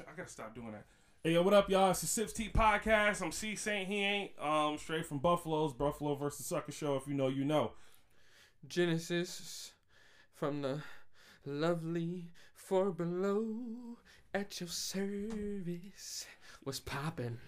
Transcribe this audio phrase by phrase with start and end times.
[0.00, 0.86] I gotta stop doing that.
[1.22, 1.90] Hey, yo, what up, y'all?
[1.90, 3.22] It's the Sips Tea Podcast.
[3.22, 3.88] I'm C Saint.
[3.88, 4.30] He ain't.
[4.40, 6.96] Um, straight from Buffalo's Buffalo versus Sucker Show.
[6.96, 7.72] If you know, you know.
[8.66, 9.72] Genesis
[10.34, 10.80] from the
[11.44, 13.98] lovely four below
[14.32, 16.26] at your service.
[16.62, 17.38] What's poppin'?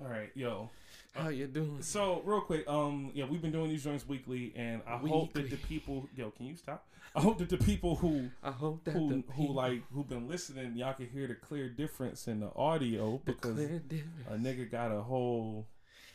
[0.00, 0.70] All right, yo.
[1.14, 1.82] How you doing?
[1.82, 5.50] So real quick, um, yeah, we've been doing these joints weekly, and I hope that
[5.50, 6.86] the people, yo, can you stop?
[7.14, 10.08] I hope that the people who I hope that who the who people- like who've
[10.08, 13.82] been listening, y'all can hear the clear difference in the audio the because clear
[14.30, 15.66] a nigga got a whole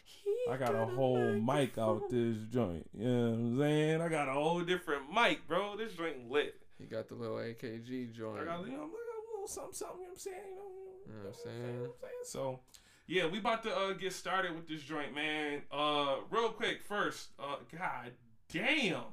[0.04, 2.90] He I got a got whole mic out this joint.
[2.98, 4.02] You know what I'm saying?
[4.02, 5.77] I got a whole different mic, bro.
[5.77, 6.55] This joint lit.
[6.80, 8.40] He got the little AKG joint.
[8.41, 10.00] I got, you know, I'm a little something, something.
[10.00, 10.36] You know what I'm saying?
[10.50, 10.64] You know,
[11.05, 12.22] You know what I'm you know what I'm saying?
[12.24, 12.60] So,
[13.08, 15.62] yeah, we about to uh, get started with this joint, man.
[15.72, 18.12] Uh, real quick, first, uh, god
[18.52, 19.04] damn.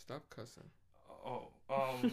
[0.00, 0.64] Stop cussing.
[1.26, 2.12] Oh, um,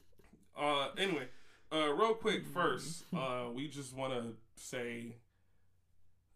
[0.58, 1.28] uh, anyway,
[1.72, 5.16] uh, real quick, first, uh, we just want to say,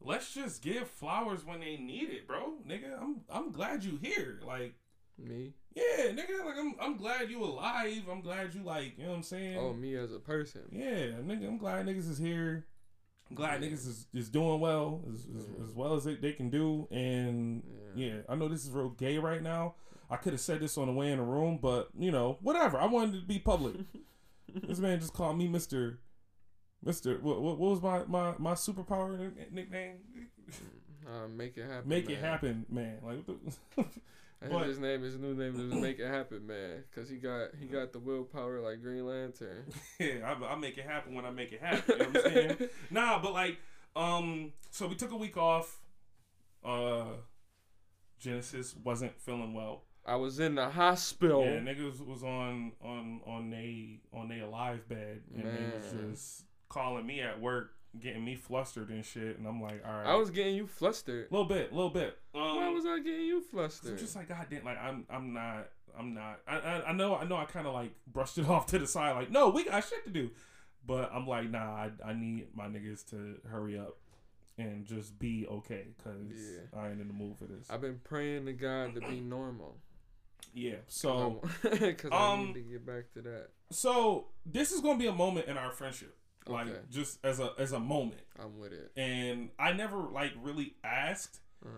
[0.01, 2.55] let's just give flowers when they need it, bro.
[2.67, 4.41] Nigga, I'm I'm glad you here.
[4.47, 4.75] Like,
[5.19, 5.53] Me?
[5.75, 8.03] yeah, nigga, like I'm I'm glad you alive.
[8.11, 9.59] I'm glad you like, you know what I'm saying?
[9.59, 10.63] Oh, me as a person.
[10.73, 12.67] Yeah, nigga, I'm glad niggas is here.
[13.31, 13.69] I'm glad Yeah.
[13.69, 15.65] niggas is, is doing well as, as, Yeah.
[15.65, 16.87] as well as they, they can do.
[16.91, 17.63] And
[17.97, 18.07] Yeah.
[18.15, 19.75] yeah, I know this is real gay right now.
[20.09, 22.79] I could have said this on the way in the room, but you know, whatever.
[22.79, 23.75] I wanted to be public.
[24.55, 25.99] this man just called me Mister.
[26.85, 29.97] Mister, what, what, what was my, my, my superpower nickname?
[31.05, 31.89] Uh, make it happen.
[31.89, 32.99] Make it happen, man.
[33.03, 33.85] Like, what the, I
[34.51, 36.85] But- his name, his new name is Make It Happen, man.
[36.95, 39.65] Cause he got he got the willpower like Green Lantern.
[40.01, 41.83] yeah, I, I make it happen when I make it happen.
[41.89, 42.57] You know what I'm saying?
[42.91, 43.59] nah, but like,
[43.95, 45.79] um, so we took a week off.
[46.65, 47.05] Uh,
[48.19, 49.83] Genesis wasn't feeling well.
[50.05, 51.45] I was in the hospital.
[51.45, 56.45] Yeah, niggas was on on on they on they alive bed, and they was just
[56.69, 59.39] calling me at work, getting me flustered and shit.
[59.39, 61.29] And I'm like, all right, I was getting you flustered.
[61.31, 62.19] a little bit, a little bit.
[62.35, 63.93] Um, Why was I getting you flustered?
[63.93, 66.41] I'm just like, God damn, like I'm I'm not I'm not.
[66.47, 68.87] I, I I know I know I kind of like brushed it off to the
[68.87, 70.31] side, like no, we got shit to do.
[70.87, 73.97] But I'm like, nah, I, I need my niggas to hurry up
[74.57, 76.81] and just be okay, cause Yeah.
[76.81, 77.69] I ain't in the mood for this.
[77.69, 79.79] I've been praying to God to be normal.
[80.55, 83.49] yeah, so because I um, need to get back to that.
[83.71, 86.17] so this is gonna be a moment in our friendship,
[86.47, 86.79] like Okay.
[86.91, 88.23] just as a as a moment.
[88.39, 88.93] I'm with it.
[88.97, 91.69] And I never like really asked Uh,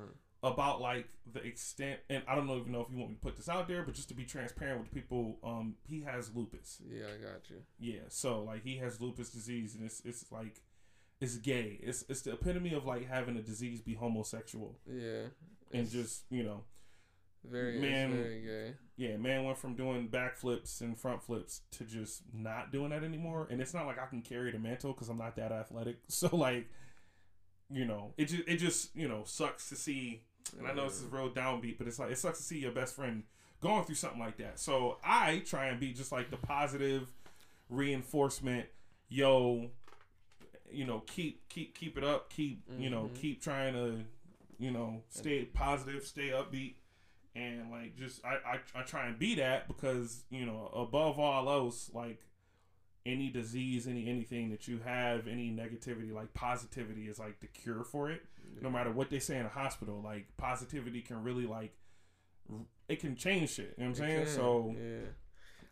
[0.43, 3.21] about like the extent, and I don't know even know if you want me to
[3.21, 6.81] put this out there, but just to be transparent with people, um, he has lupus.
[6.89, 7.57] yeah, I got you.
[7.81, 10.63] Yeah, so like he has lupus disease, and it's it's like
[11.21, 11.81] it's gay.
[11.83, 15.25] It's it's the epitome of like having a disease be homosexual, Yeah.
[15.73, 16.63] and just you know,
[17.45, 18.75] very, man- very gay.
[18.97, 23.47] yeah, man went from doing backflips and front flips to just not doing that anymore.
[23.51, 25.99] And it's not like I can carry the mantle because I'm not that athletic.
[26.09, 26.67] So like,
[27.71, 30.23] you know, it just it just you know sucks to see.
[30.59, 32.73] And I know this is real downbeat, but it's like it sucks to see your
[32.73, 33.23] best friend
[33.61, 34.59] going through something like that.
[34.59, 37.13] So I try and be just like the positive
[37.69, 38.67] reinforcement.
[39.11, 39.71] Yo,
[40.71, 42.31] you know, keep keep keep it up.
[42.33, 43.21] Keep you know, Mhm.
[43.21, 44.05] keep trying to,
[44.59, 46.75] you know, stay positive, stay upbeat,
[47.39, 48.37] and like just I
[48.75, 52.21] I, I try and be that because you know above all else, like
[53.07, 57.85] any disease, any anything that you have, any negativity, like positivity is like the cure
[57.85, 58.23] for it
[58.61, 61.75] no matter what they say in a hospital, like positivity can really like
[62.89, 63.75] it can change shit.
[63.77, 64.25] You know what I'm It saying?
[64.25, 65.07] can, So yeah,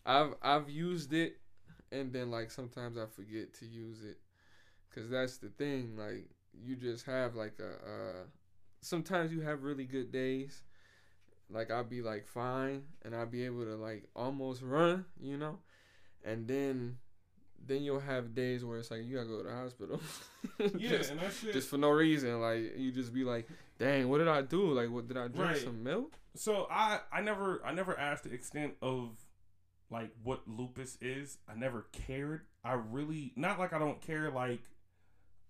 [0.04, 1.38] I've I've used it,
[1.90, 4.18] and then like sometimes I forget to use it,
[4.94, 5.96] cause that's the thing.
[5.96, 7.70] Like you just have like a.
[7.90, 8.24] Uh,
[8.80, 10.62] sometimes you have really good days.
[11.50, 15.58] Like I'll be like fine, and I'll be able to like almost run, you know,
[16.24, 16.98] and then.
[17.68, 19.98] Then you'll have days where it's like you gotta go to the hospital,
[20.78, 21.52] yeah, just, and that shit.
[21.52, 22.40] just for no reason.
[22.40, 23.48] Like you just be like,
[23.78, 24.70] "Dang, what did I do?
[24.72, 25.56] Like, what did I drink Right.
[25.56, 29.16] some milk?" so I I never I never asked the extent of
[29.90, 31.38] like what lupus is.
[31.48, 32.42] I never cared.
[32.62, 34.60] I really not like I don't care like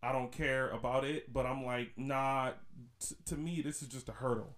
[0.03, 2.53] I don't care about it, but I'm like nah.
[3.01, 4.55] T- to me, this is just a hurdle.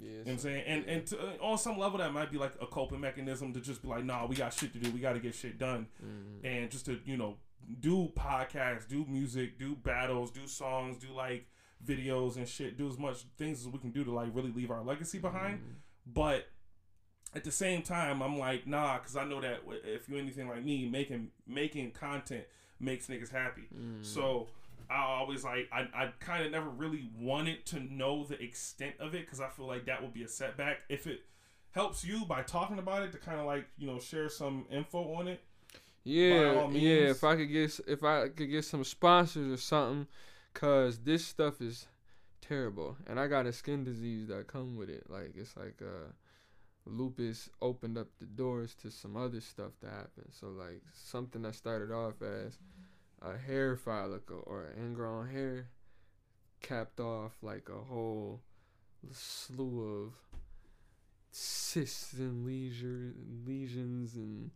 [0.00, 0.64] Yeah, You know what I'm saying?
[0.66, 3.60] And and to, uh, on some level, that might be like a coping mechanism to
[3.60, 4.90] just be like, nah, we got shit to do.
[4.90, 5.86] We got to get shit done.
[6.02, 6.44] Mhm.
[6.44, 7.36] and just to you know
[7.80, 11.46] do podcasts, do music, do battles, do songs, do like
[11.84, 14.70] videos and shit, do as much things as we can do to like really leave
[14.70, 15.58] our legacy behind.
[15.60, 15.74] Mhm.
[16.06, 16.46] But
[17.34, 20.64] at the same time, I'm like, nah, because I know that if you're anything like
[20.64, 22.44] me, making making content
[22.80, 23.68] makes niggas happy.
[23.74, 24.04] Mm.
[24.04, 24.48] So
[24.90, 29.14] I always like I, I kind of never really wanted to know the extent of
[29.14, 30.78] it because I feel like that would be a setback.
[30.88, 31.20] If it
[31.72, 35.14] helps you by talking about it to kind of like you know share some info
[35.14, 35.40] on it,
[36.04, 37.10] Yeah, yeah.
[37.10, 40.06] If I could get if I could get some sponsors or something,
[40.54, 41.86] cause this stuff is
[42.40, 45.04] terrible, and I got a skin disease that come with it.
[45.08, 46.12] Like it's like uh,
[46.86, 50.30] lupus opened up the doors to some other stuff to happen.
[50.32, 52.56] So like something that started off as
[53.22, 55.68] a hair follicle or an ingrown hair
[56.60, 58.40] capped off like a whole
[59.12, 60.12] slew of
[61.30, 63.14] cysts and leisure
[63.46, 64.50] lesions and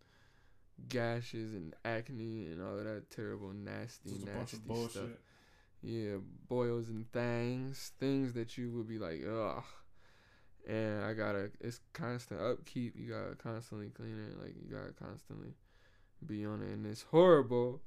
[0.88, 5.05] gashes and acne and all of that terrible nasty Just a bunch nasty stuff.
[5.82, 6.17] Yeah,
[6.49, 9.65] boils and things, things that you would be like, ugh.
[10.69, 12.94] And I gotta, it's constant upkeep.
[12.97, 14.41] You gotta constantly clean it.
[14.41, 15.55] Like you gotta constantly
[16.25, 17.82] be on it, and it's horrible.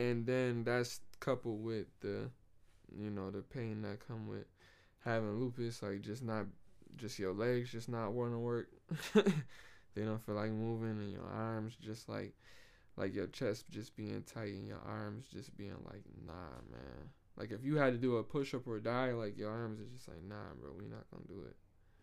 [0.00, 2.30] And then that's coupled with the,
[2.96, 4.46] you know, the pain that come with
[5.04, 5.82] having lupus.
[5.82, 6.46] Like just not,
[6.96, 8.68] just your legs just not want to work.
[9.14, 12.34] they don't feel like moving, and your arms just like,
[12.96, 17.10] like your chest just being tight, and your arms just being like, nah, man.
[17.36, 19.96] Like if you had to do a push up or die, like your arms are
[19.96, 21.56] just like, nah, bro, we not gonna do it.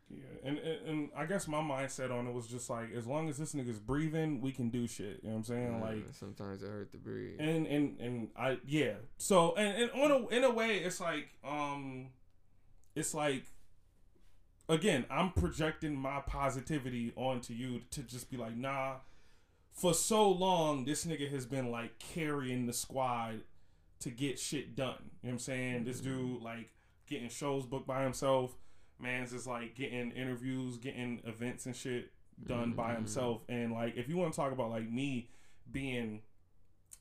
[0.09, 3.27] Yeah, and, and and I guess my mindset on it was just like, as long
[3.27, 5.19] as this nigga's breathing, we can do shit.
[5.21, 5.73] You know what I'm saying?
[5.73, 7.39] Yeah, Like, sometimes it hurt to breathe.
[7.39, 8.93] and and and I yeah.
[9.17, 12.07] So and, and on a, in a way, it's like um,
[12.95, 13.43] it's like
[14.69, 18.95] again, I'm projecting my positivity onto you to just be like, nah.
[19.73, 23.41] For so long, this nigga has been like carrying the squad
[23.99, 24.95] to get shit done.
[24.99, 25.83] You know what I'm saying?
[25.83, 26.69] This dude like
[27.07, 28.55] getting shows booked by himself.
[28.99, 32.11] Man's just like getting interviews, getting events and shit
[32.45, 32.95] done by Mhm.
[32.97, 33.43] himself.
[33.49, 35.29] And like if you want to talk about like me
[35.71, 36.21] being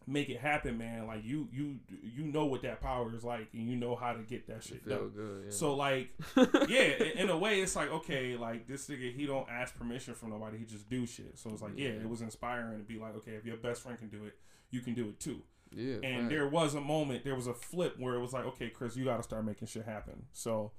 [0.08, 3.68] make it happen, man, like you you you know what that power is like and
[3.68, 5.08] you know how to get that shit done.
[5.08, 5.44] good.
[5.46, 5.50] Yeah.
[5.50, 6.10] So like
[6.68, 10.30] yeah, in a way, it's like okay, like this nigga, he don't ask permission from
[10.30, 10.58] nobody.
[10.58, 11.36] He just do shit.
[11.38, 12.00] So it's like, yeah, Yeah.
[12.02, 14.38] it was inspiring to be like, okay, if your best friend can do it,
[14.70, 15.42] you can do it too.
[15.72, 16.28] yeah, And fact.
[16.30, 19.04] there was a moment, there was a flip where it was like, okay, Chris, you
[19.04, 20.26] got to start making shit happen.
[20.32, 20.70] So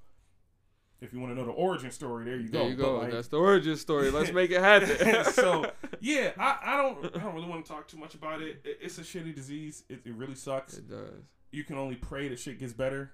[1.00, 2.58] if you want to know the origin story, there you go.
[2.60, 2.98] there you go.
[2.98, 4.10] like, That's the origin story.
[4.10, 5.24] Let's make it happen.
[5.32, 8.60] so yeah, I, I don't I don't really want to talk too much about it.
[8.64, 9.84] it it's a shitty disease.
[9.88, 10.78] It, it really sucks.
[10.78, 11.22] it does.
[11.50, 13.12] You can only pray that shit gets better.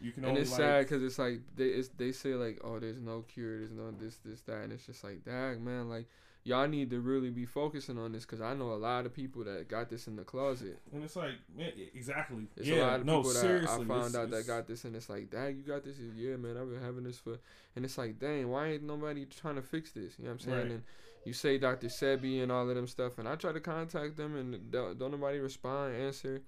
[0.00, 2.78] You can And it's like, sad because it's like they it's, they say like oh
[2.78, 6.06] there's no cure there's no this this that and it's just like dag man like
[6.46, 9.44] y'all need to really be focusing on this because I know a lot of people
[9.44, 10.78] that got this in the closet.
[10.92, 12.46] And it's like, man, exactly.
[12.58, 13.62] It's yeah, a lot of no, people that.
[13.62, 16.36] I found it's- out that got this and it's like dag you got this yeah
[16.36, 17.38] man I've been having this for
[17.76, 20.38] and it's like dang why ain't nobody trying to fix this you know what I'm
[20.40, 20.70] saying Right.
[20.72, 20.82] and
[21.24, 21.86] you say Dr.
[21.86, 25.12] Sebi and all of them stuff and I try to contact them and don't, don't
[25.12, 26.42] nobody respond answer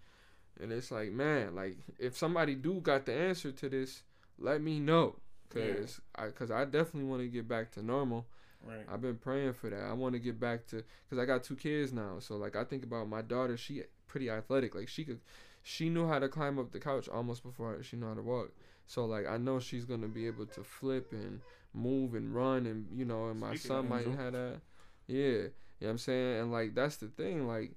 [0.61, 4.03] and it's like man like if somebody do got the answer to this
[4.39, 5.17] let me know
[5.55, 5.75] Yeah.
[5.75, 8.27] cause I cause I definitely want to get back to normal
[8.67, 8.85] Right.
[8.93, 9.81] I've been praying for that.
[9.81, 12.17] I want to get back to because I got two kids now.
[12.19, 13.57] So like I think about my daughter.
[13.57, 14.75] She pretty athletic.
[14.75, 15.21] Like she could,
[15.63, 18.53] she knew how to climb up the couch almost before she knew how to walk.
[18.87, 21.41] So like I know she's gonna be able to flip and
[21.75, 24.61] move and run and you know and my Speaking son might have that.
[25.07, 25.51] Yeah, you know
[25.81, 26.41] what I'm saying.
[26.41, 27.47] And like that's the thing.
[27.47, 27.73] Like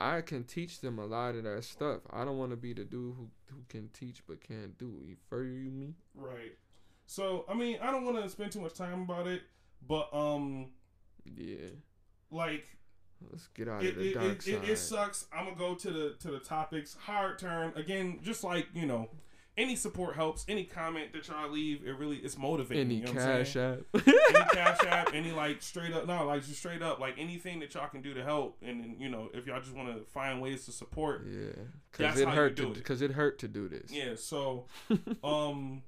[0.00, 2.00] I can teach them a lot of that stuff.
[2.10, 5.02] I don't want to be the dude who who can teach but can't do.
[5.06, 5.94] You further you me?
[6.14, 6.56] Right.
[7.06, 9.42] So I mean, I don't want to spend too much time about it,
[9.86, 10.70] but um,
[11.24, 11.70] Yeah.
[12.30, 12.66] like
[13.30, 14.54] Let's get out it of the it, dark it, side.
[14.54, 15.26] it, it sucks.
[15.32, 16.94] I'm gonna go to the to the topics.
[16.94, 18.20] Hard turn again.
[18.22, 19.08] Just like you know,
[19.58, 20.44] any support helps.
[20.48, 22.84] Any comment that y'all leave, it really it's motivating.
[22.86, 23.84] Any you know what I'm cash saying?
[23.94, 24.08] app.
[24.08, 27.74] any cash app, any like straight up, no, like just straight up, like anything that
[27.74, 30.40] y'all can do to help, and then you know, if y'all just want to find
[30.40, 31.50] ways to support, Yeah,
[31.90, 32.74] because it how you hurt do to it.
[32.74, 33.90] because it hurt to do this.
[33.92, 34.14] yeah.
[34.16, 34.66] So,
[35.24, 35.82] um,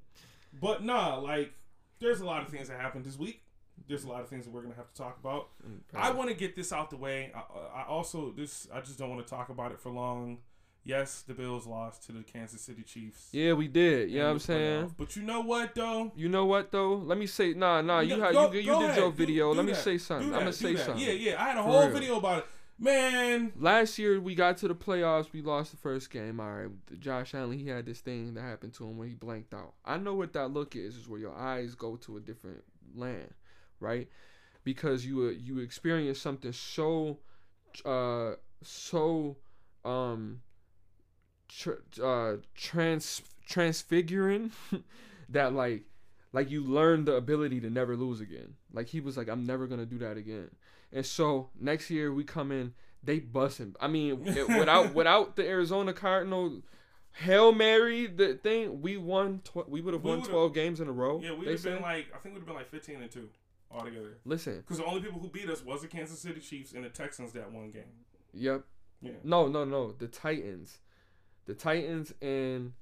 [0.60, 1.52] but nah, like
[2.00, 3.42] there's a lot of things that happened this week.
[3.88, 5.48] There's a lot of things that we're gonna have to talk about.
[5.66, 7.32] Mm, I want to get this out the way.
[7.34, 10.38] I, I also this I just don't want to talk about it for long.
[10.82, 13.28] Yes, the Bills lost to the Kansas City Chiefs.
[13.32, 14.10] Yeah, we did.
[14.10, 14.86] You know what I'm saying?
[14.86, 14.94] playoff.
[14.96, 16.12] But you know what though?
[16.16, 16.94] You know what though?
[16.94, 18.00] Let me say, nah, nah.
[18.00, 18.96] You No, had go- you, you did ahead.
[18.96, 19.52] your video.
[19.52, 20.30] do Let me say something.
[20.30, 20.86] that, I'm gonna say that.
[20.86, 21.04] something.
[21.04, 21.42] Yeah, yeah.
[21.42, 21.90] I had a For whole real.
[21.92, 22.46] video about it.
[22.82, 25.30] Man, Last year we got to the playoffs.
[25.34, 26.40] We lost the first game.
[26.40, 29.52] All right, Josh Allen he had this thing that happened to him when he blanked
[29.52, 29.74] out.
[29.84, 30.96] I know what that look is.
[30.96, 33.34] Is where your eyes go to a different land,
[33.80, 34.08] right?
[34.64, 37.18] Because you you experience something so,
[37.84, 39.36] uh, so,
[39.84, 40.40] um,
[41.50, 44.52] tr- uh, trans transfiguring
[45.28, 45.82] that like
[46.32, 48.54] like you learn the ability to never lose again.
[48.72, 50.50] Like he was like, I'm never gonna do that again.
[50.92, 53.74] And so next year we come in, they busting.
[53.80, 56.62] I mean, it- without without the Arizona Cardinal
[57.12, 59.40] hail mary the thing, we won.
[59.44, 61.20] Tw- we would have won twelve games in a row.
[61.22, 63.28] yeah, we'd have been like I think we'd have been like fifteen and two
[63.70, 64.18] altogether.
[64.24, 66.88] Listen, Because the only people who beat us was the Kansas City Chiefs and the
[66.88, 67.84] Texans that one game.
[68.34, 68.64] Yep.
[69.02, 69.12] Yeah.
[69.24, 69.92] No, no, no.
[69.92, 70.78] The Titans,
[71.46, 72.72] the Titans and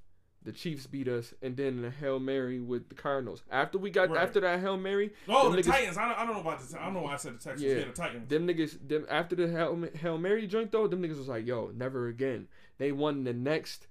[0.43, 3.43] the Chiefs beat us, and then the hail mary with the Cardinals.
[3.51, 4.23] After we got Right.
[4.23, 5.97] after that hail mary, Oh, the niggas- Titans.
[5.99, 6.81] I don't, I don't know about the.
[6.81, 7.63] I don't know why I said the Texans.
[7.63, 7.85] Yeah, Yeah.
[7.87, 8.29] the Titans.
[8.29, 11.73] them niggas, them after the hail, hail mary joint though, them niggas was like, yo,
[11.75, 12.49] never again.
[12.79, 13.89] They won the next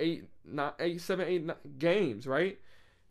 [0.00, 2.58] eight, not eight, seven, eight games, right?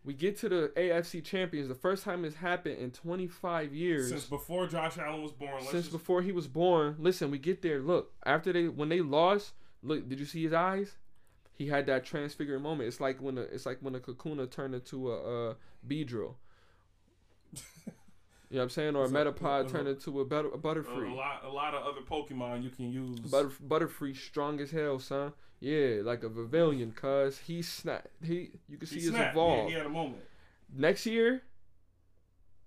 [0.04, 1.68] We get to the AFC champions.
[1.68, 4.10] The first time it's happened in 25 years.
[4.10, 5.62] Since before Josh Allen was born.
[5.62, 6.96] Since just- before he was born.
[7.00, 7.80] Listen, we get there.
[7.80, 9.54] Look, after they when they lost,
[9.86, 10.96] look, did you see his eyes?
[11.54, 12.88] He had that transfiguring moment.
[12.88, 15.56] It's like when a it's like when a Kakuna turned into a, a
[15.88, 16.36] Beedrill.
[18.50, 18.96] You know what I'm saying?
[18.96, 21.12] Or a Metapod uh, it's a- turned into a, butter, a a, Butterfree.
[21.12, 23.20] a lot, a lot of other Pokemon you can use.
[23.20, 25.34] Butter, Butterfree strong as hell, son.
[25.60, 28.08] Yeah, like a Vivillon, cuz he snap.
[28.24, 29.64] He you can see he his evolve.
[29.64, 30.24] Yeah, he had a moment.
[30.74, 31.42] Next year,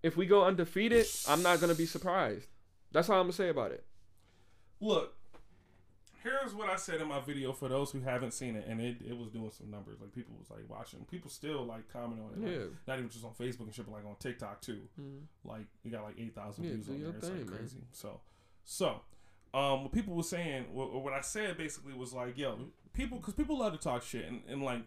[0.02, 2.48] if we go undefeated, I'm not gonna be surprised.
[2.90, 3.84] That's all I'm gonna say about it.
[4.80, 5.14] Look,
[6.22, 8.96] here's what I said in my video for those who haven't seen it, and it,
[9.06, 10.00] it was doing some numbers.
[10.00, 12.44] Like people was like watching, people still like comment on it.
[12.46, 12.66] like, Yeah.
[12.86, 14.80] not even just on Facebook and shit, but like on TikTok too.
[15.00, 15.22] Mhm.
[15.44, 17.10] Like you got like eight thousand Yeah, views on there.
[17.10, 17.58] It's thing, like man.
[17.58, 17.84] crazy.
[17.92, 18.20] So,
[18.64, 19.00] so,
[19.54, 22.58] um, what people were saying, what, what I said basically was like, yo,
[22.92, 24.82] people, because people love to talk shit, and, and like,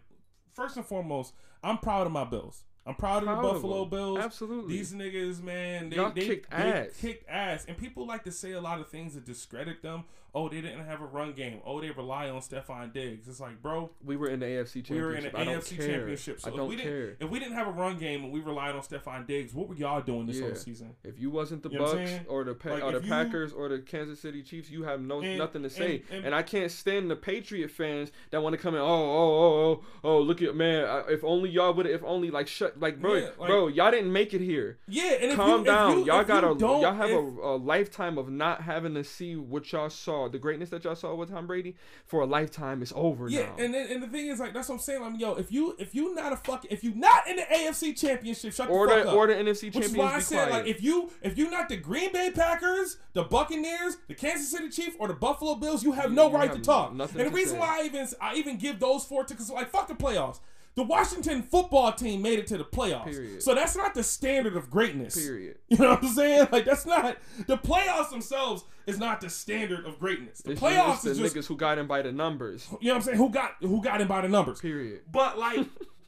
[0.54, 1.34] first and foremost,
[1.64, 2.64] I'm proud of my Bills.
[2.84, 3.90] I'm proud, Proud of the Buffalo them.
[3.90, 4.18] Bills.
[4.18, 4.76] Absolutely.
[4.76, 6.88] These niggas, man, they, Y'all they kicked they ass.
[7.00, 10.04] kicked ass, and people like to say a lot of things that discredit them.
[10.34, 11.60] Oh, they didn't have a run game.
[11.62, 13.28] Oh, they rely on Stefon Diggs.
[13.28, 14.90] It's like, bro, we were in the AFC championship.
[14.96, 15.86] we were in the I don't AFC care.
[15.88, 16.40] championship.
[16.40, 18.40] So I if don't we didn't, if we didn't have a run game and we
[18.40, 20.46] relied on Stefon Diggs, what were y'all doing this Yeah.
[20.46, 20.96] whole season?
[21.04, 22.96] If you wasn't the You know what I'm Bucks or the pa- Like, or the
[22.96, 25.96] if you- Packers or the Kansas City Chiefs, you have no And- nothing to say.
[26.08, 28.80] and- And, and- I can't stand the Patriot fans that want to come in.
[28.80, 30.20] Oh, oh, oh, oh, oh!
[30.22, 30.86] Look at man.
[30.86, 31.84] I- If only y'all would.
[31.84, 33.68] Have, if only like shut like bro, Yeah, like- bro.
[33.68, 34.78] Y'all didn't make it here.
[34.88, 35.98] Yeah, and if Calm you, down.
[35.98, 39.04] you, y'all if got a y'all have if, a, a lifetime of not having to
[39.04, 41.76] see what y'all saw, the greatness that y'all saw with Tom Brady
[42.06, 43.54] for a lifetime is over Yeah, now.
[43.64, 45.00] and then, and the thing is like that's what I'm saying.
[45.02, 47.98] Like, yo, if you if you not a fuck if you not in the AFC
[47.98, 49.16] Championship, shut or the fuck the up.
[49.16, 50.64] or the NFC Which is why I said, quiet.
[50.64, 54.68] like, if you if you not the Green Bay Packers, the Buccaneers, the Kansas City
[54.68, 56.94] Chiefs, or the Buffalo Bills, you have no you right to talk.
[56.94, 57.60] nothing And the reason say.
[57.60, 60.40] why I even I even give those four tickets, like, fuck the playoffs.
[60.74, 63.42] The Washington football team made it to the playoffs, Period.
[63.42, 65.14] so that's not the standard of greatness.
[65.14, 65.58] period.
[65.68, 66.48] You know what I'm saying?
[66.50, 70.38] Like that's not the playoffs themselves is not the standard of greatness.
[70.40, 72.66] The It's playoffs just the is just niggas who got in by the numbers.
[72.80, 73.18] you know what I'm saying?
[73.18, 74.60] Who got who got in by the numbers?
[74.62, 75.02] Period.
[75.12, 75.66] But like,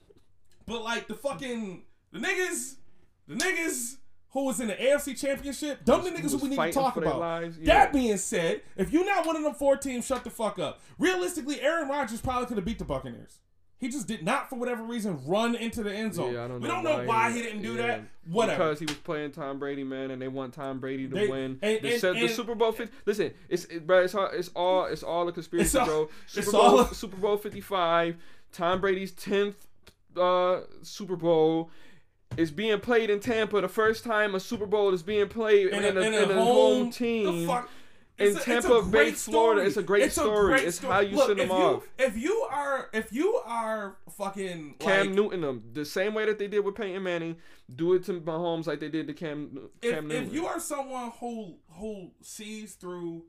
[0.67, 2.77] but like the fucking the niggas,
[3.29, 3.97] the niggas
[4.31, 7.21] who was in the AFC Championship, them the niggas who we need to talk about.
[7.43, 7.51] yeah.
[7.67, 10.81] That being said, if you're not one of them four teams, shut the fuck up.
[10.99, 13.39] Realistically, Aaron Rodgers probably could have beat the Buccaneers.
[13.85, 16.33] He just did not, for whatever reason, run into the end zone.
[16.33, 17.87] Yeah, I don't we know don't know why why he- he didn't do yeah.
[17.87, 18.01] that.
[18.31, 18.57] Whatever.
[18.65, 21.59] Because he was playing Tom Brady, man, and they want Tom Brady to They- win.
[21.61, 22.95] and- the, and- the and- Super Bowl 50.
[23.05, 26.09] Listen, it's it, bro, it's all it's all it's all a conspiracy, all- bro.
[26.27, 28.17] Super it's Bowl all- Super Bowl 55,
[28.53, 29.55] Tom Brady's 10th
[30.17, 31.71] uh, Super Bowl.
[32.37, 33.61] is being played in Tampa.
[33.61, 36.31] The first time a Super Bowl is being played in, in a, a, in in
[36.31, 36.45] a a home,
[36.85, 37.51] home team.
[38.17, 39.17] In a- Tampa Bay, Florida.
[39.17, 39.67] story.
[39.67, 40.55] It's a great story.
[40.55, 41.89] great It's how you Look, send them if you, off.
[41.99, 46.39] If you are, if you are fucking Cam like, Newton them the same way that
[46.39, 47.37] they did with Peyton Manning.
[47.75, 50.27] Do it to Mahomes like they did to Cam if, Cam Newton.
[50.29, 53.25] if you are someone who who sees through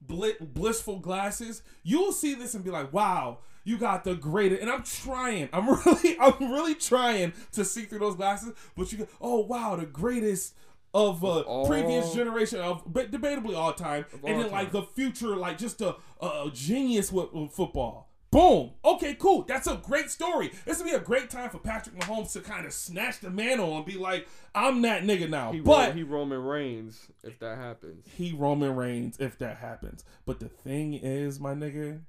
[0.00, 4.70] bli- blissful glasses, you'll see this and be like, "Wow, you got the greatest." And
[4.70, 5.48] I'm trying.
[5.52, 8.54] I'm really, I'm really trying to see through those glasses.
[8.76, 10.54] But you go, "Oh wow, the greatest."
[10.92, 14.72] Of uh, all- previous generation of, but debatably all time, Of and all then like
[14.72, 18.08] the future, like just a, a genius with, with football.
[18.32, 18.70] Boom.
[18.84, 19.42] Okay, cool.
[19.42, 20.52] That's a great story.
[20.64, 23.76] This would be a great time for Patrick Mahomes to kind of snatch the mantle
[23.76, 28.06] and be like, "I'm that nigga now." he, but he Roman Reigns if that happens.
[28.16, 30.04] he Roman Reigns if that happens.
[30.26, 32.02] But the thing is, my nigga,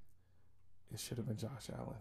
[0.93, 1.97] it should have been Josh Allen.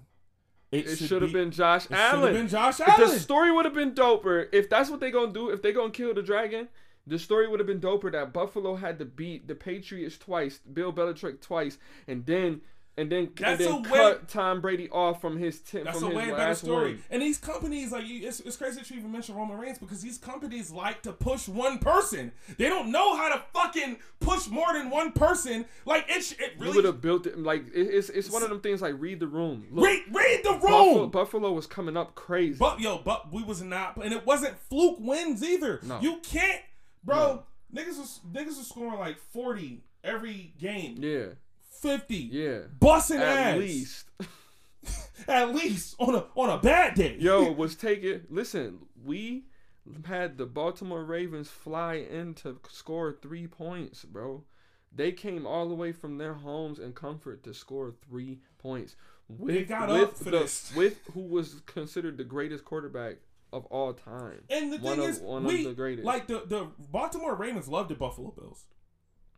[0.73, 2.33] It should have been Josh It should have Allen.
[2.35, 3.11] been Josh Allen.
[3.11, 5.51] The story would have been doper if that's what they're gonna do.
[5.51, 6.69] If they're gonna kill the dragon,
[7.07, 10.93] the story would have been doper that Buffalo had to beat the Patriots twice, Bill
[10.93, 12.61] Belichick twice, and then
[13.01, 15.99] and then That's and then a way- cut Tom Brady off from his ten, That's
[15.99, 16.93] from a his way better last story.
[16.93, 17.03] win.
[17.11, 20.03] And these companies, like, you, it's, it's crazy that you even mentioned Roman Reigns because
[20.03, 22.33] these companies like to push one person.
[22.59, 25.65] They don't know how to fucking push more than one person.
[25.87, 26.77] Like, it, it really.
[26.77, 29.27] would have built it like it, it's it's one of them things like read the
[29.27, 29.67] room.
[29.71, 31.11] Look, read, read the room.
[31.11, 32.59] Buffalo was coming up crazy.
[32.59, 35.81] But yo, but we was not, and it wasn't fluke wins either.
[35.83, 36.01] No.
[36.01, 36.61] You can't,
[37.03, 37.45] bro.
[37.75, 41.27] Niggas was niggas was scoring like forty every game, yeah,
[41.81, 42.61] fifty, yeah.
[42.79, 44.05] busting At ass, least,
[45.29, 47.17] at least on a on a bad day.
[47.19, 48.23] yo, was taking.
[48.31, 49.45] Listen, we
[50.05, 54.45] had the Baltimore Ravens fly in to score three points, bro.
[54.93, 58.97] They came all the way from their homes and comfort to score three points
[59.29, 63.17] with They got with the, with who was considered the greatest quarterback
[63.53, 64.43] of all time.
[64.51, 66.05] And the One thing of- is, one of we the greatest.
[66.05, 68.65] like the the Baltimore Ravens love the Buffalo Bills.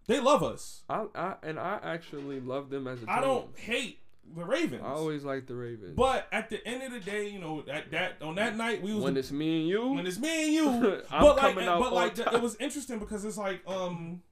[0.07, 0.83] They love us.
[0.89, 3.09] I, I and I actually love them as a team.
[3.09, 4.01] I don't hate
[4.37, 4.83] the Ravens.
[4.85, 5.95] I always like the Ravens.
[5.97, 8.95] But at the end of the day, you know, at that on that night we
[8.95, 11.03] was when it's me and you, when it's me and you.
[11.11, 14.23] I'm but like, coming out but like, the- it was interesting because it's like, um,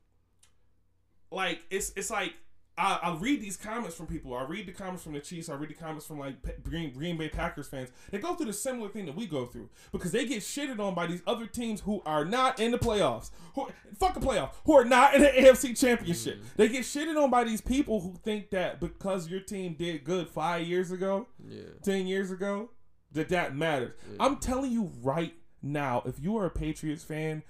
[1.31, 2.35] like it's it's like
[2.81, 4.35] I, I read these comments from people.
[4.35, 5.51] I read the comments from the Chiefs.
[5.51, 7.91] I read the comments from like Green Green Bay Packers fans.
[8.11, 10.95] They go through the similar thing that we go through because they get shitted on
[10.95, 13.31] by these other teams who are not in the playoffs.
[13.55, 13.69] Who
[13.99, 14.53] fuck the playoff.
[14.65, 16.37] Who are not in the AFC Championship.
[16.37, 16.49] Mm-hmm.
[16.57, 20.29] They get shitted on by these people who think that because your team did good
[20.29, 22.71] five years ago, yeah, 10 years ago
[23.13, 23.93] that that matters.
[24.09, 24.17] Yeah.
[24.21, 27.43] I'm telling you right now, if you are a Patriots fan,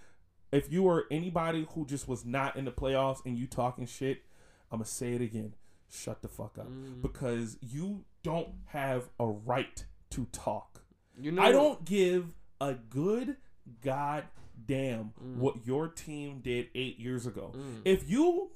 [0.50, 4.22] if you are anybody who just was not in the playoffs and you talking shit,
[4.70, 5.54] I'm to say it again.
[5.90, 7.02] Shut the fuck up Mm.
[7.02, 10.82] because you don't have a right to talk.
[11.18, 13.36] you know I don't give a good
[13.82, 15.36] goddamn Mm.
[15.36, 17.52] what your team did 8 years ago.
[17.54, 17.82] Mm.
[17.84, 18.50] If you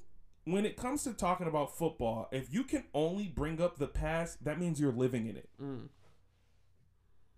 [0.47, 4.43] when it comes to talking about football, if you can only bring up the past,
[4.43, 5.49] that means you're living in it.
[5.59, 5.89] Mm.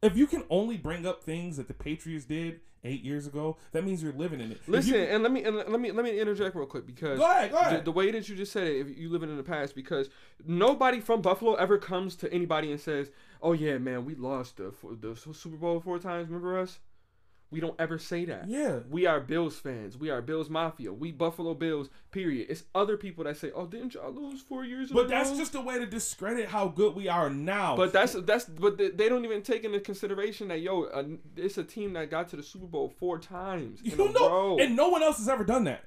[0.01, 3.83] If you can only bring up things that the Patriots did eight years ago, that
[3.83, 4.61] means you're living in it.
[4.67, 7.25] Listen, you- and let me and let me let me interject real quick because go
[7.29, 7.85] ahead, go the, ahead.
[7.85, 10.09] the way that you just said it, if you live it in the past, because
[10.45, 13.09] nobody from Buffalo ever comes to anybody and says,
[13.41, 16.79] "Oh yeah, man, we lost the the Super Bowl four times." Remember us?
[17.49, 18.49] We don't ever say that.
[18.49, 19.97] yeah, We are Bills fans.
[19.97, 20.91] We are Bills Mafia.
[20.91, 21.89] We Buffalo Bills.
[22.11, 22.47] Period.
[22.49, 25.37] It's other people that say, "Oh, didn't y'all lose four years?" in but that's row?"
[25.37, 27.77] just a way to discredit how good we are now.
[27.77, 31.03] But that's that's but they, don't even take into consideration that yo, uh,
[31.37, 34.29] it's a team that got to the Super Bowl four times in you a know,
[34.29, 34.57] row.
[34.59, 35.85] and no one else has ever done that.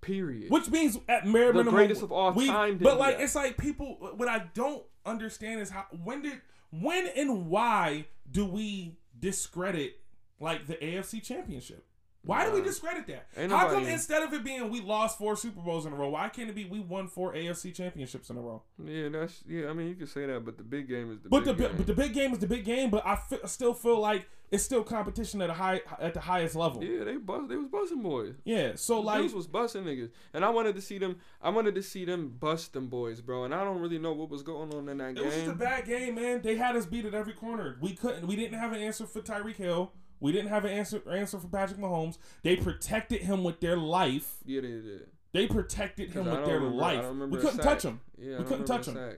[0.00, 0.50] period.
[0.50, 3.24] Which means at bare The minimum, greatest of all we- time But like, that.
[3.24, 3.98] it's like people.
[4.16, 6.40] What I don't understand is how when did
[6.70, 10.00] when and why do we discredit
[10.40, 11.84] like the AFC Championship?
[12.22, 13.28] Why do we discredit that?
[13.36, 16.08] Ain't How come instead of it being we lost four Super Bowls in a row,
[16.10, 18.62] why can't it be we won four AFC championships in a row?
[18.84, 19.70] Yeah, that's yeah.
[19.70, 21.62] I mean, you can say that, but the big game is the But the big
[21.62, 21.76] bi- game.
[21.78, 22.90] but the big game is the big game.
[22.90, 26.82] But I still feel like it's still competition at a high at the highest level.
[26.82, 27.04] Yeah.
[27.04, 27.48] they bust.
[27.48, 28.34] They was busting boys.
[28.44, 31.20] Yeah, so The like Bills was busting niggas, and I wanted to see them.
[31.40, 33.44] I wanted to see them bust them boys, bro.
[33.44, 35.22] And I don't really know what was going on in that game.
[35.24, 36.42] it was just a bad game, man.
[36.42, 37.78] They had us beat at every corner.
[37.80, 38.26] We couldn't.
[38.26, 39.92] We didn't have an answer for Tyreek Hill.
[40.20, 42.18] We didn't have an answer answer for Patrick Mahomes.
[42.42, 44.36] They protected him with their life.
[44.44, 45.06] yeah, they did.
[45.32, 47.04] They protected him with their remember- life.
[47.30, 48.00] We couldn't touch him.
[48.18, 49.16] Yeah, We couldn't touch a sack.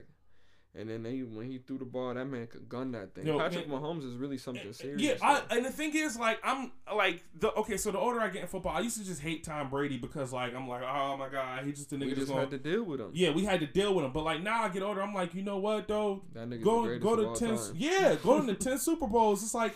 [0.73, 3.27] And then they when he threw the ball, that man could gun that thing.
[3.27, 5.01] Yo, Patrick man- Mahomes is really something serious.
[5.01, 7.75] Yeah, I, and the thing is, like, I'm like the okay.
[7.75, 10.31] So the older I get in football, I used to just hate Tom Brady because,
[10.31, 12.39] like, I'm like, oh my god, he's just a nigga we just going.
[12.39, 13.09] had to deal with him.
[13.13, 14.13] Yeah, we had to deal with him.
[14.13, 16.21] But like now I get older, I'm like, you know what though?
[16.33, 17.57] That nigga's the Go greatest go to ten.
[17.57, 17.73] time.
[17.75, 19.43] Yeah, go to the ten Super Bowls.
[19.43, 19.75] It's like,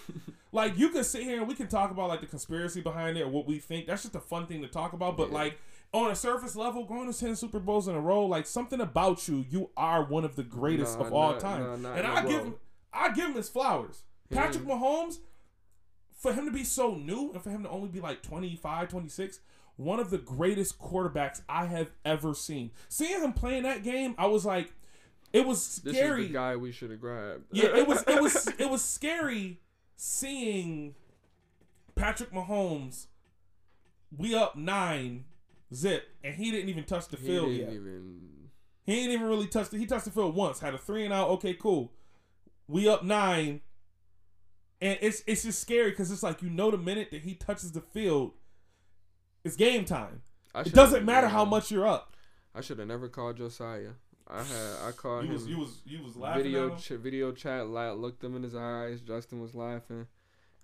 [0.54, 3.24] like you can sit here and we can talk about like the conspiracy behind it
[3.24, 3.88] or what we think.
[3.88, 5.18] That's just a fun thing to talk about.
[5.18, 5.36] But Yeah.
[5.36, 5.60] like
[5.94, 9.28] on a surface level, going to ten Super Bowls in a row, like something about
[9.28, 11.82] you, you are one of the greatest Nah, of all nah, time.
[11.82, 12.56] nah, and I give him,
[12.94, 14.04] I give him his flowers.
[14.30, 14.42] Yeah.
[14.42, 14.72] Patrick hmm.
[14.72, 15.20] Mahomes,
[16.18, 19.40] for him to be so new and for him to only be like 25, 26,
[19.78, 22.72] one of the greatest quarterbacks I have ever seen.
[22.90, 24.74] Seeing him playing that game, I was like,
[25.34, 25.94] it was scary.
[25.94, 27.44] This is the guy we should have grabbed.
[27.52, 29.60] Yeah, it was it was it was scary
[29.98, 30.96] seeing
[31.94, 33.08] Patrick Mahomes.
[34.16, 35.26] We up nine
[35.74, 37.74] zip, and he didn't even touch the He field didn't yet.
[37.74, 38.22] even.
[38.84, 39.80] He ain't even really touched it.
[39.80, 41.30] He touched the field once, had a three and out.
[41.30, 41.92] Okay, cool.
[42.68, 43.62] We up nine,
[44.82, 47.72] and it's it's just scary because it's like you know the minute that he touches
[47.72, 48.34] the field,
[49.44, 50.22] it's game time.
[50.56, 52.16] It doesn't matter how much you're up.
[52.54, 53.92] I should have never called Josiah.
[54.28, 57.32] I had I called You him was you was you was laughing video ch- video
[57.32, 57.68] chat.
[57.68, 59.02] Looked him in his eyes.
[59.02, 60.08] Justin was laughing,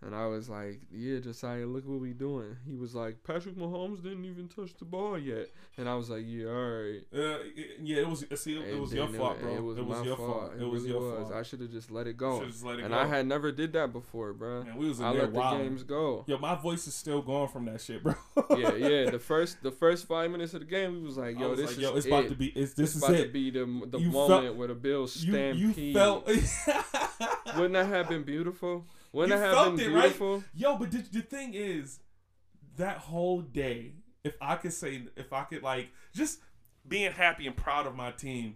[0.04, 4.02] and I was like, "Yeah, Josiah, look what we doing." He was like, "Patrick Mahomes
[4.02, 7.38] didn't even touch the ball yet," and I was like, "Yeah, all right." Uh,
[7.82, 8.26] yeah, it was.
[8.36, 9.56] See, it, was your fault, bro.
[9.56, 10.54] It was, my your fault.
[10.60, 11.28] It, was really your was.
[11.30, 11.34] fault.
[11.34, 12.40] I should have just let it go.
[12.64, 12.98] Let it and go.
[13.00, 14.64] I had never did that before, bro.
[14.64, 16.24] Man, we was in I there let the games go.
[16.28, 18.16] Yo, my voice is still gone from that shit, bro.
[18.58, 19.10] yeah, yeah.
[19.12, 21.68] The first, the first five minutes of the game, we was like, "Yo, was this
[21.70, 22.10] like, is yo, it's it.
[22.10, 22.48] about to be.
[22.48, 23.34] It's this It's is about to it.
[23.34, 26.28] be the the You moment felt- where the Bills You stampede." you felt.
[27.56, 28.86] Wouldn't that have been beautiful?
[29.12, 30.44] Wouldn't You that have felt been it, right?
[30.54, 32.00] Yo, but the, the thing is,
[32.78, 33.94] that whole day,
[34.24, 36.40] if I could say, if I could like just
[36.88, 38.56] being happy and proud of my team,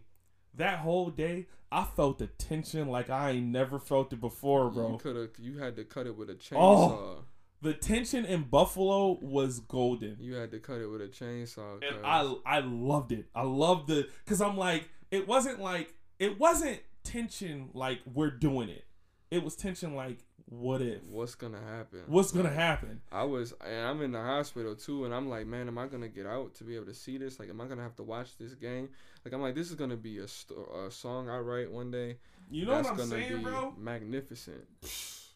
[0.55, 4.91] that whole day, I felt the tension like I ain't never felt it before, bro.
[4.93, 5.29] You could have.
[5.39, 6.55] You had to cut it with a chainsaw.
[6.57, 7.25] Oh.
[7.61, 10.17] the tension in Buffalo was golden.
[10.19, 11.81] You had to cut it with a chainsaw.
[11.83, 12.05] and.
[12.05, 13.25] I I loved it.
[13.35, 18.69] I loved the because I'm like it wasn't like it wasn't tension like we're doing
[18.69, 18.85] it.
[19.31, 22.01] It was tension like what if what's gonna happen?
[22.07, 23.01] what's gonna happen?
[23.11, 26.07] I was, and I'm in the hospital too, and I'm like, man, am I gonna
[26.07, 27.39] get out to be able to see this?
[27.39, 28.89] Like, am I gonna have to watch this game?
[29.23, 32.17] Like, I'm like, this is gonna be a, sto- a song I write one day.
[32.51, 33.73] You know That's what I'm gonna saying, be bro?
[33.77, 34.63] magnificent.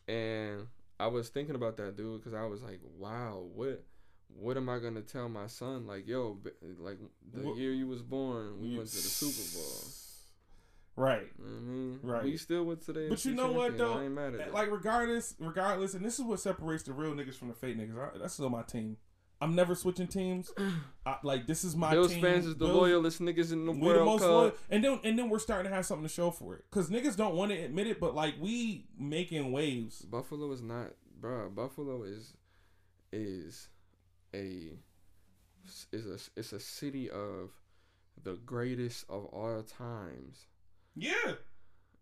[0.07, 0.67] And
[0.99, 3.83] I was thinking about that dude because I was like, wow, what,
[4.39, 5.87] what am I gonna tell my son?
[5.87, 6.37] Like, yo,
[6.79, 6.99] like
[7.33, 9.91] the What- year you was born, we You- went to the Super Bowl.
[10.99, 11.31] Right.
[11.37, 12.23] What Right.
[12.25, 13.07] we still went to the.
[13.09, 13.93] But you know what, though?
[13.99, 14.53] I ain't mad at.
[14.53, 17.97] Like regardless, regardless, and this is what separates the real niggas from the fake niggas.
[17.97, 18.97] I, that's still my team.
[19.41, 20.51] I'm never switching teams.
[21.05, 22.21] I, like this is my Bills team.
[22.21, 25.17] fans is the Bills- loyalist niggas in the We the most loyal, and then and
[25.17, 26.65] then we're starting to have something to show for it.
[26.69, 30.01] Cause niggas don't want to admit it, but like we making waves.
[30.01, 31.49] Buffalo is not, bro.
[31.49, 32.33] Buffalo is
[33.13, 33.69] is
[34.35, 34.73] a
[35.93, 37.51] is a it's a city of
[38.21, 40.47] the greatest of all times.
[40.95, 41.33] Yeah,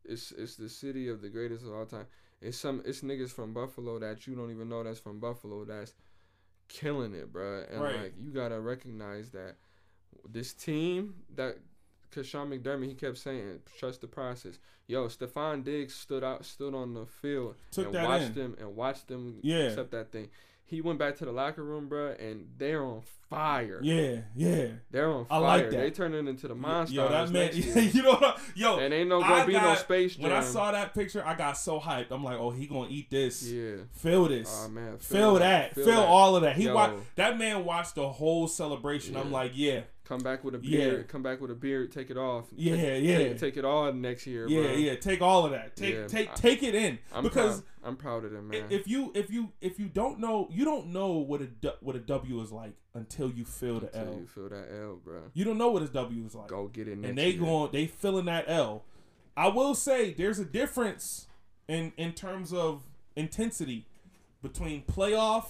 [0.06, 2.08] It's it's the city of the greatest of all time.
[2.42, 5.94] It's some it's niggas from Buffalo that you don't even know that's from Buffalo that's
[6.68, 7.64] killing it, bro.
[7.70, 8.02] And Right.
[8.04, 9.56] like you gotta recognize that
[10.28, 11.58] this team that.
[12.10, 16.74] Cause Sean McDermott, he kept saying, "Trust the process." Yo, Stefon Diggs stood out, stood
[16.74, 18.34] on the field took and that watched in.
[18.34, 19.64] them and watched them Yeah.
[19.66, 20.30] accept that thing.
[20.70, 23.80] He went back to the locker room, bro, and they're on fire.
[23.82, 24.68] Yeah, yeah.
[24.92, 25.38] They're on fire.
[25.38, 25.78] I like that.
[25.78, 26.94] They turn it into the monster.
[26.94, 27.52] Yo, that man.
[27.56, 28.38] you know what?
[28.54, 30.24] Yo, and ain't no gonna be no space jam.
[30.24, 32.12] when I saw that picture, I got so hyped.
[32.12, 33.44] I'm like, oh, he gonna eat this.
[33.44, 34.66] yeah, Feel this.
[34.66, 35.74] oh man, feel, that.
[35.74, 36.06] Feel, that.
[36.06, 36.58] all of that.
[36.58, 39.16] He watched that man watched the whole celebration.
[39.16, 40.78] I'm like, yeah, Come back with a Yeah.
[40.90, 41.08] beard.
[41.10, 41.92] Come back with a beard.
[41.92, 42.46] Take it off.
[42.56, 43.18] Yeah, take, yeah.
[43.18, 44.72] Take, take it all next year, yeah, bro.
[44.72, 44.96] yeah.
[44.96, 45.76] Take all of that.
[45.76, 46.08] Take Yeah.
[46.08, 47.90] take I- take it in I'm because proud.
[47.90, 48.68] I'm proud of them, man.
[48.70, 51.50] if you if you if you don't know you don't know what a
[51.82, 54.20] what a W is like until you feel the Until L.
[54.22, 55.24] you feel that L, bro.
[55.34, 56.48] You don't know what a W is like.
[56.48, 57.40] Go get it next and they year.
[57.42, 58.86] going they feeling that L.
[59.36, 61.28] I will say there's a difference
[61.68, 62.84] in in terms of
[63.18, 63.88] intensity
[64.42, 65.48] between playoff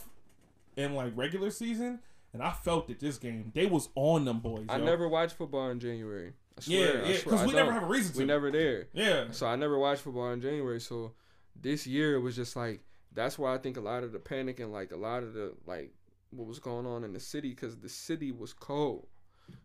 [0.75, 1.99] and like regular season.
[2.33, 4.65] And I felt that this game they was on them boys.
[4.69, 4.85] I yo.
[4.85, 6.33] never watched football in January.
[6.57, 8.19] I yeah swear, yeah swear, because we never have a reason to.
[8.19, 8.87] We never there.
[8.93, 10.79] yeah So I never watched football in January.
[10.79, 11.13] So
[11.59, 12.81] this year it was just like
[13.13, 15.53] that's why I think a lot of the panic and like a lot of the
[15.65, 15.93] like
[16.31, 19.07] what was going on in the city because the city was cold.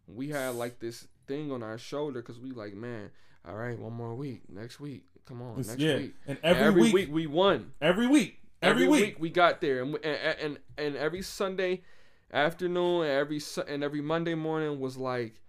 [0.06, 3.10] We had like this thing on our shoulder because we like man,
[3.46, 5.96] all right, one more week, next week, come on, next yeah.
[5.96, 6.14] week.
[6.26, 7.72] And And every, week, we won.
[7.80, 11.82] every week every, week, we got there, and, we- and and and every Sunday
[12.32, 15.40] afternoon, and every and every Monday morning was like,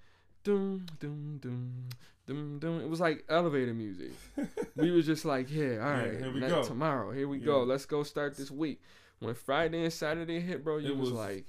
[0.44, 1.86] doom doom doom
[2.28, 2.82] doom doom.
[2.82, 4.12] It was like elevator music.
[4.76, 6.64] we was just like, yeah, all right, here we go.
[6.64, 7.46] tomorrow, here we Yeah.
[7.46, 7.64] go.
[7.64, 8.82] Let's go start this week.
[9.20, 11.46] When Friday and Saturday hit, bro, you It was, was- like,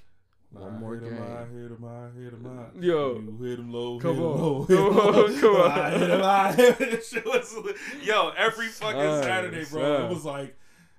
[0.53, 1.15] one more hit game.
[1.17, 3.15] hit 'em, I hit 'em, I- Yo.
[3.19, 4.41] you hit 'em low, Come hit on.
[4.41, 5.25] low, Come hit 'em low.
[5.25, 5.91] on, come on.
[5.99, 7.01] Hit 'em, I hit 'em.
[7.03, 7.57] Shit was-
[8.05, 10.57] Yo, every fucking Saturday, bro, it was like.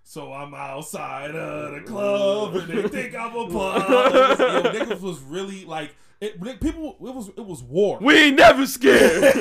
[0.07, 3.89] So I'm outside of the club and they think I'm a plug.
[3.89, 6.39] Yo, niggas was really like it.
[6.61, 7.97] People, it was it was war.
[7.99, 9.23] We ain't never scared.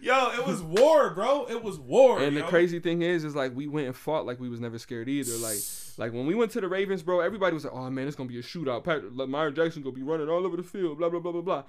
[0.00, 1.44] Yo, it was war, bro.
[1.46, 2.22] It was war.
[2.22, 4.78] And the crazy thing is, is like we went and fought like we was never
[4.78, 5.36] scared either.
[5.36, 5.58] Like,
[5.98, 8.30] like when we went to the Ravens, bro, everybody was like, "Oh man, it's gonna
[8.30, 8.84] be a shootout.
[8.84, 11.62] Pat, Lamar Jackson gonna be running all over the field." Blah blah blah blah blah.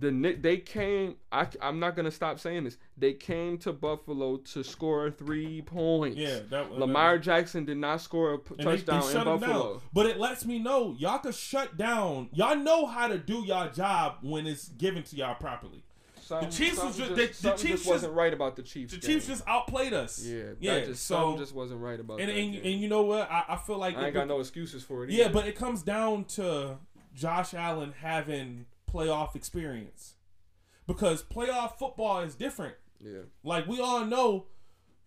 [0.00, 1.16] The they came.
[1.32, 2.76] I I'm not gonna stop saying this.
[2.96, 6.16] They came to Buffalo to score three points.
[6.16, 9.40] Yeah, that was Lamar Jackson did not score a p- And they- they touchdown in
[9.40, 9.72] Buffalo.
[9.74, 9.82] down.
[9.92, 12.28] But it lets me know y'all can shut down.
[12.32, 15.82] Y'all know how to do y'all job when it's given to y'all properly.
[16.20, 18.92] Something- Chiefs was something ju- they- the Chiefs just just- wasn't right about the Chiefs.
[18.92, 19.10] The game.
[19.16, 20.22] Chiefs just outplayed us.
[20.24, 20.74] yeah, yeah.
[20.74, 22.36] That just, so just wasn't right about and that.
[22.36, 23.30] and, and you know what?
[23.30, 25.10] I, I feel like I ain't it- got no excuses for it.
[25.10, 25.32] yeah, either.
[25.34, 26.76] but it comes down to
[27.14, 30.14] Josh Allen having playoff experience
[30.86, 32.74] because playoff football is different.
[33.00, 34.46] yeah, Like we all know,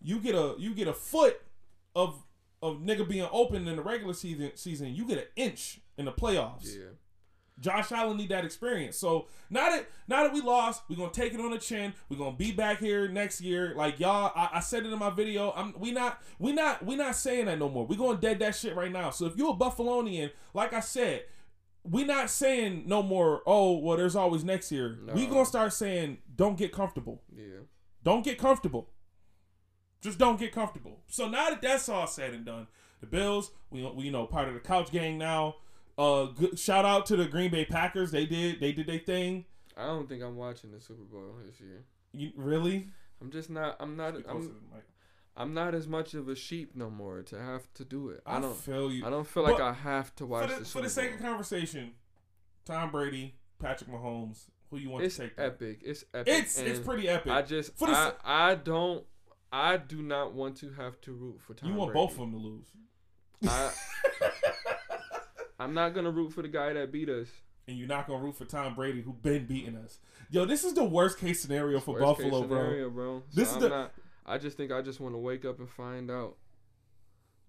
[0.00, 1.40] you get a you get a foot
[1.94, 2.22] of
[2.62, 4.52] of nigga being open in the regular season.
[4.54, 6.64] Season you get an inch in the playoffs.
[6.76, 6.84] yeah.
[7.60, 8.96] Josh Allen need that experience.
[8.96, 11.92] So now that now that we lost, we're gonna take it on the chin.
[12.08, 13.74] We're gonna be back here next year.
[13.76, 15.52] Like y'all, I, I said it in my video.
[15.54, 17.86] I'm we not we not we not saying that no more.
[17.86, 19.10] We gonna dead that shit right now.
[19.10, 21.24] So if you're a Buffalonian, like I said,
[21.84, 23.42] we not saying no more.
[23.46, 24.98] Oh well, there's always next year.
[25.14, 25.32] We No.
[25.32, 27.22] gonna start saying don't get comfortable.
[27.34, 27.60] Yeah.
[28.02, 28.90] Don't get comfortable.
[30.00, 31.00] Just don't get comfortable.
[31.08, 32.66] So now that that's all said and done,
[33.00, 35.56] the Bills, we, we you know part of the couch gang now.
[35.98, 38.10] Uh, good, shout out to the Green Bay Packers.
[38.10, 39.44] They did they did their thing.
[39.76, 41.84] I don't think I'm watching the Super Bowl this year.
[42.12, 42.88] You really?
[43.20, 43.76] I'm just not.
[43.80, 44.16] I'm not.
[44.28, 44.54] I'm,
[45.34, 45.50] closer to the mic.
[45.50, 48.20] I'm not as much of a sheep no more to have to do it.
[48.26, 48.56] I, I, don't.
[48.56, 49.06] feel you.
[49.06, 51.92] I don't feel like I have to watch for the, for the sake of conversation,
[52.64, 55.36] Tom Brady, Patrick Mahomes, who you want It's to take?
[55.36, 55.46] that?
[55.46, 55.80] epic.
[55.84, 56.32] It's epic.
[56.34, 57.32] It's it's pretty epic.
[57.32, 59.04] I just For the I, I don't
[59.52, 62.06] I do not want to have to root for Tom you want Brady.
[62.06, 62.66] both of them to lose.
[63.46, 63.70] I,
[65.58, 67.28] I'm not gonna root for the guy that beat us.
[67.68, 69.98] and you're not gonna root for Tom Brady, who been beating us.
[70.30, 72.58] Yo, this is the worst case scenario for Worst Buffalo, bro.
[72.58, 73.22] scenario, bro.
[73.34, 73.92] This so is I'm the- not.
[74.24, 76.36] I just think I just want to wake up and find out.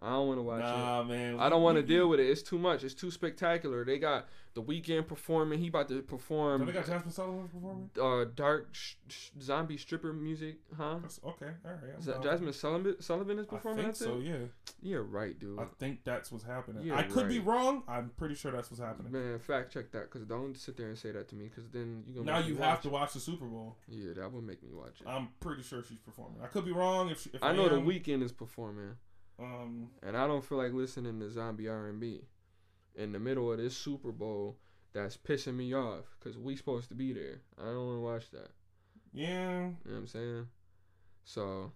[0.03, 0.63] I don't want to watch it.
[0.65, 1.39] Nah, man.
[1.39, 2.27] I don't want to deal with it.
[2.29, 2.83] It's too much.
[2.83, 3.85] It's too spectacular.
[3.85, 5.59] They got the Weeknd performing.
[5.59, 7.89] He about to So perform they got Jazmine Sullivan performing.
[7.99, 10.97] uh, dark sh- sh- zombie stripper music, huh?
[11.01, 11.97] That's, okay, all right.
[11.97, 12.21] Is that.
[12.21, 13.79] Jazmine Sullivan, Sullivan is performing.
[13.79, 14.19] I think so.
[14.19, 14.35] Yeah,
[14.81, 15.57] Yeah, right, dude.
[15.59, 16.85] I think that's what's happening.
[16.85, 17.83] Yeah, I could be wrong.
[17.87, 19.11] I'm pretty sure that's what's happening.
[19.11, 22.03] Man, fact check that, cause don't sit there and say that to me, cause then
[22.07, 22.91] you gonna Now you have to it.
[22.91, 23.77] watch the Super Bowl.
[23.87, 25.07] Yeah, that would make me watch it.
[25.07, 26.41] I'm pretty sure she's performing.
[26.43, 27.09] I could be wrong.
[27.09, 28.97] If, she, if I know the Weeknd is performing,
[29.39, 32.21] Um, and I don't feel like listening to zombie R and B
[32.95, 34.57] in the middle of this Super Bowl.
[34.93, 37.41] That's pissing me off, cause we supposed to be there.
[37.59, 38.51] I don't want to watch that.
[39.11, 40.47] yeah, You know what I'm saying?
[41.23, 41.71] So,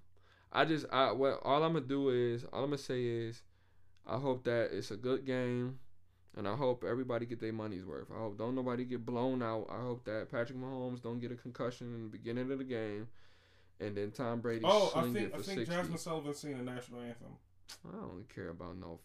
[0.51, 3.41] I just I what all I'm gonna do is all I'm gonna say is,
[4.05, 5.79] I hope that it's a good game,
[6.35, 8.11] and I hope everybody get their money's worth.
[8.15, 9.65] I hope don't nobody get blown out.
[9.71, 13.07] I hope that Patrick Mahomes don't get a concussion in the beginning of the game,
[13.79, 15.67] and then Tom Brady Oh, I think it for I think.
[15.67, 17.35] Jazmine Sullivan singing the national anthem.
[17.87, 18.99] I don't care about no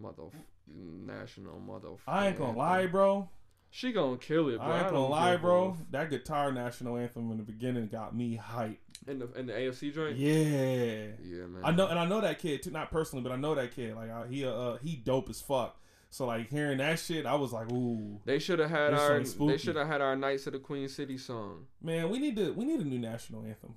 [0.00, 0.24] mother
[0.66, 1.88] national mother.
[2.06, 3.28] I ain't gonna lie, bro.
[3.72, 4.66] She gonna kill it, bro.
[4.66, 5.76] I ain't gonna don't lie, bro.
[5.90, 8.78] That guitar national anthem in the beginning got me hyped.
[9.06, 10.16] In the in the AFC joint.
[10.16, 11.12] Yeah.
[11.22, 11.62] Yeah, man.
[11.62, 12.70] I know, and I know that kid too.
[12.70, 13.94] Not personally, but I know that kid.
[13.94, 15.76] Like I, he, uh, he dope as fuck.
[16.10, 19.20] So like hearing that shit, I was like, ooh, They should have had our.
[19.22, 21.66] They should have had our Knights of the Queen City song.
[21.80, 23.76] man, we need to, we need a new national anthem.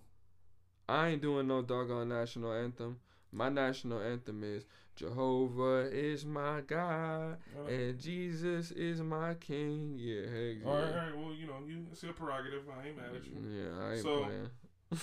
[0.90, 2.98] I ain't doing no doggone national anthem.
[3.34, 4.64] My national anthem is
[4.96, 9.96] Jehovah is my God Uh, and Jesus is my King.
[9.98, 10.66] Yeah, yeah.
[10.68, 11.18] all right, all right.
[11.18, 12.64] Well, you know, you it's your prerogative.
[12.70, 13.34] I ain't mad at you.
[13.50, 14.50] Yeah, I ain't So- playing.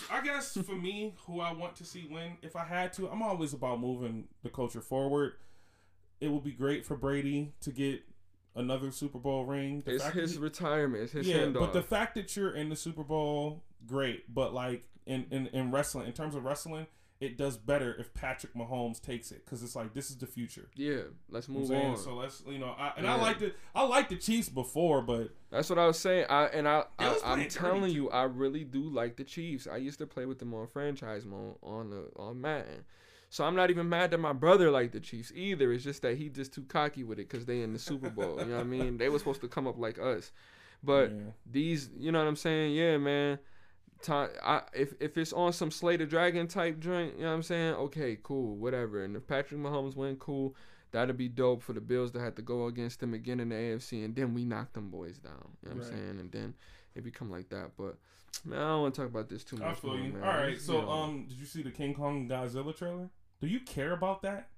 [0.09, 3.23] I guess for me, who I want to see win, if I had to, I'm
[3.23, 5.33] always about moving the culture forward.
[6.21, 8.03] It would be great for Brady to get
[8.55, 9.83] another Super Bowl ring.
[9.85, 11.03] The It's his that- retirement.
[11.05, 14.33] It's his yeah, send but the fact that you're in the Super Bowl, great.
[14.33, 16.87] But like in, in, in wrestling, in terms of wrestling,
[17.21, 20.69] it does better if Patrick Mahomes takes it because it's like this is the future.
[20.75, 21.97] yeah, let's You know move on.
[21.99, 25.29] So let's you know, I, and I like the I like the Chiefs before, but
[25.51, 26.27] That's what I was saying.
[26.31, 29.69] I and I, I I'm telling you, I really do like the Chiefs.
[29.71, 32.85] I used to play with them on franchise mode on the on Madden.
[33.29, 35.73] So I'm not even mad that my brother liked the Chiefs either.
[35.73, 38.39] It's just that he just too cocky with it because they in the Super Bowl.
[38.41, 38.97] you know what I mean?
[38.97, 40.33] They were supposed to come up like us,
[40.83, 41.19] but yeah.
[41.49, 42.75] these, you know what I'm saying?
[42.75, 43.39] Yeah, man.
[44.03, 47.35] Time, I, if if it's on some Slay the Dragon type joint, you know what
[47.35, 47.75] I'm saying?
[47.75, 49.05] Okay, cool, whatever.
[49.05, 50.55] And if Patrick Mahomes win, cool.
[50.93, 53.55] That'd be dope for the Bills to have to go against them again in the
[53.55, 55.35] AFC, and then we knock them boys down.
[55.63, 55.93] You know what Right.
[55.93, 56.19] I'm saying?
[56.21, 56.55] And then
[56.97, 57.73] it become like that.
[57.77, 57.97] But
[58.45, 60.13] man, I don't want to talk about this too I much feel more, you.
[60.15, 60.23] man.
[60.23, 63.09] All right, so you know, um, did you see the King Kong Godzilla trailer?
[63.41, 64.49] Do you care about that?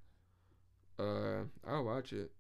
[0.99, 2.31] uh, I'll watch it.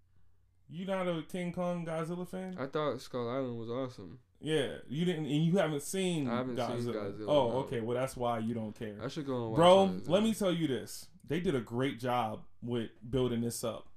[0.70, 2.56] You not a King Kong Godzilla fan?
[2.58, 4.20] I thought Skull Island was awesome.
[4.42, 6.82] Yeah, you didn't, and you haven't seen I haven't Godzilla.
[6.82, 7.56] seen Godzilla, Oh, no.
[7.58, 7.80] okay.
[7.80, 9.84] Well, that's why you don't care, I should go and bro.
[9.84, 10.08] it.
[10.08, 13.88] Let me tell you this: they did a great job with building this up.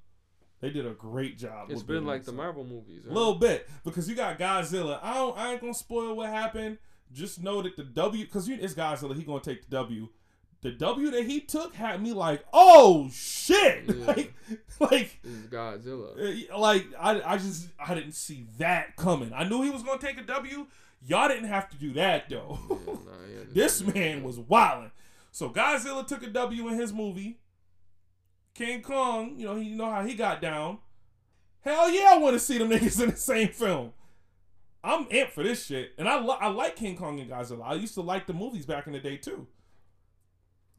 [0.61, 1.69] They did a great job.
[1.69, 2.37] It's with been like the up.
[2.37, 3.03] Marvel movies.
[3.05, 3.15] A right?
[3.17, 4.99] little bit because you got Godzilla.
[5.03, 5.37] I don't.
[5.37, 6.77] I ain't gonna spoil what happened.
[7.11, 10.07] Just know that the W, because it's Godzilla, he gonna take the W.
[10.65, 14.05] The W that he took had me like, oh shit, Yeah.
[14.07, 14.33] like,
[14.79, 16.49] like, It's Godzilla.
[16.51, 19.31] uh, like I, I just, I didn't see that coming.
[19.31, 20.65] I knew he was gonna take a W.
[21.05, 22.57] Y'all didn't have to do that though.
[22.67, 22.93] Yeah, nah,
[23.31, 24.89] yeah, this man was wilding.
[25.31, 27.37] So Godzilla took a W in his movie.
[28.55, 30.79] King Kong, you know, he you know how he got down.
[31.61, 33.93] Hell yeah, I want to see them niggas in the same film.
[34.83, 37.61] I'm amped for this shit, and I li- I like King Kong and Godzilla.
[37.65, 39.45] I used to like the movies back in the day too.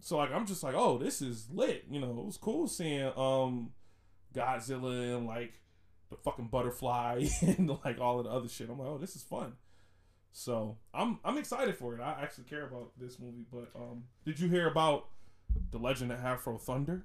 [0.01, 1.85] So like I'm just like, oh, this is lit.
[1.91, 3.71] You know, it was cool seeing um
[4.35, 5.55] Godzilla and like
[6.11, 8.69] the fucking butterfly and like all of the other shit.
[8.71, 9.55] I'm like, oh, this is fun.
[10.33, 12.01] So I'm I'm excited for it.
[12.01, 13.47] I actually care about this movie.
[13.51, 15.09] But um, did you hear about
[15.71, 17.05] the Legend of Afro Thunder?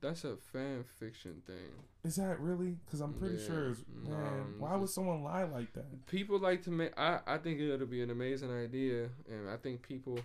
[0.00, 1.56] That's a fan fiction thing.
[2.02, 2.78] Is that really?
[2.86, 3.70] Because I'm pretty Yeah, sure.
[3.72, 6.06] It's, man, why would someone lie like that?
[6.06, 6.98] People like to make.
[6.98, 10.18] I I think it'll be an amazing idea, and I think people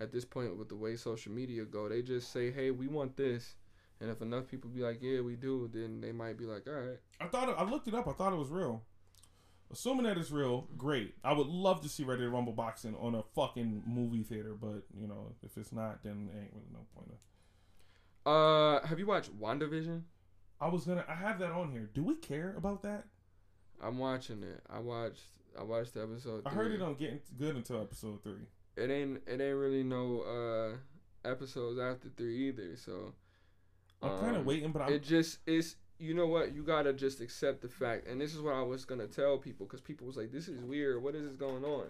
[0.00, 3.16] at this point with the way social media go, they just say, "Hey, we want
[3.16, 3.54] this,"
[4.00, 6.74] and if enough people be like, "Yeah, we do," then they might be like, "All
[6.74, 8.08] right." I thought it, I looked it up.
[8.08, 8.82] I thought it was real.
[9.72, 11.14] Assuming that it's real, great.
[11.24, 14.82] I would love to see Ready to Rumble boxing on a fucking movie theater, but
[14.96, 17.10] you know, if it's not, then ain't really no point.
[18.26, 18.32] Of...
[18.32, 20.02] Uh, have you watched WandaVision?
[20.60, 21.04] I was gonna.
[21.08, 21.90] I have that on here.
[21.92, 23.06] Do we care about that?
[23.82, 24.60] I'm watching it.
[24.70, 25.22] I watched.
[25.58, 26.42] I watched the episode.
[26.46, 28.46] I heard it on getting good until episode three.
[28.76, 29.22] It ain't.
[29.26, 32.76] It ain't really no uh episodes after three either.
[32.76, 33.12] So
[34.02, 34.92] I'm kind of um, waiting, but I'm.
[34.92, 35.76] it just is.
[35.98, 36.54] You know what?
[36.54, 39.66] You gotta just accept the fact, and this is what I was gonna tell people,
[39.66, 41.02] because people was like, "This is weird.
[41.02, 41.86] What is this going on?"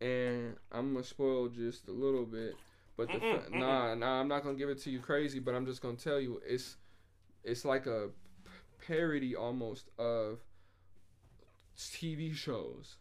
[0.00, 2.54] And I'm gonna spoil just a little bit,
[2.96, 5.66] but the fa- nah, nah, I'm not gonna give it to you crazy, but I'm
[5.66, 6.76] just gonna tell you it's
[7.42, 8.10] it's like a
[8.86, 10.38] parody almost of
[11.76, 12.96] TV shows.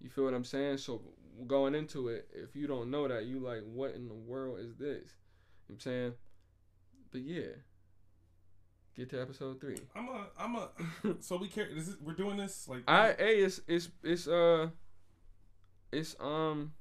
[0.00, 0.78] You feel what I'm saying?
[0.78, 1.00] So
[1.46, 4.76] going into it, if you don't know that, you like, what in the world is
[4.76, 5.16] this?
[5.68, 6.12] You know I'm saying?
[7.10, 7.52] But yeah.
[8.96, 9.78] Get to episode three.
[9.96, 10.26] I'm a.
[10.38, 10.68] I'm a.
[11.20, 11.66] so we care.
[11.66, 12.82] Is we're doing this like.
[12.86, 14.68] I hey, it's it's it's uh
[15.90, 16.72] it's um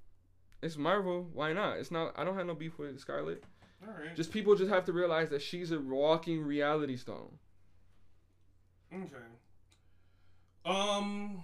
[0.62, 1.30] it's Marvel.
[1.32, 1.78] Why not?
[1.78, 3.46] It's not I don't have no beef with Scarlet.
[3.82, 4.16] All right.
[4.16, 7.40] Just people just have to realize that she's a walking reality stone.
[8.94, 9.16] Okay.
[10.66, 11.44] Um,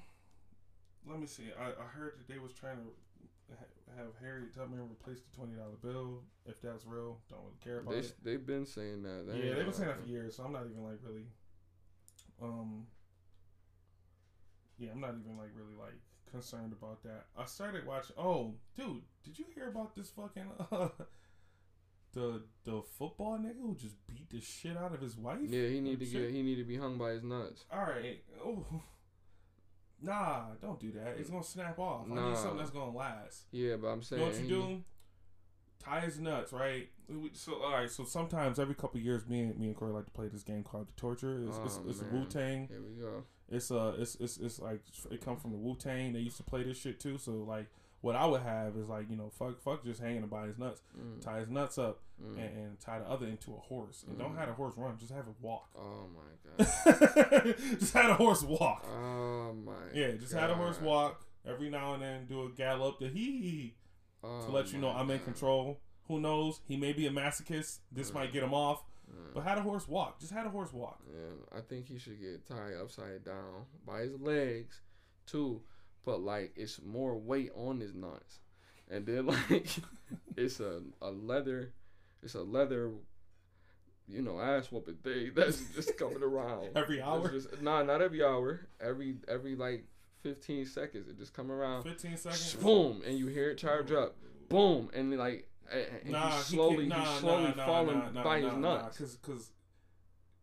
[1.09, 1.45] let me see.
[1.59, 5.53] I, I heard that they was trying to ha- have Harriet Tubman replace the twenty
[5.55, 6.23] dollar bill.
[6.45, 8.13] If that's real, don't really care about They it.
[8.23, 9.25] they've been saying that.
[9.27, 11.25] That Yeah, they've been saying that for years, so I'm not even like really.
[12.41, 12.87] Um.
[14.79, 15.95] Yeah, I'm not even like really like
[16.31, 17.25] concerned about that.
[17.37, 18.15] I started watching.
[18.17, 20.89] Oh, dude, did you hear about this fucking uh,
[22.13, 25.39] the the football nigga who just beat the shit out of his wife?
[25.47, 26.21] Yeah, he need to Shit.
[26.27, 27.65] get he need to be hung by his nuts.
[27.71, 28.21] All right.
[28.45, 28.65] Oh.
[30.01, 31.15] Nah, don't do that.
[31.19, 32.05] It's gonna snap off.
[32.11, 33.43] I need something that's gonna last.
[33.51, 34.83] Yeah, but I'm You saying know what you do?
[35.79, 36.89] Tie his nuts, right?
[37.33, 37.89] So, all right.
[37.89, 40.63] So sometimes every couple years, me and me and Corey like to play this game
[40.63, 41.41] called The Torture.
[41.47, 42.11] It's, it's, Oh, it's man.
[42.13, 42.67] Wu Tang.
[42.67, 43.23] Here we go.
[43.49, 46.11] It's uh, it's, it's it's like it come from the Wu Tang.
[46.13, 47.17] They used to play this shit too.
[47.17, 47.67] So like,
[48.01, 50.81] what I would have is like, you know, fuck, fuck, just hanging by his nuts.
[50.97, 52.31] Mm, Tie his nuts up mm.
[52.37, 54.05] and, and tie the other into a horse.
[54.07, 54.37] And don't Mm.
[54.37, 54.97] have the horse run.
[54.97, 55.69] Just have it walk.
[55.77, 57.55] Oh my god.
[57.79, 58.85] just had a horse walk.
[58.87, 59.73] Oh my.
[59.93, 63.41] Yeah, just had a horse walk every now and then, do a gallop, the hee
[63.41, 63.75] hee
[64.23, 65.79] Oh to let you know I'm in control.
[66.07, 66.61] Who knows?
[66.67, 67.79] He may be a masochist.
[67.91, 68.83] This might get him off.
[69.11, 69.33] Mm.
[69.33, 70.19] But had a horse walk.
[70.19, 70.99] Just had a horse walk.
[71.09, 74.81] Yeah, I think he should get tied upside down by his legs,
[75.25, 75.61] too.
[76.07, 78.39] But like, it's more weight on his nuts,
[78.89, 79.67] and then like,
[80.37, 81.73] it's a a leather,
[82.23, 82.91] it's a leather,
[84.07, 88.23] you know, ass whooping thing that's just coming around Every hour, Just, nah, not every
[88.23, 88.69] hour.
[88.79, 89.83] Every every like
[90.23, 91.83] fifteen seconds, it just come around.
[91.83, 92.53] 15 seconds.
[92.53, 94.15] Boom, and you hear it charge up.
[94.47, 98.09] Boom, and like, and Nah, he's slowly, can't- nah, he's slowly nah, nah, falling nah,
[98.11, 98.97] nah, by his nuts.
[98.97, 99.51] Cause, cause,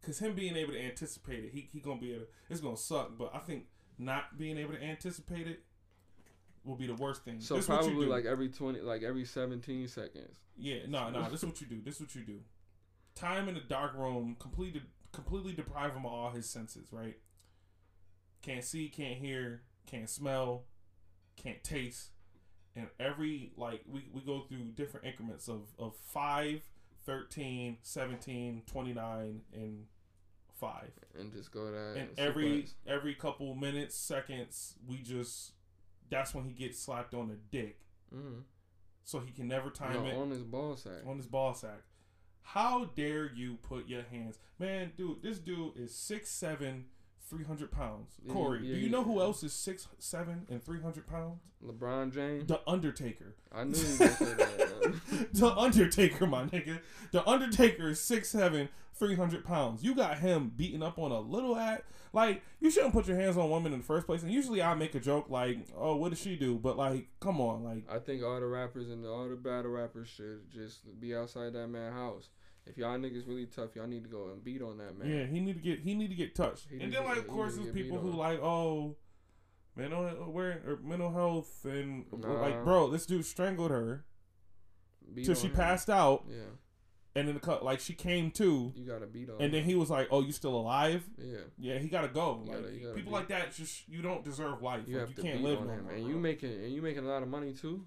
[0.05, 2.27] cause him being able to anticipate it, he he gonna be able.
[2.51, 3.17] It's gonna suck.
[3.17, 3.65] But I think
[3.99, 5.63] not being able to anticipate it
[6.65, 7.41] will be the worst thing.
[7.41, 8.13] So this what you probably do.
[8.13, 10.39] like every twenty, like every seventeen seconds.
[10.57, 11.23] Yeah, no, no.
[11.25, 11.81] This is what you do.
[11.83, 12.41] This is what you do.
[13.15, 16.89] Time in a dark room, completely, completely deprive him of all his senses.
[16.93, 17.17] Right?
[18.43, 20.65] Can't see, can't hear, can't smell,
[21.37, 22.11] can't taste,
[22.75, 26.63] and every like we we go through different increments of of 5,
[27.05, 29.85] 13, 17, 29, and
[30.65, 30.91] five.
[31.19, 31.97] and just go that.
[31.97, 35.53] And every every couple minutes, seconds, we just
[36.11, 37.81] that's when he gets slapped on the dick,
[38.15, 38.43] mm
[39.07, 41.05] so he can never time no, it on his ball sack.
[41.07, 41.83] on his ball sack.
[42.41, 45.23] How dare you put your hands, man, dude?
[45.23, 46.87] This dude is six seven,
[47.35, 48.13] three hundred pounds.
[48.25, 48.91] Yeah, Corey, yeah, do you yeah.
[48.91, 51.41] know who else is six seven and three hundred pounds?
[51.65, 52.47] LeBron James.
[52.47, 53.35] The Undertaker.
[53.53, 55.29] I knew you were gonna say that.
[55.33, 56.81] the Undertaker, my nigga.
[57.13, 59.83] The Undertaker is six seven, three hundred pounds.
[59.83, 63.37] You got him beating up on a little at like you shouldn't put your hands
[63.37, 64.23] on women in the first place.
[64.23, 67.41] And usually I make a joke like, "Oh, what does she do?" But like, come
[67.41, 71.15] on, like, I think all the rappers and all the battle rappers should just be
[71.15, 72.29] outside that man house.
[72.67, 75.09] If y'all niggas really tough, y'all need to go and beat on that man.
[75.11, 76.67] yeah, he need to get he need to get touched.
[76.71, 78.97] He and then like, of course, there's people who like, oh,
[79.77, 82.41] mental uh, where or mental health and Nah.
[82.41, 84.05] like, bro, this dude strangled her
[85.15, 85.53] Beat till she him.
[85.55, 86.37] passed out, Yeah,
[87.15, 89.43] and then the cut like she came to, you gotta beat on.
[89.43, 92.43] and then he was like, "Oh, you still alive?" yeah, Yeah, he gotta go.
[92.47, 94.85] You Like, gotta- gotta people beat- like that, just you don't deserve life.
[94.89, 97.23] you Like, you can't live on him, and you making and you making a lot
[97.23, 97.85] of money too.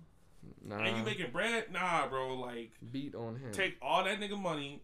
[0.64, 1.72] Nah, and you making bread?
[1.72, 2.36] Nah, bro.
[2.36, 3.52] Like, beat on him.
[3.52, 4.84] take all that nigga money,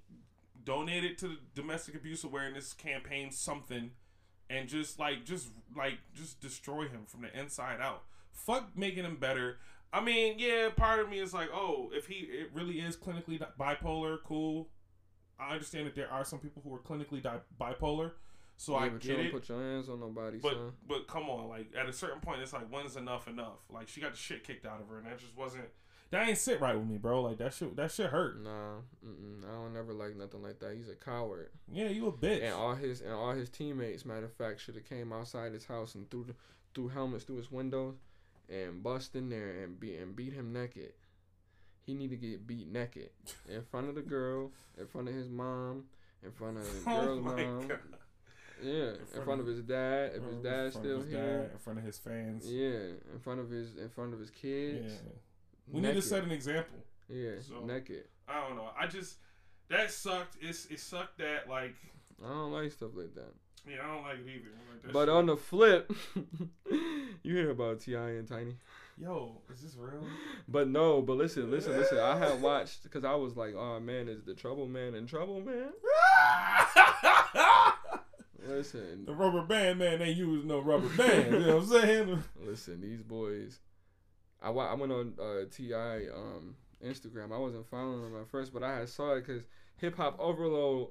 [0.64, 3.92] donate it to the domestic abuse awareness campaign, something,
[4.50, 8.04] and just like, just like, just destroy him from the inside out.
[8.32, 9.58] Fuck making him better.
[9.92, 13.40] I mean, yeah, part of me is like, oh, if he it really is clinically
[13.60, 14.70] bipolar, cool.
[15.40, 18.12] I understand that there are some people who are clinically di- bipolar,
[18.58, 19.32] So yeah, I but get you don't it.
[19.34, 20.72] put your hands on nobody, But son.
[20.88, 23.60] but come on, like at a certain point, it's like when's enough enough?
[23.70, 25.66] Like she got the shit kicked out of her, and that just wasn't.
[26.12, 27.24] That ain't sit right with me, bro.
[27.24, 27.76] Like that shit.
[27.76, 28.40] That shit hurt.
[28.44, 30.76] Nah, I don't never like nothing like that.
[30.78, 31.50] He's a coward.
[31.72, 32.44] Yeah, you a bitch.
[32.44, 35.66] And all his and all his teammates, matter of fact, should have came outside his
[35.66, 36.36] house and threw the,
[36.76, 37.96] threw helmets through his windows
[38.48, 40.94] and bust in there and beat and beat him naked.
[41.86, 43.10] He need to get beat naked
[43.50, 45.86] in front of the girl, in front of his mom,
[46.24, 47.68] in front of the oh girl's my mom.
[47.68, 47.80] god.
[48.64, 51.42] Yeah, in front front, of- of his dad, if his dad's still his here.
[51.44, 52.52] dad, in front of his fans.
[52.52, 52.70] Yeah,
[53.14, 54.94] in front of his in front of his kids.
[54.94, 55.12] Yeah.
[55.68, 56.04] We need to naked.
[56.04, 56.78] set an example.
[57.10, 58.06] Yeah, So- naked.
[58.28, 58.70] I don't know.
[58.78, 59.18] I just
[59.70, 60.38] that sucked.
[60.42, 61.76] It's it sucked that like
[62.24, 63.34] I don't like stuff like that.
[63.68, 64.50] yeah I don't like it either.
[64.72, 65.92] Like, that But shit- on the flip,
[67.24, 68.10] you hear about T.I.
[68.12, 68.56] and Tiny.
[68.98, 70.06] yo, is this real?
[70.48, 71.98] But no, but listen, listen, listen.
[72.00, 75.42] I had watched because I was like, oh man, is the trouble man in trouble,
[75.42, 75.70] man?
[78.48, 81.34] Listen, the rubber band man ain't use no rubber band.
[81.34, 82.24] you know what I'm saying?
[82.46, 83.60] listen, these boys.
[84.42, 86.08] I, I went on uh, T.I.
[86.14, 87.32] um Instagram.
[87.34, 89.44] I wasn't following them at first, but I had saw it because
[89.78, 90.90] Hip Hop Overload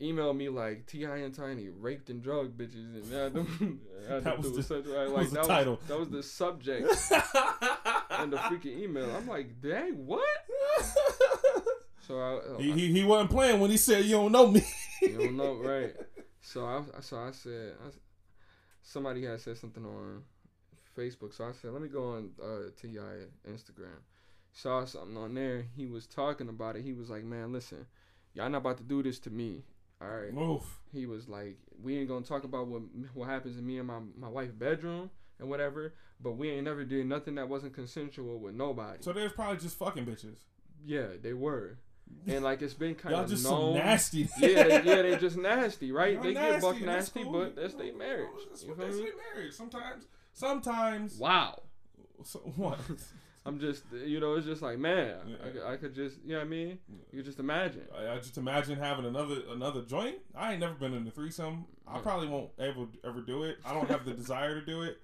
[0.00, 1.18] emailed me like T.I.
[1.18, 5.10] and Tiny raped and drugged bitches, and I them, I That was the- such- that
[5.10, 5.78] like was the that title.
[5.88, 6.88] that was the subject
[8.22, 9.14] in the freaking email.
[9.14, 10.24] I'm like, dang, what?
[12.06, 14.64] So I, he, he he wasn't playing when he said you don't know me.
[15.02, 15.94] You don't know, right?
[16.40, 17.90] So I, so I said, I,
[18.82, 20.22] somebody had said something on
[20.96, 21.34] Facebook.
[21.34, 23.50] So I said, let me go on uh, T.I.
[23.50, 24.00] Instagram.
[24.52, 25.66] Saw something on there.
[25.76, 26.82] He was talking about it.
[26.82, 27.86] He was like, man, listen,
[28.34, 29.62] y'all not about to do this to me.
[30.02, 30.32] All right.
[30.92, 32.82] He was like, we ain't gonna talk about what
[33.14, 35.94] what happens in me and my my wife's bedroom and whatever.
[36.20, 38.98] But we ain't never did nothing that wasn't consensual with nobody.
[39.02, 40.38] So there's probably just fucking bitches.
[40.84, 41.78] yeah, they were.
[42.26, 43.74] And like it's been kind of just known.
[43.74, 44.28] nasty.
[44.38, 46.14] yeah, they, yeah, they just nasty, right?
[46.14, 47.32] Y'all they get buck nasty, cool.
[47.32, 48.28] but that's their marriage.
[48.50, 49.52] That's You what that's their marriage.
[49.54, 51.18] Sometimes, sometimes.
[51.18, 51.62] Wow.
[52.24, 52.78] So, what?
[53.46, 55.36] I'm just, you know, it's just like, man, I, Yeah.
[55.52, 56.78] could- I could just, you know what I mean?
[57.10, 57.82] You could just imagine.
[57.96, 60.16] I, I just imagine having another another joint.
[60.34, 61.64] I ain't never been in a threesome.
[61.88, 63.56] I probably won't ever ever do it.
[63.64, 65.00] I don't have the desire to do it.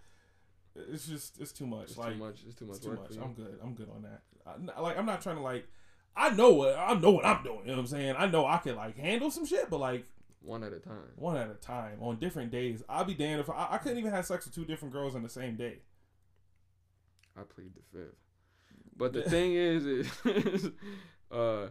[0.74, 1.88] It's just it's too much.
[1.88, 2.40] It's like too much.
[2.46, 3.16] It's too much it's too much.
[3.22, 3.59] I'm good.
[3.62, 4.20] I'm good on that.
[4.76, 5.66] I, like I'm not trying to like.
[6.16, 7.60] I know what I know what I'm doing.
[7.60, 8.14] You know what I'm saying?
[8.18, 10.06] I know I can like handle some shit, but like
[10.40, 11.12] One at a time.
[11.16, 12.82] one at a time on different days.
[12.88, 15.22] I'll be damned if I, I couldn't even have sex with two different girls on
[15.22, 15.80] the same day.
[17.36, 18.14] I plead the fifth.
[18.96, 20.70] But the thing is, is
[21.30, 21.66] uh,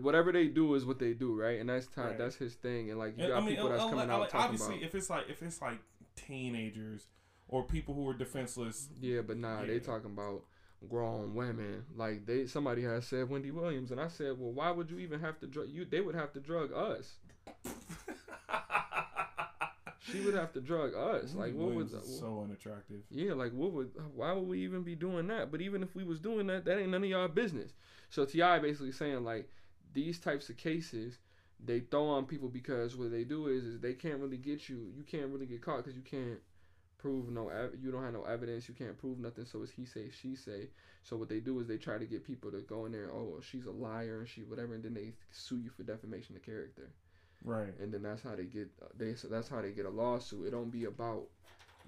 [0.00, 1.60] whatever they do is what they do, right?
[1.60, 2.06] And that's time.
[2.06, 2.18] Right.
[2.18, 2.88] That's his thing.
[2.90, 4.86] And like you got I mean, people that's coming like, out like, talking obviously, about.
[4.86, 5.78] if it's like if it's like
[6.16, 7.06] teenagers
[7.48, 10.44] or people who are defenseless, Yeah, but nah, they talking about
[10.88, 11.84] grown women.
[11.96, 15.20] Like they, somebody has said Wendy Williams, and I said, well, why would you even
[15.20, 15.84] have to drug you?
[15.84, 17.14] They would have to drug us.
[20.10, 21.34] She would have to drug us.
[21.34, 21.90] Like what would?
[21.90, 23.02] Williams is so unattractive.
[23.10, 23.90] Yeah, like what would?
[24.14, 25.52] Why would we even be doing that?
[25.52, 27.72] But even if we was doing that, that ain't none of y'all business.
[28.10, 28.58] So T.I.
[28.58, 29.48] basically saying like
[29.94, 31.18] these types of cases,
[31.64, 34.90] they throw on people because what they do is is they can't really get you.
[34.96, 36.40] You can't really get caught because you can't
[37.02, 37.48] prove no.
[37.48, 38.68] ev- You don't have no evidence.
[38.68, 39.44] You can't prove nothing.
[39.44, 40.68] So it's he say she say.
[41.02, 43.10] So what they do is they try to get people to go in there.
[43.12, 46.42] Oh, she's a liar and she whatever, and then they sue you for defamation of
[46.42, 46.88] character
[47.44, 47.74] Right.
[47.80, 50.46] and then that's how they get they so that's how they get a lawsuit.
[50.46, 51.24] It don't be about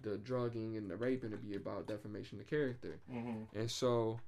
[0.02, 1.32] the drugging and the raping.
[1.32, 2.98] It be about defamation of character.
[3.12, 3.56] Mm-hmm.
[3.58, 4.18] And so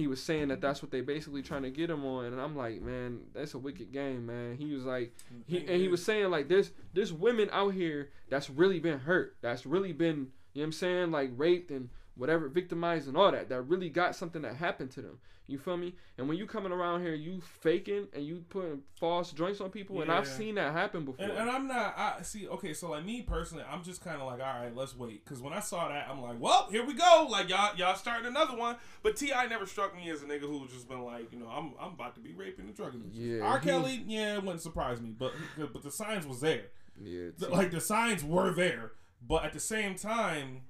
[0.00, 2.24] he was saying that that's what they basically trying to get him on.
[2.24, 4.56] And I'm like, man, that's a wicked game, man.
[4.56, 5.12] He was like,
[5.46, 9.36] he and he was saying like, there's there's women out here that's really been hurt.
[9.42, 13.30] That's really been you know what I'm saying like raped and whatever victimized and all
[13.32, 16.46] that that really got something that happened to them you feel me and when you
[16.46, 20.54] coming around here you faking and you putting false joints on people and i've seen
[20.56, 21.98] that happen before And, and I'm not.
[21.98, 22.46] I see.
[22.48, 25.24] Okay, so like me personally, I'm just kind of like, all right, let's wait.
[25.24, 27.26] Because when I saw that, I'm like, well, here we go.
[27.30, 28.76] Like y'all, y'all starting another one.
[29.02, 29.46] But T.I.
[29.46, 32.14] never struck me as a nigga who's just been like, you know, I'm, I'm about
[32.14, 33.10] to be raping and drugging.
[33.12, 33.58] Yeah, R.
[33.58, 35.32] Kelly, yeah, it wouldn't surprise me, but
[35.72, 36.66] but the signs was there.
[37.00, 38.92] yeah The- like the signs were there,
[39.26, 40.62] but at the same time,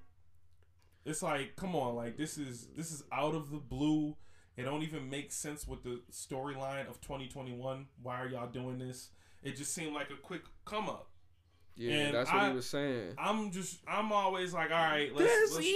[1.04, 4.16] it's like, come on, like this is this is out of the blue.
[4.56, 7.86] It don't even make sense with the storyline of 2021.
[8.02, 9.10] Why are y'all doing this?
[9.42, 11.08] It just seemed like a quick come up.
[11.76, 15.14] yeah and that's what I- he was saying I'm just, I'm always like, all right,
[15.14, 15.66] let's, let's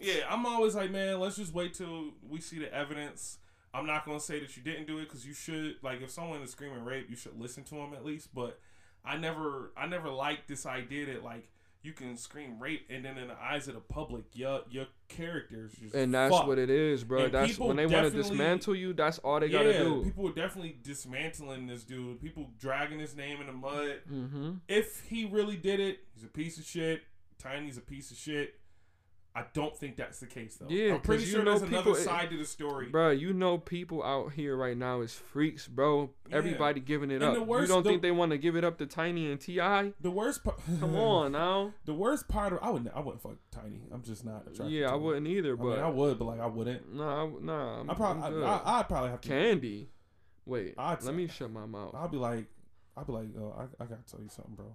[0.00, 3.38] yeah, I'm always like, man, let's just wait till we see the evidence.
[3.72, 5.76] I'm not gonna say that you didn't do it because you should.
[5.82, 8.34] Like, if someone is screaming rape, you should listen to them at least.
[8.34, 8.58] But
[9.04, 11.48] I never, I never liked this idea that like
[11.82, 15.72] you can scream rape, and then in the eyes of the public, your your characters
[15.80, 16.48] just And that's fucked.
[16.48, 17.24] what it is, bro.
[17.24, 18.92] And that's when they want to dismantle you.
[18.92, 20.02] That's all they yeah, gotta do.
[20.04, 22.20] people were definitely dismantling this dude.
[22.20, 24.00] People dragging his name in the mud.
[24.10, 24.52] mm-hmm.
[24.66, 27.02] If he really did it, he's a piece of shit.
[27.38, 28.54] Tiny's a piece of shit.
[29.38, 30.66] I don't think that's the case though.
[30.68, 32.88] Yeah, I'm pretty sure there's another side to the story.
[32.88, 36.10] Bro, you know people out here right now is freaks, bro.
[36.28, 36.36] Yeah.
[36.36, 37.46] Everybody giving it And up.
[37.46, 39.92] worst- you don't the- think they want to give it up to Tiny and T.I.?
[40.00, 40.60] The worst part.
[40.80, 41.72] Come on now.
[41.84, 43.80] The worst part of I wouldn't I wouldn't fuck Tiny.
[43.92, 44.70] I'm just not attracted.
[44.70, 46.94] Yeah, I wouldn't either, I but mean, I would, but like I wouldn't.
[46.94, 47.80] nah, I- nah.
[47.80, 48.42] I'm, I probably.
[48.44, 49.28] I, I, I'd probably have to.
[49.28, 49.90] Candy.
[50.46, 51.94] Wait, I'd let me shut my mouth.
[51.94, 52.46] I'll be like,
[52.96, 54.74] I'll be like, oh, I, I gotta tell you something, bro.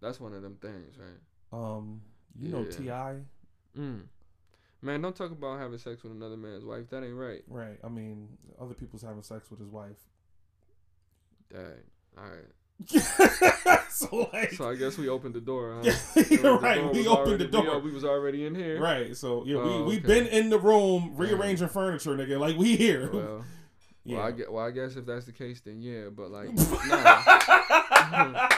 [0.00, 1.18] That's one of them things, right?
[1.52, 2.02] Um,
[2.38, 3.16] you know T.I.,
[3.78, 4.02] Mm.
[4.82, 6.90] Man, don't talk about having sex with another man's wife.
[6.90, 7.42] That ain't right.
[7.48, 7.78] right?
[7.82, 8.28] I mean,
[8.60, 9.96] other people's having sex with his wife.
[11.50, 11.62] Dang.
[12.18, 12.48] All right.
[13.90, 15.92] so like, So I guess we opened the door, huh?
[16.30, 16.82] yeah, right.
[16.84, 17.78] was We opened already- the door.
[17.78, 18.78] We, we was already in here.
[18.80, 19.16] Right.
[19.16, 20.20] So yeah, Oh, we we've okay.
[20.20, 22.38] been in the room rearranging furniture, nigga.
[22.40, 23.08] Like we here.
[23.12, 23.44] Well,
[24.04, 24.16] yeah.
[24.18, 26.08] well, I guess, well, I guess if that's the case, then yeah.
[26.14, 28.48] But like, nah,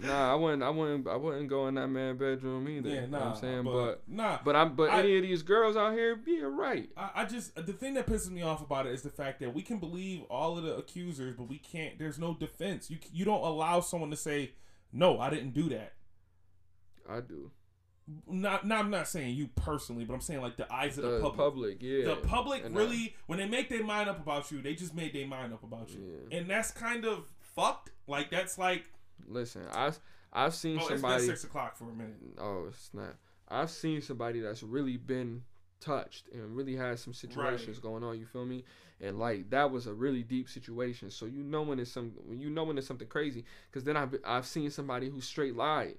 [0.00, 2.88] nah, I wouldn't, I wouldn't, I wouldn't go in that man bedroom either.
[2.88, 3.24] yeah, you know nah.
[3.26, 4.38] what I'm saying, but, but, nah.
[4.44, 6.88] but I'm, but I- any of these girls out here, yeah, right.
[6.96, 9.54] I, I just the thing that pisses me off about it is the fact that
[9.54, 11.98] we can believe all of the accusers, but we can't.
[11.98, 12.90] There's no defense.
[12.90, 14.52] You you don't allow someone to say,
[14.92, 15.92] "No, I didn't do that."
[17.08, 17.50] I do.
[18.26, 21.10] Not, not I'm not saying you personally, but I'm saying like the eyes of the,
[21.10, 21.36] The public.
[21.38, 22.04] public, yeah.
[22.06, 24.94] The public And I- really, when they make their mind up about you, they just
[24.94, 26.38] made their mind up about you, Yeah.
[26.38, 27.90] and that's kind of fucked.
[28.08, 28.84] Like that's like,
[29.28, 29.98] Listen, I've
[30.32, 31.26] I've seen oh, it's been somebody.
[31.26, 32.16] six o'clock for a minute.
[32.38, 33.16] Oh, it's not.
[33.48, 35.42] I've seen somebody that's really been
[35.80, 38.18] touched and really had some situations going on.
[38.18, 38.64] You feel me?
[39.00, 41.10] And like that was a really deep situation.
[41.10, 43.44] So you know when it's some, when you know when it's something crazy.
[43.70, 45.96] Because then I've I've seen somebody who straight lied.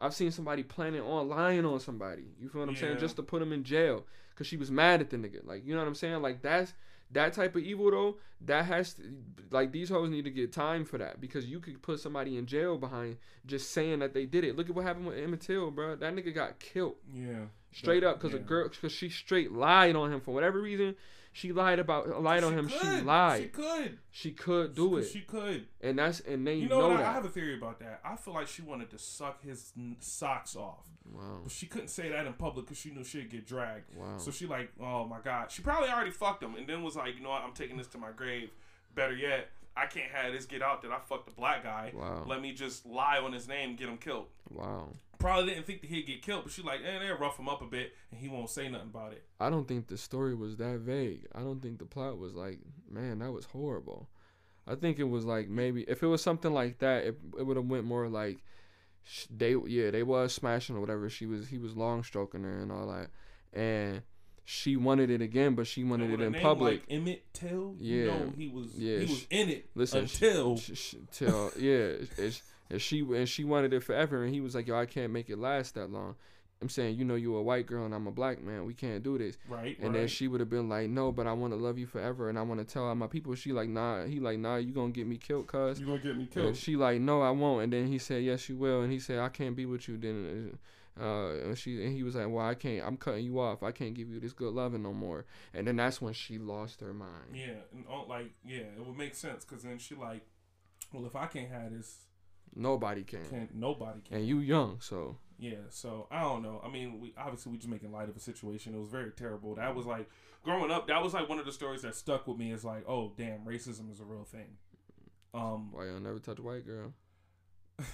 [0.00, 2.24] I've seen somebody planning on lying on somebody.
[2.40, 2.98] You feel what I'm saying?
[2.98, 5.46] Just to put him in jail because she was mad at the nigga.
[5.46, 6.22] Like you know what I'm saying?
[6.22, 6.72] Like that's
[7.12, 8.16] that type of evil though.
[8.40, 9.02] That has to,
[9.50, 12.44] like these hoes need to get time for that because you could put somebody in
[12.46, 14.54] jail behind just saying that they did it.
[14.56, 15.96] Look at what happened with Emmett Till, bro.
[15.96, 18.40] That nigga got killed Yeah, straight up because Yeah.
[18.40, 20.94] a girl because she straight lied on him for whatever reason.
[21.36, 22.68] She lied about lied on She him.
[22.68, 23.42] She lied.
[23.42, 25.66] She could She could do it, She could.
[25.80, 26.98] and that's and they You know, know, what?
[26.98, 27.08] I, that.
[27.08, 28.00] I have a theory about that.
[28.04, 32.08] I feel like she wanted to suck his socks off, wow, but she couldn't say
[32.08, 33.94] that in public because she knew she'd get dragged.
[33.96, 34.16] wow.
[34.18, 37.16] So she like, oh my god, she probably already fucked him, and then was like,
[37.16, 38.50] you know what, I'm taking this to my grave.
[38.94, 41.90] Better yet, I can't have this get out that I fucked a black guy.
[41.96, 42.22] Wow.
[42.28, 44.26] Let me just lie on his name, get him killed.
[44.50, 44.88] wow.
[45.24, 47.62] Probably didn't think that he'd get killed, but she like, eh, they'll rough him up
[47.62, 49.24] a bit, and he won't say nothing about it.
[49.40, 51.26] I don't think the story was that vague.
[51.34, 52.58] I don't think the plot was like,
[52.90, 54.10] man, that was horrible.
[54.66, 57.56] I think it was like maybe if it was something like that, it, it would
[57.56, 58.44] have went more like
[59.34, 61.08] they yeah they was smashing or whatever.
[61.08, 63.08] She was he was long stroking her and all that,
[63.58, 64.02] and
[64.44, 66.82] she wanted it again, but she wanted it in name public.
[66.82, 67.76] like Emmett Till.
[67.78, 67.96] Yeah.
[67.96, 68.74] you know he was.
[68.76, 70.58] Yeah, he was in it Listen, until.
[70.58, 74.54] sh- sh- till yeah, it's, and she and she wanted it forever, and he was
[74.54, 76.16] like, "Yo, I can't make it last that long."
[76.62, 78.64] I'm saying, you know, you're a white girl and I'm a black man.
[78.64, 79.36] We can't do this.
[79.48, 79.98] right, And right.
[80.00, 82.38] then she would have been like, "No, but I want to love you forever, and
[82.38, 84.92] I want to tell all my people." She like, "Nah." He like, "Nah, you gonna
[84.92, 86.56] get me killed, cuz." you gonna get me And killed.
[86.56, 89.18] she like, "No, I won't." And then he said, "Yes, you will." And he said,
[89.18, 90.56] "I can't be with you." Then,
[90.98, 92.86] uh, and she and he was like, "Well, I can't.
[92.86, 93.62] I'm cutting you off.
[93.62, 96.80] I can't give you this good loving no more." And then that's when she lost
[96.80, 97.34] her mind.
[97.34, 100.22] Yeah, and all, like yeah, it would make sense because then she like,
[100.92, 102.06] well, if I can't have this,
[102.56, 103.24] Nobody can.
[103.24, 104.18] can nobody can.
[104.18, 106.60] And you young, so Yeah, so I don't know.
[106.64, 108.74] I mean, we obviously we just making light of a situation.
[108.74, 109.54] It was very terrible.
[109.56, 110.08] That was like
[110.44, 110.86] growing up.
[110.88, 112.52] That was like one of the stories that stuck with me.
[112.52, 114.56] Is like, oh damn, racism is a real thing.
[115.32, 116.92] Um, why you'll never touch a white girl?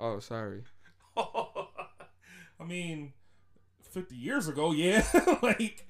[0.00, 0.64] Oh, sorry.
[1.16, 3.12] I mean,
[3.88, 5.06] fifty years ago, yeah,
[5.42, 5.86] like,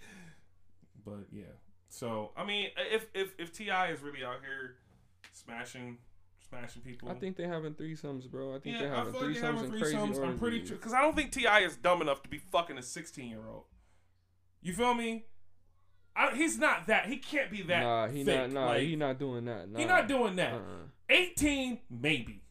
[1.03, 1.45] but yeah.
[1.89, 3.89] So I mean, if if if T.I.
[3.93, 4.77] is really out here
[5.33, 5.97] smashing
[6.53, 8.55] smashing people, I think they're having threesomes, bro.
[8.55, 10.23] I think yeah, they're I having feel like they're threesomes having and crazy threesomes.
[10.27, 11.61] I'm pretty sure because I don't think T.I.
[11.61, 13.65] is dumb enough to be fucking a 16 year old.
[14.61, 15.25] You feel me?
[16.15, 17.07] I, he's not that.
[17.07, 17.81] He can't be that.
[17.83, 18.37] Nah, he thick.
[18.37, 18.53] not.
[18.53, 19.71] Nah, like, he not doing that.
[19.71, 19.79] Nah.
[19.79, 20.53] he not doing that.
[20.55, 20.89] Uh-uh.
[21.09, 22.43] 18 maybe,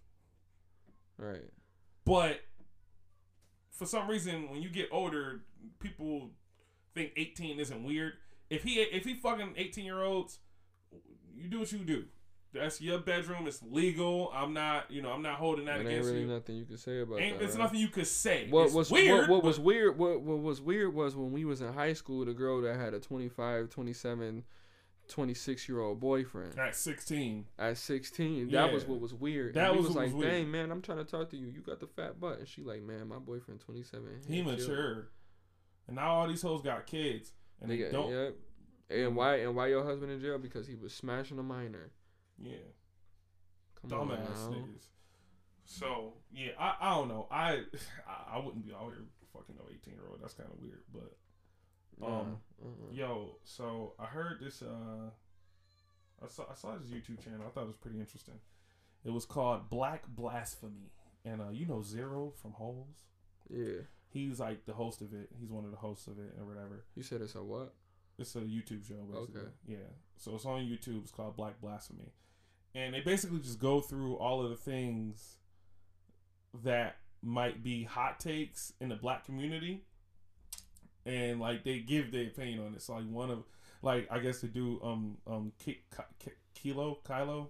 [1.18, 1.50] Right.
[2.06, 2.42] but
[3.72, 5.42] for some reason when you get older,
[5.80, 6.32] people
[6.94, 8.14] think 18 isn't weird.
[8.50, 10.40] If he if he fucking 18 year olds,
[11.34, 12.06] you do what you do.
[12.54, 13.48] That's your bedroom.
[13.48, 14.30] It's legal.
[14.34, 16.28] I'm not, you know, I'm not holding that There ain't against really you.
[16.28, 17.46] nothing you can say about Ain't, that.
[17.46, 17.64] it's right?
[17.64, 18.48] nothing you could say.
[18.50, 19.30] What it's was weird?
[19.30, 22.26] what, what was weird what, what was weird was when we was in high school
[22.26, 24.44] the girl that had a 25 27
[25.08, 27.46] 26 year old boyfriend at 16.
[27.60, 28.50] at 16.
[28.52, 29.56] That was what was weird.
[29.56, 30.26] That was was like, was.
[30.26, 31.48] "Dang man, I'm trying to talk to you.
[31.48, 34.04] You got the fat butt." And she like, "Man, my boyfriend 27.
[34.28, 35.08] He chill." mature,
[35.88, 37.32] and now all these hoes got kids,
[37.62, 38.12] and They they, got, don't.
[38.12, 38.36] Yep.
[38.92, 40.38] And why and why your husband in jail?
[40.38, 41.92] Because he was smashing a minor.
[43.82, 44.56] Come dumbass now.
[44.56, 44.86] niggas.
[45.66, 47.28] So yeah, I, I don't know.
[47.32, 47.62] I,
[48.34, 50.20] I wouldn't be out here fucking no 18 year old.
[50.22, 52.12] That's kind of weird, but Um,
[52.62, 52.92] Nah, uh-uh.
[52.94, 54.62] Yo, so I heard this.
[54.62, 55.10] Uh,
[56.24, 57.42] I saw I saw this YouTube channel.
[57.48, 58.40] I thought it was pretty interesting.
[59.04, 60.92] It was called Black Blasphemy,
[61.26, 63.06] and uh, you know Zero from Holes.
[63.50, 63.82] yeah.
[64.14, 65.30] He's like the host of it.
[65.40, 66.84] He's one of the hosts of it, or whatever.
[66.96, 67.74] You said it's a what?
[68.20, 69.40] It's a YouTube show, basically.
[69.42, 69.50] Okay.
[69.66, 69.78] Yeah.
[70.18, 71.02] So it's on YouTube.
[71.04, 72.12] It's called Black Blasphemy,
[72.76, 75.36] and they basically just go through all of the things
[76.64, 79.84] that might be hot takes in the black community,
[81.06, 82.82] and like they give their opinion on it.
[82.82, 83.44] So like one of,
[83.82, 87.48] like I guess they do um um Ki- Ki- Ki- Kilo Kylo,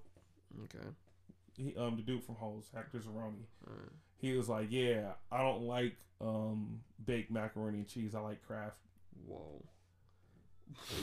[0.66, 0.88] Okay.
[1.58, 3.46] he, um the dude from Holes, Hector Zeroni.
[3.68, 3.90] Alright.
[4.18, 8.14] He was like, yeah, I don't like um baked macaroni and cheese.
[8.16, 8.78] I like Kraft.
[9.26, 9.64] Whoa.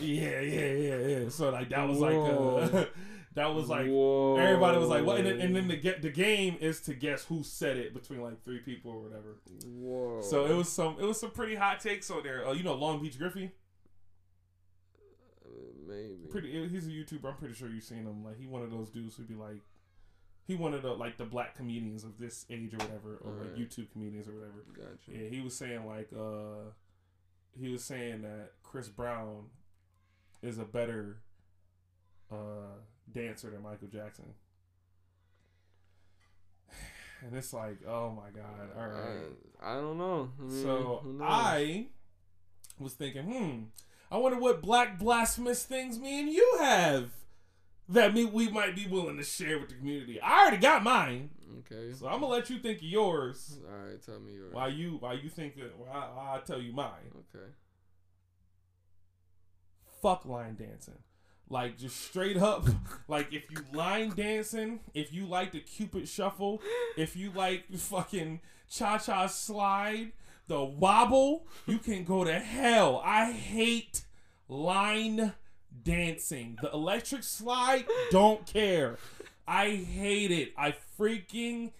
[0.00, 1.28] Yeah, yeah, yeah, yeah.
[1.28, 2.84] So like that was like uh,
[3.34, 4.36] that was like Whoa.
[4.36, 7.24] everybody was like what and then, and then the get the game is to guess
[7.24, 9.36] who said it between like three people or whatever.
[9.66, 10.20] Whoa.
[10.22, 12.46] So it was some it was some pretty hot takes on there.
[12.46, 13.52] Uh, you know Long Beach Griffy,
[15.44, 15.50] Uh,
[15.86, 16.26] maybe.
[16.30, 17.24] pretty he's a YouTuber.
[17.26, 18.24] I'm pretty sure you've seen him.
[18.24, 19.60] Like he one of those dudes who'd be like
[20.46, 23.54] he one of the like the black comedians of this age or whatever, or like
[23.56, 24.64] YouTube comedians or whatever.
[24.74, 25.10] Gotcha.
[25.18, 26.70] Yeah, he was saying like uh
[27.58, 29.46] he was saying that Chris Brown
[30.42, 31.18] is a better
[32.30, 32.76] uh
[33.12, 34.26] dancer than Michael Jackson.
[37.26, 39.18] And it's like, oh my god, all right.
[39.60, 40.30] I, I don't know.
[40.38, 41.02] I mean, so?
[41.20, 41.86] I
[42.78, 43.62] was thinking, hmm,
[44.12, 47.10] I wonder what black blasphemous things me and you have
[47.88, 50.20] that me we might be willing to share with the community.
[50.20, 51.30] I already got mine,
[51.60, 51.92] Okay.
[51.92, 53.58] so I'm gonna let you think of yours.
[53.68, 54.00] All right.
[54.00, 54.52] Tell me yours.
[54.54, 57.10] Why you why you think that I, I'll tell you mine.
[57.34, 57.46] Okay.
[60.02, 60.98] Fuck line dancing.
[61.50, 62.66] Like just straight up,
[63.08, 66.60] like if you line dancing, if you like the Cupid shuffle,
[66.96, 68.40] if you like fucking
[68.70, 70.12] cha cha slide,
[70.46, 73.00] the wobble, you can go to hell.
[73.04, 74.02] I hate
[74.48, 75.32] line
[75.84, 76.58] dancing.
[76.60, 78.98] The electric slide, don't care.
[79.46, 80.52] I hate it.
[80.58, 81.72] I freaking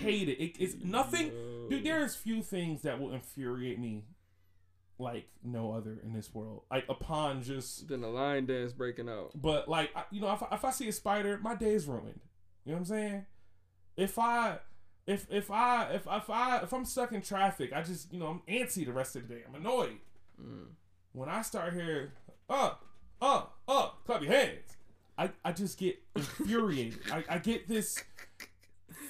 [0.00, 0.40] hate it.
[0.40, 1.32] it it's nothing.
[1.68, 4.04] Dude, there's few things that will infuriate me
[4.98, 6.62] like no other in this world.
[6.70, 9.30] Like upon just, Then the line dance breaking out.
[9.34, 11.86] but like I, you know, if I, if I see a spider, my day is
[11.86, 12.20] ruined.
[12.64, 13.26] You know what I'm saying?
[13.96, 14.58] If I,
[15.06, 18.26] if if I if if I if I'm stuck in traffic, I just you know
[18.26, 19.42] I'm antsy the rest of the day.
[19.46, 19.98] I'm annoyed.
[20.42, 20.66] Mm.
[21.12, 22.08] When I start hearing,
[22.50, 22.84] up,
[23.20, 24.76] uh, up, uh, up, uh, clap your hands,
[25.16, 26.98] I I just get infuriated.
[27.12, 28.02] I I get this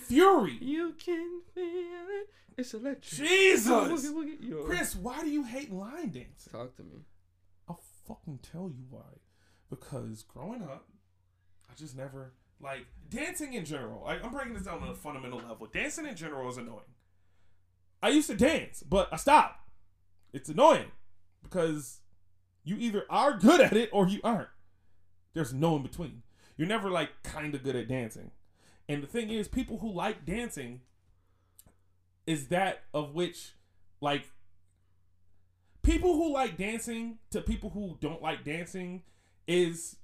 [0.06, 0.58] fury.
[0.60, 2.28] You can feel it.
[2.56, 3.02] It's electric.
[3.02, 4.48] Jesus, boogie, boogie.
[4.48, 4.64] Yo.
[4.64, 6.52] Chris, why do you hate line dancing?
[6.52, 7.04] talk to me.
[7.68, 9.20] I'll fucking tell you why.
[9.68, 10.86] Because growing up,
[11.70, 14.04] I just never like dancing in general.
[14.04, 15.66] Like I'm breaking this down on a fundamental level.
[15.66, 16.94] Dancing in general is annoying.
[18.02, 19.68] I used to dance, but I stopped.
[20.32, 20.90] It's annoying
[21.42, 22.00] because
[22.64, 24.48] you either are good at it or you aren't.
[25.34, 26.22] There's no in between.
[26.56, 28.30] You're never like kind of good at dancing.
[28.88, 30.80] And the thing is, people who like dancing
[32.26, 33.52] is that of which
[34.00, 34.30] like
[35.82, 39.02] people who like dancing to people who don't like dancing
[39.46, 39.96] is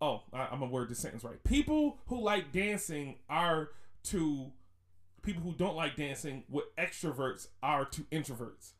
[0.00, 1.42] oh I, i'm gonna word this sentence right.
[1.44, 3.70] People who like dancing are
[4.04, 4.52] to
[5.22, 8.72] people who don't like dancing what extroverts are to introverts.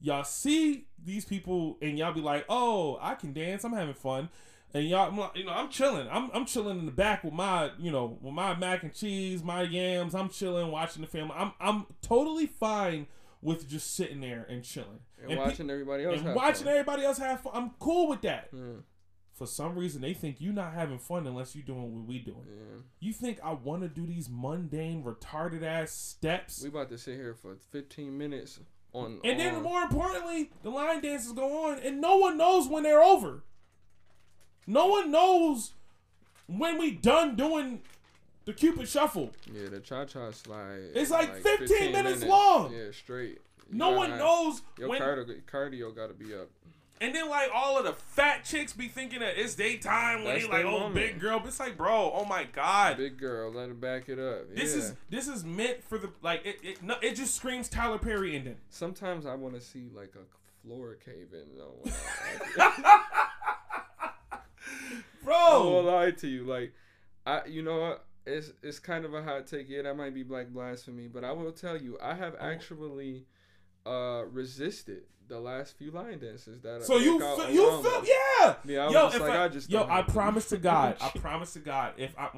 [0.00, 4.28] Y'all see these people and y'all be like oh i can dance i'm having fun
[4.74, 7.90] and y'all you know i'm chilling i'm, I'm chilling in the back with my you
[7.90, 11.86] know with my mac and cheese my yams i'm chilling watching the family i'm i'm
[12.00, 13.06] totally fine
[13.42, 16.16] with just sitting there and chilling And, pe- watching everybody else.
[16.18, 16.72] and have watching fun.
[16.74, 17.52] everybody else have fun.
[17.56, 18.54] I'm cool with that.
[18.54, 18.82] Mm,
[19.32, 22.44] For some reason, they think you're not having fun unless you're doing what we doing.
[22.46, 22.82] yeah.
[23.00, 26.62] You think I want to do these mundane, retarded ass steps?
[26.62, 28.60] We about to sit here for 15 minutes
[28.92, 29.18] on.
[29.24, 33.02] and then, more importantly, the line dances go on, and no one knows when they're
[33.02, 33.42] over.
[34.66, 35.72] No one knows
[36.46, 37.80] when we done doing
[38.44, 39.30] the Cupid Shuffle.
[39.52, 40.80] Yeah, the cha cha slide.
[40.94, 42.72] It's is like 15 minutes long.
[42.72, 43.40] Yeah, straight.
[43.70, 45.00] You No one have- knows Your when.
[45.00, 46.48] cardio, cardio got to be up.
[47.00, 50.46] And then like all of the fat chicks be thinking that it's daytime when That's
[50.46, 50.94] they like, oh, moment.
[50.94, 51.40] big girl.
[51.40, 52.96] But it's like, bro, oh my god.
[52.96, 54.54] Big girl, let her back it up.
[54.54, 54.78] This yeah.
[54.82, 58.36] is this is meant for the like it it, no, it just screams Tyler Perry
[58.36, 58.56] ending.
[58.70, 61.56] Sometimes I want to see like a floor cave in.
[61.58, 61.90] though,
[65.24, 66.44] when I- I won't lie to you.
[66.44, 66.72] Like,
[67.26, 68.04] I, you know what?
[68.26, 69.68] It's it's kind of a hot take.
[69.68, 72.44] Yeah, that might be black blasphemy, but I will tell you, I have Oh.
[72.44, 73.26] actually
[73.84, 76.82] uh resisted the last few line dances that.
[76.82, 78.54] I So you work out feel, you feel yeah.
[78.64, 81.52] Yeah, I yo, just like, I, I just yo, I promise to God, I promise
[81.54, 82.28] to God, if I,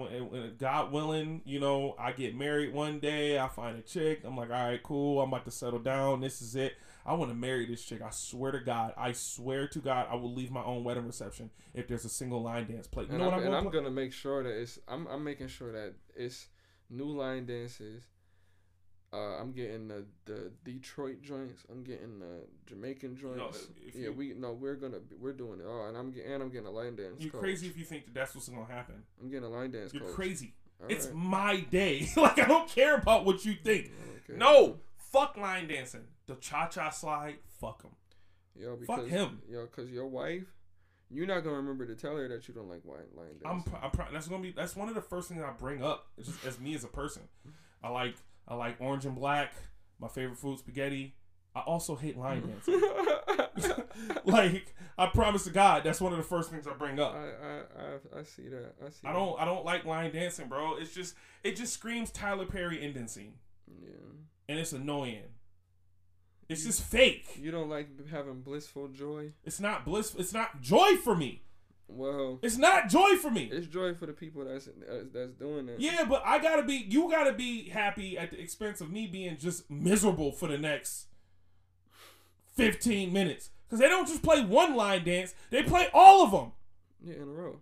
[0.59, 4.51] God willing, you know, I get married one day, I find a chick, I'm like,
[4.51, 6.20] all right, cool, I'm about to settle down.
[6.20, 6.74] This is it.
[7.07, 8.00] I want to marry this chick.
[8.02, 11.50] I swear to God, I swear to God, I will leave my own wedding reception
[11.74, 13.05] if there's a single line dance play.
[13.11, 13.72] You know what I'm, and gonna I'm play?
[13.72, 14.78] gonna make sure that it's.
[14.88, 16.46] I'm I'm making sure that it's
[16.90, 18.05] new line dances.
[19.12, 21.62] Uh, I'm getting the the Detroit joints.
[21.70, 23.68] I'm getting the Jamaican joints.
[23.86, 26.42] if yeah, you- we no, we're gonna we're doing it all, and I'm get, and
[26.42, 27.16] I'm getting a line dance.
[27.20, 27.40] You're coach.
[27.40, 28.96] crazy if you think that that's what's gonna happen.
[29.22, 29.94] I'm getting a line dance.
[29.94, 30.14] You're coach.
[30.14, 30.55] crazy.
[30.82, 31.14] All it's right.
[31.14, 32.09] my day.
[32.16, 33.92] like I don't care about what you think.
[34.28, 34.36] Okay.
[34.38, 34.78] No,
[35.12, 36.02] fuck line dancing.
[36.27, 37.93] The cha cha slide, fuck them.
[38.57, 39.43] Yo, because, Fuck him.
[39.51, 40.47] Yo, cause your wife,
[41.11, 43.72] you're not gonna remember to tell her that you don't like line line I'm, dancing.
[43.72, 46.07] pr- I'm pr- that's gonna be that's one of the first things I bring up
[46.16, 47.22] it's just as me as a person.
[47.83, 48.14] I like
[48.49, 49.53] I like orange and black.
[49.99, 51.14] My favorite food spaghetti.
[51.55, 53.55] I also hate line mm.
[53.57, 53.85] dancing.
[54.25, 57.14] like I promise to God, that's one of the first things I bring up.
[57.14, 58.75] I I I see that.
[58.85, 59.07] I see.
[59.07, 60.77] I don't I don't like line dancing, bro.
[60.77, 63.35] It's just it just screams Tyler Perry ending scene,
[63.68, 63.91] Yeah.
[64.49, 65.25] and it's annoying.
[66.49, 67.26] It's just fake.
[67.40, 69.32] You don't like having blissful joy.
[69.45, 70.20] It's not blissful.
[70.20, 71.42] It's not joy for me.
[71.86, 73.45] Well, It's not joy for me.
[73.53, 74.68] it's joy for the people that's
[75.12, 75.80] that's doing it.
[75.80, 76.86] Yeah, but I gotta be.
[76.88, 81.07] You gotta be happy at the expense of me being just miserable for the next
[82.57, 83.51] fifteen minutes.
[83.66, 86.53] Because they don't just play one line dance; they play all of them,
[87.03, 87.61] Yeah, in a row.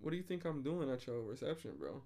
[0.00, 2.02] What do you think I'm doing at your reception, bro?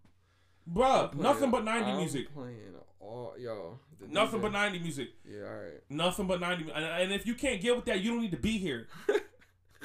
[0.72, 1.12] Bruh.
[1.12, 2.32] I'm Nothing but ninety I'm music.
[2.34, 2.56] Playing
[3.00, 3.80] all y'all.
[4.08, 5.08] Nothing but ninety music.
[5.24, 5.82] Yeah, all right.
[5.90, 6.70] Nothing but ninety.
[6.74, 8.88] And, and if you can't get with that, you don't need to be here.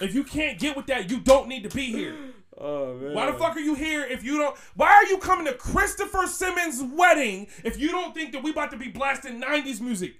[0.02, 2.16] if you can't get with that, you don't need to be here.
[2.56, 3.16] Oh man.
[3.16, 4.56] Why the fuck are you here if you don't?
[4.76, 8.70] Why are you coming to Christopher Simmons' wedding if you don't think that we about
[8.70, 10.18] to be blasting '90s music?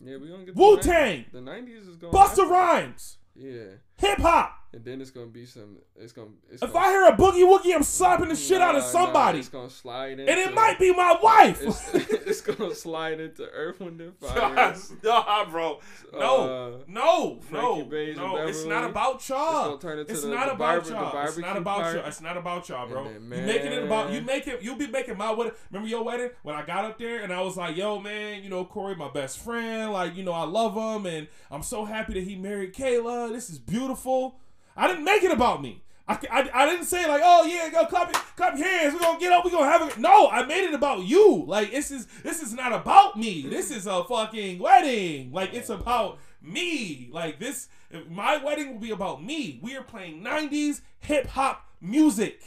[0.00, 1.32] Yeah, we gonna get Wu the Tang, 90s.
[1.32, 2.12] The nineties is going.
[2.12, 3.64] Busta Rhymes, Yeah,
[3.96, 4.56] hip hop.
[4.74, 5.76] And then it's gonna be some.
[5.96, 6.30] It's gonna.
[6.50, 8.86] It's If gonna, I hear a boogie woogie, I'm slapping the shit out of Nah,
[8.86, 10.28] nah, somebody, it's gonna slide in.
[10.28, 11.60] and it might be my wife.
[11.62, 14.74] It's, it's gonna slide into Earth, Wind, and Fire.
[15.02, 15.80] nah, bro.
[16.12, 18.36] No, Uh, no, Frankie no, Bays no.
[18.46, 19.74] It's not about It's y'all.
[19.74, 21.26] into It's the, not the about barber, y'all.
[21.26, 21.96] It's not about part.
[21.96, 22.06] y'all.
[22.06, 23.04] It's not about y'all, bro.
[23.04, 24.62] Then, you making it about you make it.
[24.62, 25.52] You'll be making my wedding.
[25.70, 28.50] Remember your wedding when I got up there and I was like, "Yo, man, you
[28.50, 29.92] know Corey, my best friend.
[29.92, 33.32] Like, you know, I love him, and I'm so happy that he married Kayla.
[33.32, 34.36] This is beautiful."
[34.76, 35.82] I didn't make it about me.
[36.06, 38.92] I, I, I didn't say like, oh yeah, go clap clap your hands.
[38.92, 39.44] We're gonna get up.
[39.44, 39.98] We're gonna have it.
[39.98, 41.44] No, I made it about you.
[41.46, 43.46] Like this is this is not about me.
[43.48, 45.32] This is a fucking wedding.
[45.32, 47.08] Like it's about me.
[47.10, 47.68] Like this,
[48.10, 49.58] my wedding will be about me.
[49.62, 52.42] We are playing '90s hip hop music.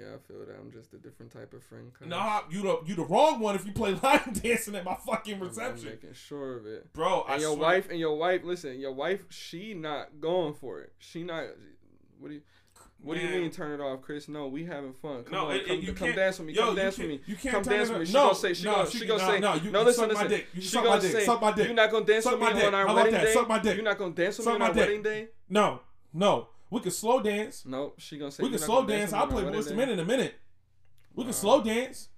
[0.00, 0.56] Yeah, I feel that.
[0.58, 1.92] I'm just a different type of friend.
[2.06, 5.34] Nah, you the you the wrong one if you play line dancing at my fucking
[5.34, 6.92] I'm- I'm reception, making sure of it.
[6.92, 7.20] bro.
[7.22, 10.80] I And your swear- wife and your wife, listen, your wife, she not going for
[10.80, 10.92] it.
[10.98, 11.44] She not.
[12.18, 12.40] What do you?
[13.02, 14.28] What do you mean turn it off, Chris?
[14.28, 15.24] No, we having fun.
[15.24, 16.52] Come No, on, it- come, you come dance with me.
[16.54, 17.20] yo, come dance with me.
[17.26, 18.04] you can't come dance with me.
[18.06, 18.52] She No, gonna say.
[18.54, 18.90] She no, gonna.
[18.90, 19.40] she She gonna no, say.
[19.40, 20.28] no, you- no, listen, suck my listen.
[20.38, 20.46] dick.
[20.54, 21.12] You She suck gonna my dick.
[21.12, 21.24] say.
[21.24, 21.68] Suck my dick.
[21.68, 22.64] You not gonna dance Suck with me dick.
[22.64, 23.32] on our How wedding day.
[23.32, 23.76] Suck my dick.
[23.76, 24.80] You not gonna dance with me on my our dick.
[24.86, 25.28] wedding day.
[25.48, 25.80] No,
[26.12, 26.48] no.
[26.70, 27.66] We can slow dance.
[27.66, 28.44] No, she gonna say.
[28.44, 29.12] We can slow gonna dance.
[29.12, 29.74] I'll play II day?
[29.74, 30.34] Men in a minute.
[31.14, 31.32] We can Wow.
[31.32, 32.08] slow dance.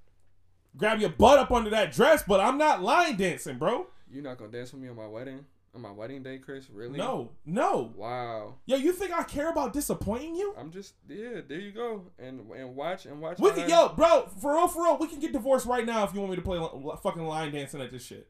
[0.76, 3.86] Grab your butt up under that dress, but I'm not line dancing, bro.
[4.10, 5.46] You're not gonna dance with me on my wedding?
[5.74, 6.68] On my wedding day, Chris?
[6.68, 6.98] Really?
[6.98, 7.94] No, no.
[7.96, 8.56] Wow.
[8.66, 10.54] Yo, you think I care about disappointing you?
[10.58, 11.40] I'm just yeah.
[11.48, 12.10] There you go.
[12.18, 13.38] And and watch and watch.
[13.38, 16.12] We can, yo, bro, for real, for real, we can get divorced right now if
[16.12, 18.28] you want me to play li- fucking line dancing at this shit.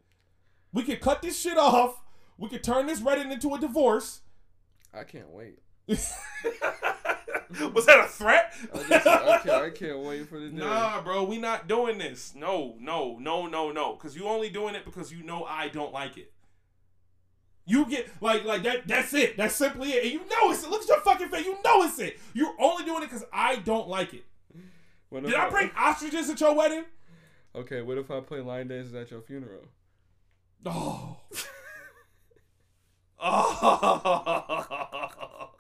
[0.73, 2.01] We could cut this shit off.
[2.39, 4.21] We could turn this wedding into a divorce.
[4.95, 5.59] I can't wait.
[7.75, 8.55] Was that a threat?
[8.73, 10.57] I, just, I, can't, I can't wait for the day.
[10.57, 12.35] Nah, bro, we not doing this.
[12.35, 13.95] No, no, no, no, no.
[13.95, 16.33] Because you only doing it because you know I don't like it.
[17.65, 18.89] You get like like that.
[18.89, 19.37] That's it.
[19.37, 20.05] That's simply it.
[20.05, 20.71] And you know it's it.
[20.71, 21.47] Look at your fucking face.
[21.47, 22.19] You know it's it.
[22.35, 24.25] You're only doing it because I don't like it.
[25.11, 26.85] What Did if I bring ostriches at your wedding?
[27.55, 29.67] Okay, what if I play line dances at your funeral?
[30.65, 31.19] Oh.
[33.21, 35.51] oh.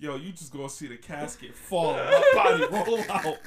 [0.00, 3.38] Yo, you just gonna see the casket fall and my body roll out.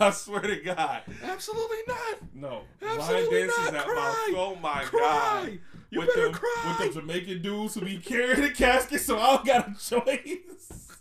[0.00, 1.02] I swear to God.
[1.24, 2.18] Absolutely not.
[2.34, 2.62] No.
[2.80, 3.74] Absolutely Line dances not.
[3.74, 3.94] at Cry.
[4.32, 5.00] my oh my Cry.
[5.00, 5.58] God.
[5.90, 6.76] You with better them, cry.
[6.80, 10.88] With the Jamaican dudes who be carrying the casket, so I don't got a choice.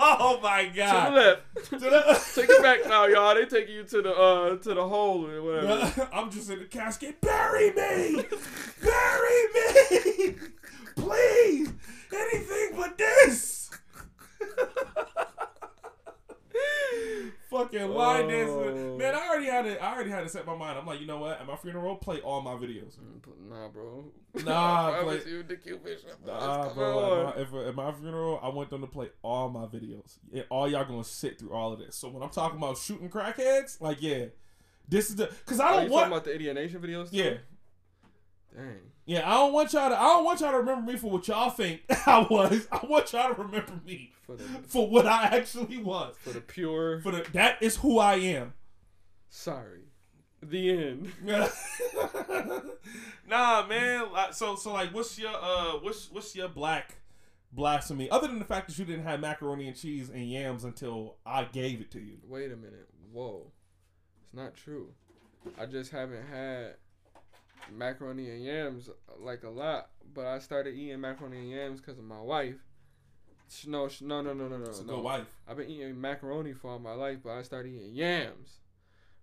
[0.00, 1.10] Oh my god!
[1.10, 1.14] To the God.
[1.14, 1.70] left.
[1.70, 3.34] To the- Take it back now, y'all.
[3.34, 6.08] They taking you to the uh to the hole or whatever.
[6.10, 7.20] I'm just in the casket.
[7.20, 8.24] Bury me!
[8.82, 10.36] Bury me!
[10.96, 11.70] Please!
[12.10, 13.57] Anything but this!
[17.50, 18.28] Fucking line oh.
[18.28, 19.14] dancing, man.
[19.14, 19.80] I already had it.
[19.80, 20.78] I already had it set my mind.
[20.78, 21.40] I'm like, you know what?
[21.40, 22.98] At my funeral, play all my videos.
[22.98, 24.04] Mm, nah, bro.
[24.44, 25.20] Nah, play.
[25.26, 26.00] You the Q-fish.
[26.26, 27.28] Nah, bro.
[27.28, 30.18] At my, if, at my funeral, I want them to play all my videos.
[30.32, 31.96] And all y'all gonna sit through all of this.
[31.96, 34.26] So when I'm talking about shooting crackheads, like, yeah,
[34.88, 37.10] this is the because I don't Are you want talking about the Idiot Nation videos.
[37.10, 37.16] Too?
[37.16, 37.34] Yeah,
[38.56, 38.78] Dang.
[39.06, 39.30] yeah.
[39.30, 39.98] I don't want y'all to.
[39.98, 42.66] I don't want y'all to remember me for what y'all think I was.
[42.72, 46.16] I want y'all to remember me For the for what I actually was.
[46.18, 47.00] for the pure.
[47.00, 48.54] For the that is who I am.
[49.28, 49.82] Sorry.
[50.42, 51.12] The end.
[53.28, 54.12] nah, man.
[54.12, 56.96] like, So so like, what's your uh, what's what's your black
[57.52, 58.10] blasphemy?
[58.10, 61.44] Other than the fact that you didn't have macaroni and cheese and yams until I
[61.44, 62.18] gave it to you.
[62.26, 62.88] Wait a minute.
[63.12, 63.52] Whoa.
[64.24, 64.92] It's not true.
[65.58, 66.74] I just haven't had
[67.76, 68.88] macaroni and yams
[69.18, 72.56] like a lot, but I started eating macaroni and yams because of my wife.
[73.50, 74.64] Sh- No, sh- no, no, no, no, no.
[74.66, 74.96] It's a no.
[74.96, 75.34] good wife.
[75.48, 78.58] I've been eating macaroni for all my life, but I started eating yams.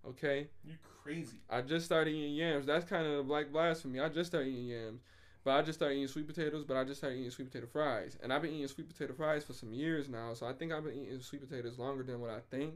[0.06, 0.48] Okay?
[0.64, 1.38] You crazy.
[1.50, 2.66] I just started eating yams.
[2.66, 4.00] That's kind of the black blasphemy.
[4.00, 5.00] I just started eating yams.
[5.44, 8.18] But I just started eating sweet potatoes, but I just started eating sweet potato fries.
[8.20, 10.34] And I've been eating sweet potato fries for some years now.
[10.34, 12.74] So I think I've been eating sweet potatoes longer than what I think.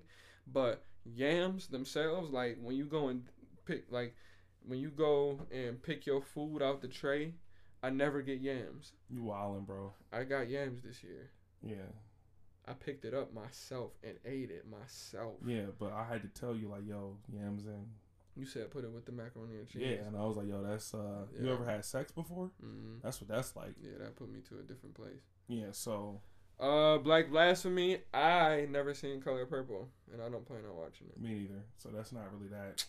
[0.52, 3.24] But yams themselves, like when you go and
[3.66, 4.14] pick, like
[4.70, 7.34] when you go and pick your food out the tray,
[7.82, 8.92] I never get yams.
[9.10, 9.92] You wildin', bro.
[10.12, 11.30] I got yams this year.
[11.62, 11.90] Yeah,
[12.66, 15.34] I picked it up myself and ate it myself.
[15.46, 15.66] yeah.
[15.78, 17.84] But I had to tell you like, yo, yams in.
[18.36, 19.82] You said put it with the macaroni and cheese.
[19.84, 21.26] Yeah, and I was like, yo, that's uh.
[21.34, 21.42] yeah.
[21.46, 22.50] You ever had sex before?
[22.64, 22.98] Mm-hmm.
[23.02, 23.74] That's what that's like.
[23.82, 25.20] Yeah, that put me to a different place.
[25.48, 25.72] Yeah.
[25.72, 26.20] So
[26.60, 27.98] Uh, Black Blasphemy.
[28.14, 31.20] I never seen Color Purple, and I don't plan on watching it.
[31.20, 31.64] me neither.
[31.76, 32.84] So that's not really that.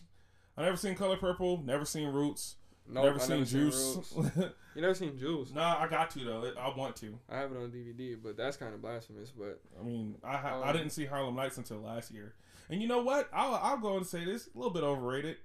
[0.56, 1.62] I never seen Color Purple.
[1.64, 2.56] Never seen Roots.
[2.88, 3.96] Nope, never I seen Juice.
[4.16, 4.46] Roots.
[4.74, 5.52] You never seen Juice?
[5.52, 6.50] nah, I got to though.
[6.58, 7.18] I want to.
[7.28, 9.30] I have it on DVD, but that's kind of blasphemous.
[9.30, 12.34] But I mean, I ha- I Um, didn't see Harlem Nights until last year.
[12.70, 13.28] And you know what?
[13.34, 15.36] I'll I'll go and say this a little bit overrated.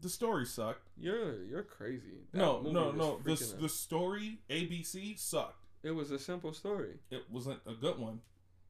[0.00, 0.88] The story sucked.
[0.98, 2.24] you're you're crazy.
[2.32, 3.20] That no, no, no.
[3.22, 5.64] The the story ABC sucked.
[5.84, 6.94] It was a simple story.
[7.12, 8.20] It wasn't a good one.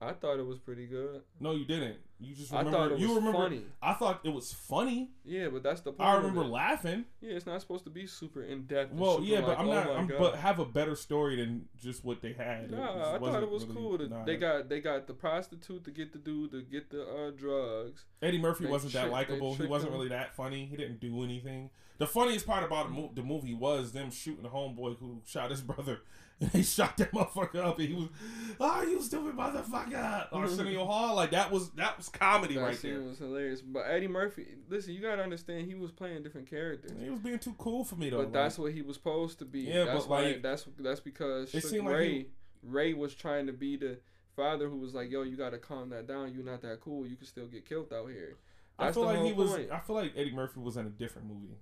[0.02, 1.22] I thought it was pretty good.
[1.40, 1.96] No, you didn't.
[2.18, 2.78] You just I remember.
[2.78, 3.38] thought it you was remember.
[3.38, 3.62] funny.
[3.82, 5.10] I thought it was funny.
[5.24, 6.08] Yeah, but that's the point.
[6.08, 7.04] I remember laughing.
[7.20, 8.92] Yeah, it's not supposed to be super in depth.
[8.94, 9.90] Well, yeah, but I'm oh not.
[9.90, 12.70] I'm, but have a better story than just what they had.
[12.70, 13.98] Nah, I thought it was really- cool.
[13.98, 14.24] that nah.
[14.24, 18.04] They got they got the prostitute to get the dude to get the uh, drugs.
[18.20, 19.54] Eddie Murphy they wasn't that tricked- likable.
[19.54, 19.98] He wasn't him.
[19.98, 20.66] really that funny.
[20.66, 21.70] He didn't do anything.
[21.98, 26.00] The funniest part about the movie was them shooting the homeboy who shot his brother.
[26.42, 28.08] And they shot that motherfucker up, and he was,
[28.58, 32.94] "Oh, you stupid motherfucker!" Arsenio Hall, like that was that was comedy That right scene
[32.94, 33.02] there.
[33.02, 33.60] was hilarious.
[33.60, 36.90] But Eddie Murphy, listen, you gotta understand, he was playing different characters.
[37.00, 38.18] He was being too cool for me though.
[38.18, 39.60] But that's what he was supposed to be.
[39.60, 40.22] Yeah, that's but, why.
[40.22, 42.26] like, that's that's because it seemed like Ray he-
[42.64, 43.98] Ray was trying to be the
[44.34, 46.34] father who was like, "Yo, you gotta calm that down.
[46.34, 47.06] You're not that cool.
[47.06, 48.36] You can still get killed out here."
[48.78, 49.54] I feel like he whole was.
[49.70, 51.56] I feel like Eddie Murphy was in a different movie.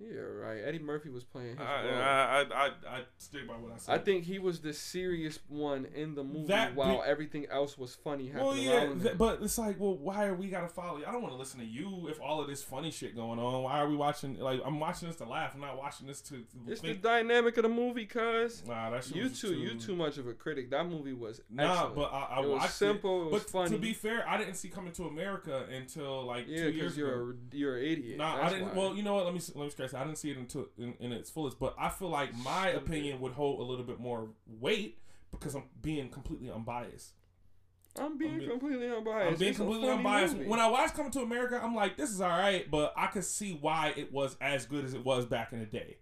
[0.00, 0.58] Yeah, right.
[0.64, 1.94] Eddie Murphy was playing his I, role.
[1.94, 2.66] I, I, I,
[2.98, 3.94] I stick by what I said.
[3.94, 7.76] I think he was the serious one in the movie, That while be- everything else
[7.78, 10.98] was funny happening Well, yeah, th- but it's like, well, why are we gotta follow?
[10.98, 11.04] you?
[11.06, 13.62] I don't want to listen to you if all of this funny shit going on.
[13.62, 14.38] Why are we watching?
[14.38, 15.52] Like, I'm watching this to laugh.
[15.54, 18.62] I'm not watching this to, It's the dynamic of the movie, cuz.
[18.66, 20.70] nah, that shit You was too, you too much of a critic.
[20.70, 21.94] That movie was Nah, excellent.
[21.96, 23.22] but I, I it was watched simple.
[23.22, 23.32] It, it.
[23.32, 23.70] was But funny.
[23.70, 27.08] to be fair, I didn't see Coming to America until like yeah, two years you're
[27.30, 27.34] ago.
[27.52, 28.18] a, you're an idiot.
[28.18, 28.68] Nah, I didn't.
[28.68, 28.74] why.
[28.74, 29.24] Well, you know what?
[29.24, 29.94] Let me let me stress.
[29.94, 31.58] I didn't see it until in, in its fullest.
[31.58, 34.98] But I feel like my opinion would hold a little bit more weight
[35.30, 37.12] because I'm being completely unbiased.
[38.00, 39.32] I'm being I'm being- completely unbiased.
[39.32, 40.36] I'm being It's completely unbiased.
[40.36, 40.48] movie.
[40.48, 43.24] When I watched Coming to America, I'm like, this is all right, but I could
[43.24, 45.98] see why it was as good as it was back in the day.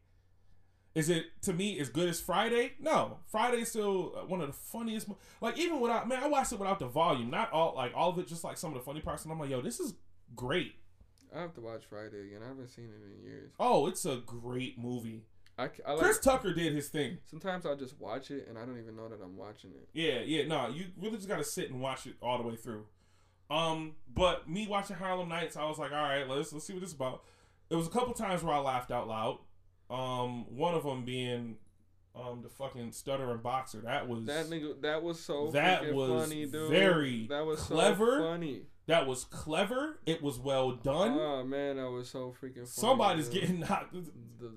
[0.95, 2.73] Is it to me as good as Friday?
[2.81, 5.09] No, Friday's still uh, one of the funniest.
[5.09, 8.11] mo- Like even without man, I watched it without the volume, not all like all
[8.11, 9.23] of it, just like some of the funny parts.
[9.25, 9.95] And I'm like, yo, this is
[10.35, 10.75] great.
[11.35, 12.41] I have to watch Friday again.
[12.45, 13.53] I haven't seen it in years.
[13.59, 15.23] Oh, it's a great movie.
[15.59, 15.99] I like.
[15.99, 17.17] Chris Tucker did his thing.
[17.31, 19.89] sometimes I just watch it and I don't even know that I'm watching it.
[19.95, 22.85] Yeah, yeah, no, you really just gotta sit and watch it all the way through.
[23.49, 26.81] Um, but me watching Harlem Nights, I was like, all right, let's let's see what
[26.81, 27.23] this is about.
[27.69, 29.39] There was a couple times where I laughed out loud.
[29.89, 31.57] Um, one of them being,
[32.15, 33.81] um, the fucking stuttering boxer.
[33.81, 36.71] That was That nigga, that was so That was funny, dude.
[36.71, 38.19] very that was clever.
[38.19, 38.63] so funny.
[38.87, 39.99] That was clever.
[40.07, 41.19] It was well done.
[41.19, 42.67] Oh man, that was so freaking funny.
[42.67, 43.41] Somebody's dude.
[43.41, 44.49] getting knocked The-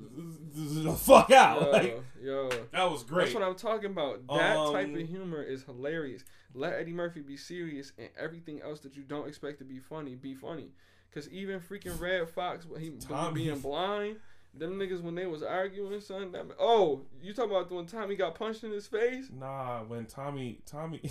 [0.61, 1.61] the fuck out.
[1.61, 2.49] Yo, Like yo.
[2.71, 3.25] that was great.
[3.25, 4.27] That's what I'm talking about.
[4.27, 6.23] That type Um, of humor is hilarious.
[6.53, 10.15] Let Eddie Murphy be serious, and everything else that you don't expect to be funny
[10.15, 10.73] be funny.
[11.13, 13.45] Cause even freaking Redd Foxx, when he Tommy.
[13.45, 14.17] being blind,
[14.53, 16.31] them niggas when they was arguing, son.
[16.33, 19.27] That, oh, you talking about the when Tommy got punched in his face?
[19.31, 21.01] Nah, when Tommy Tommy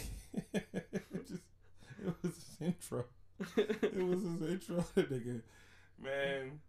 [2.09, 3.04] it, was his intro.
[3.56, 4.76] It was his intro.
[4.96, 5.42] Nigga
[6.00, 6.61] Man,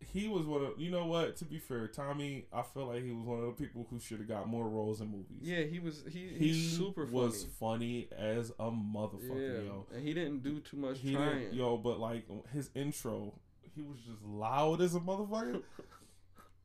[0.00, 1.36] he was one of you know what?
[1.36, 4.18] To be fair, Tommy, I feel like he was one of the people who should
[4.18, 5.40] have got more roles in movies.
[5.42, 6.02] Yeah, he was.
[6.10, 7.16] He, he super funny.
[7.18, 9.86] was funny as a motherfucker, yeah, yo.
[9.94, 11.38] and he didn't do too much He trying.
[11.38, 13.34] didn't, yo, but like his intro,
[13.74, 15.62] he was just loud as a motherfucker.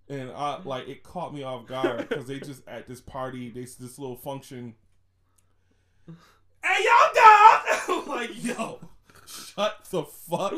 [0.07, 3.61] And I like it caught me off guard because they just at this party, they
[3.61, 4.75] this little function.
[6.63, 6.94] Hey yo!
[8.07, 8.79] like yo,
[9.25, 10.53] shut the fuck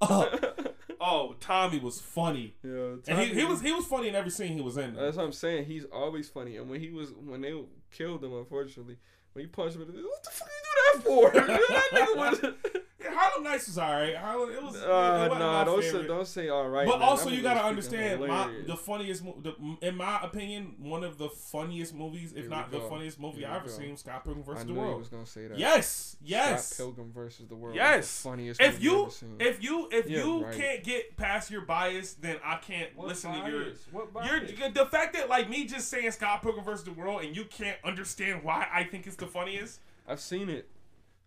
[0.00, 0.76] up.
[1.00, 4.56] Oh, Tommy was funny, yeah, and he, he was he was funny in every scene
[4.56, 4.94] he was in.
[4.94, 5.64] That's what I'm saying.
[5.64, 6.56] He's always funny.
[6.58, 7.58] And when he was when they
[7.90, 8.98] killed him, unfortunately,
[9.32, 11.30] when he punched him, what the fuck you do that for?
[11.46, 12.74] that nigga was.
[13.12, 14.16] Yeah, Harlem Nights was alright.
[14.16, 14.76] Harlem, it was.
[14.76, 16.06] it Uh, wasn't nah, my don't say, favorite.
[16.08, 16.86] don't say all right.
[16.86, 17.08] But man.
[17.08, 21.94] also, you gotta understand, my, the funniest, the, in my opinion, one of the funniest
[21.94, 23.72] movies, if Here not we the funniest movie Here I've ever go.
[23.72, 24.66] seen, Scott Pilgrim I vs.
[24.66, 24.98] knew the he World.
[25.00, 25.58] was gonna say that.
[25.58, 26.68] Yes, yes.
[26.68, 27.74] Scott Pilgrim versus the World.
[27.74, 28.22] Yes.
[28.22, 28.60] The funniest.
[28.60, 29.36] If movie you ever seen.
[29.40, 30.54] if you if Yeah, you right.
[30.56, 33.64] can't get past your bias, then I can't What listen to your.
[33.64, 33.78] bias?
[33.90, 34.74] What Your, bias?
[34.74, 36.84] the fact that like me just saying Scott Pilgrim vs.
[36.84, 39.80] the World and you can't understand why I think it's the funniest.
[40.08, 40.68] I've seen it.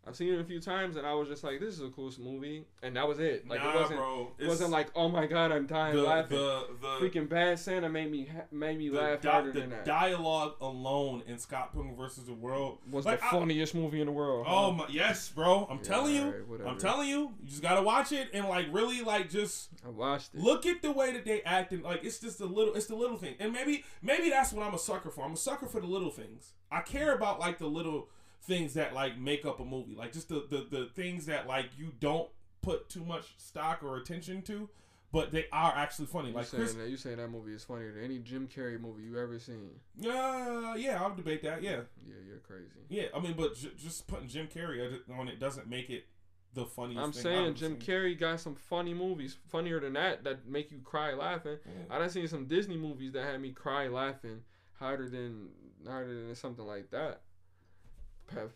[0.05, 2.11] I've seen it a few times, and I was just like, "This is a cool
[2.19, 3.47] movie," and that was it.
[3.47, 3.99] Like nah, it wasn't.
[3.99, 4.31] bro.
[4.37, 7.87] It wasn't like, "Oh my god, I'm dying the, laughing." the the Freaking Bad Santa
[7.87, 9.85] made me ha- made me laugh di- harder than that.
[9.85, 14.07] dialogue alone in Scott Pilgrim versus the World was like, the I- funniest movie in
[14.07, 14.45] the world.
[14.49, 15.67] Oh my, yes, bro.
[15.69, 16.43] I'm Yeah, telling you.
[16.47, 16.69] whatever.
[16.69, 17.19] I'm telling you.
[17.41, 20.41] You just gotta watch it and like really like just I watched it.
[20.41, 22.95] look at the way that they act and like it's just a little it's the
[22.95, 23.35] little thing.
[23.39, 25.23] And maybe maybe that's what I'm a sucker for.
[25.23, 26.55] I'm a sucker for the little things.
[26.69, 28.09] I care about like the little
[28.45, 29.95] things that like make up a movie.
[29.95, 32.29] Like just the the, the things that like you don't
[32.61, 34.69] put too much stock or attention to,
[35.11, 36.29] but they are actually funny.
[36.29, 38.79] You Like saying Chris that you saying that movie is funnier than any Jim Carrey
[38.79, 39.71] movie you ever seen?
[39.97, 41.61] Yeah, yeah, I'll debate that.
[41.61, 41.81] Yeah.
[42.05, 42.69] Yeah, you're crazy.
[42.89, 46.05] Yeah, I mean, but j- just putting Jim Carrey on it doesn't make it
[46.53, 47.03] the funniest.
[47.03, 47.81] I'm thing saying Jim seen.
[47.81, 51.57] Carrey got some funny movies, funnier than that, that make you cry laughing.
[51.65, 51.95] Yeah.
[51.95, 54.41] I done seen some Disney movies that had me cry laughing
[54.79, 55.49] harder than
[55.87, 57.21] harder than something like that.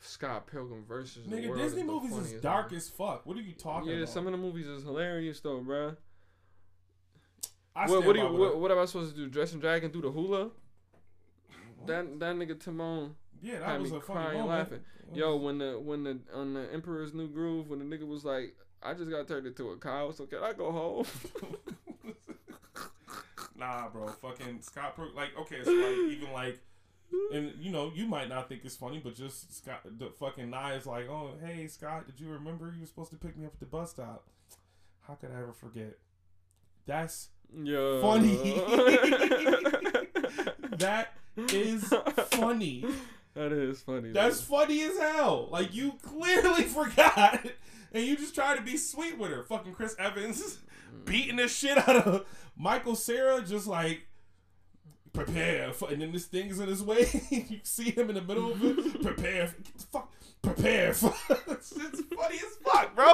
[0.02, 2.76] Scott Pilgrim versus the Nigga, World Disney is the movies is dark one.
[2.78, 3.26] as fuck.
[3.26, 4.08] What are you talking Yeah, about?
[4.08, 5.96] Yeah, some of the movies is hilarious though, bruh.
[7.76, 9.28] I What, what, do you, what what, am I supposed to do?
[9.30, 10.50] Dress and drag and do the hula?
[11.86, 14.50] That that nigga Timon yeah, that had was me a crying moment.
[14.50, 14.80] laughing.
[15.14, 18.56] Yo, when the when the on the Emperor's New Groove, when the nigga was like,
[18.82, 21.06] I just got turned into a cow, so can I go home?
[23.56, 24.96] nah, bro, fucking Scott.
[24.96, 26.60] Pilgrim, like, okay, so like even like,
[27.14, 27.36] Mm-hmm.
[27.38, 30.74] and you know, you might not think it's funny, but just Scott, the fucking Nia
[30.76, 33.54] is like, oh, hey, Scott, did you remember you were supposed to pick me up
[33.54, 34.28] at the bus stop?
[35.08, 35.98] How could I ever forget?
[36.86, 38.02] That's Yeah.
[38.02, 38.36] Funny.
[40.78, 41.94] that is
[42.32, 42.86] funny.
[43.34, 44.12] That is funny.
[44.12, 45.48] That's funny as hell.
[45.52, 47.46] Like you clearly forgot,
[47.94, 49.44] and you just try to be sweet with her.
[49.44, 50.60] Fucking Chris Evans
[51.06, 52.26] beating the shit out of
[52.58, 54.08] Michael Cera, just like
[55.18, 55.74] prepare.
[55.74, 57.08] For, and then this thing's in his way.
[57.30, 59.02] you see him in the middle of it.
[59.02, 59.48] Prepare.
[59.48, 60.14] For, get the fuck.
[60.42, 60.94] Prepare.
[60.94, 61.14] For,
[61.48, 63.12] it's, it's funny as fuck, bro.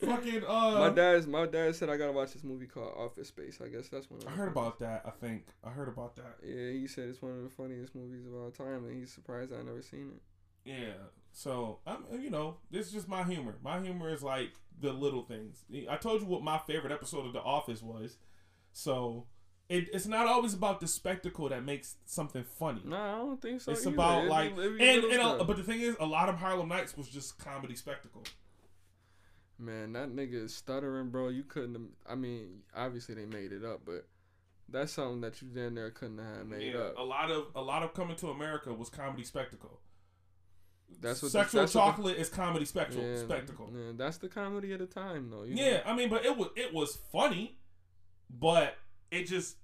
[0.00, 0.42] Fucking.
[0.46, 3.60] Uh, my dad's my dad said I gotta watch this movie called Office Space.
[3.64, 4.20] I guess that's one.
[4.20, 5.02] of I heard about that.
[5.06, 6.36] I think I heard about that.
[6.44, 9.52] Yeah, he said it's one of the funniest movies of all time, and he's surprised
[9.54, 10.70] I never seen it.
[10.70, 11.08] Yeah.
[11.32, 13.56] So I'm, you know, this is just my humor.
[13.62, 15.64] My humor is like the little things.
[15.88, 18.18] I told you what my favorite episode of The Office was.
[18.72, 19.26] So
[19.68, 22.82] it, it's not always about the spectacle that makes something funny.
[22.84, 23.72] No, I don't think so.
[23.72, 23.94] it's either.
[23.94, 25.46] about It'd like, be- and, it'd and uh, stuff.
[25.46, 28.22] but the thing is, a lot of Harlem Nights was just comedy spectacle.
[29.58, 31.28] Man, that nigga is stuttering, bro.
[31.28, 31.74] You couldn't.
[31.74, 34.06] have- I mean, obviously they made it up, but
[34.68, 36.98] that's something that you down there couldn't have made yeah, up.
[36.98, 39.80] a lot of a lot of Coming to America was comedy spectacle.
[41.00, 43.02] That's what the- sexual that's what the- chocolate is comedy spectacle.
[43.04, 43.70] Yeah, spectacle.
[43.74, 45.42] yeah, that's the comedy of the time, though.
[45.44, 45.62] you know?
[45.62, 47.58] Yeah, I mean, but it was it was funny,
[48.30, 48.76] but
[49.10, 49.56] it just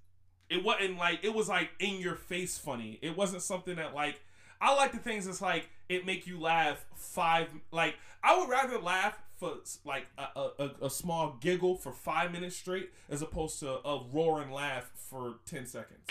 [0.48, 2.98] it wasn't like it was like in your face funny.
[3.02, 4.20] It wasn't something that like
[4.60, 8.78] I like the things that's like it make you laugh five like I would rather
[8.78, 13.68] laugh for like a, a, a- small giggle for five minutes straight as opposed to
[13.86, 16.06] a roaring laugh for ten seconds.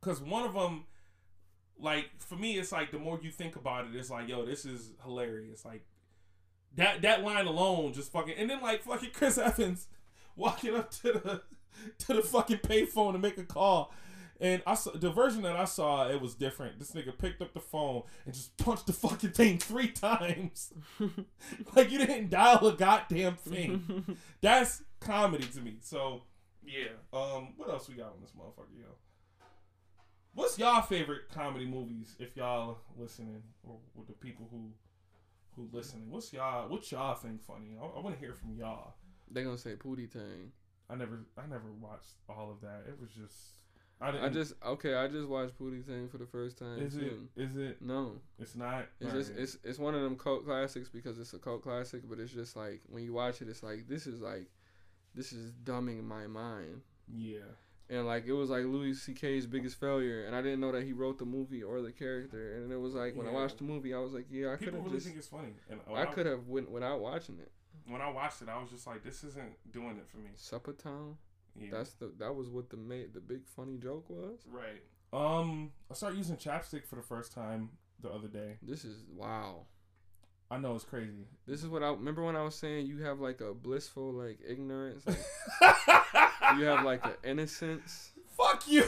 [0.00, 0.84] Cause one of them,
[1.80, 4.64] like for me, it's like the more you think about it, it's like yo, this
[4.64, 5.64] is hilarious.
[5.64, 5.84] Like
[6.76, 9.88] that that line alone just fucking and then like fucking Chris Evans
[10.38, 11.42] walking up to the
[11.98, 13.92] to the fucking payphone to make a call.
[14.40, 16.78] And I saw the version that I saw, it was different.
[16.78, 20.72] This nigga picked up the phone and just punched the fucking thing three times.
[21.74, 24.16] like you didn't dial a goddamn thing.
[24.40, 25.78] That's comedy to me.
[25.80, 26.22] So
[26.64, 26.88] yeah.
[27.12, 28.86] Um, what else we got on this motherfucker, yo?
[30.34, 34.70] What's y'all favorite comedy movies if y'all listening or with the people who
[35.56, 36.10] who listening?
[36.10, 37.76] What's y'all what y'all think funny?
[37.80, 38.94] I, I want to hear from y'all.
[39.30, 40.52] They gonna say Pootie Tang.
[40.90, 42.84] I never I never watched all of that.
[42.88, 43.34] It was just
[44.00, 44.24] I didn't.
[44.26, 44.94] I just okay.
[44.94, 46.78] I just watched Pootie Tang for the first time.
[46.78, 47.28] is it too.
[47.36, 48.86] is it No, it's not.
[49.00, 52.02] it's just it's it's one of them cult classics because it's a cult classic.
[52.08, 54.48] But it's just like when you watch it, it's like this is like
[55.14, 56.82] this is dumbing my mind.
[57.12, 57.38] yeah.
[57.90, 60.92] And like it was like Louis C.K.'s biggest failure, and I didn't know that he
[60.92, 62.56] wrote the movie or the character.
[62.56, 64.74] And it was like when I watched the movie, I was like, yeah, I could
[64.74, 67.50] have really just think it's funny, and I could have went without watching it.
[67.86, 70.30] When I watched it, I was just like, this isn't doing it for me.
[70.36, 71.16] Supper Town.
[71.58, 71.68] Yeah.
[71.72, 74.38] That's the that was what the made the big funny joke was.
[74.50, 74.82] right.
[75.10, 77.70] Um, I started using chapstick for the first time
[78.00, 78.58] the other day.
[78.62, 79.62] This is wow.
[80.50, 81.26] I know it's crazy.
[81.46, 84.38] This is what I remember when I was saying you have like a blissful like
[84.46, 85.04] ignorance,
[85.60, 85.78] like
[86.58, 88.12] you have like an innocence.
[88.38, 88.84] Fuck you.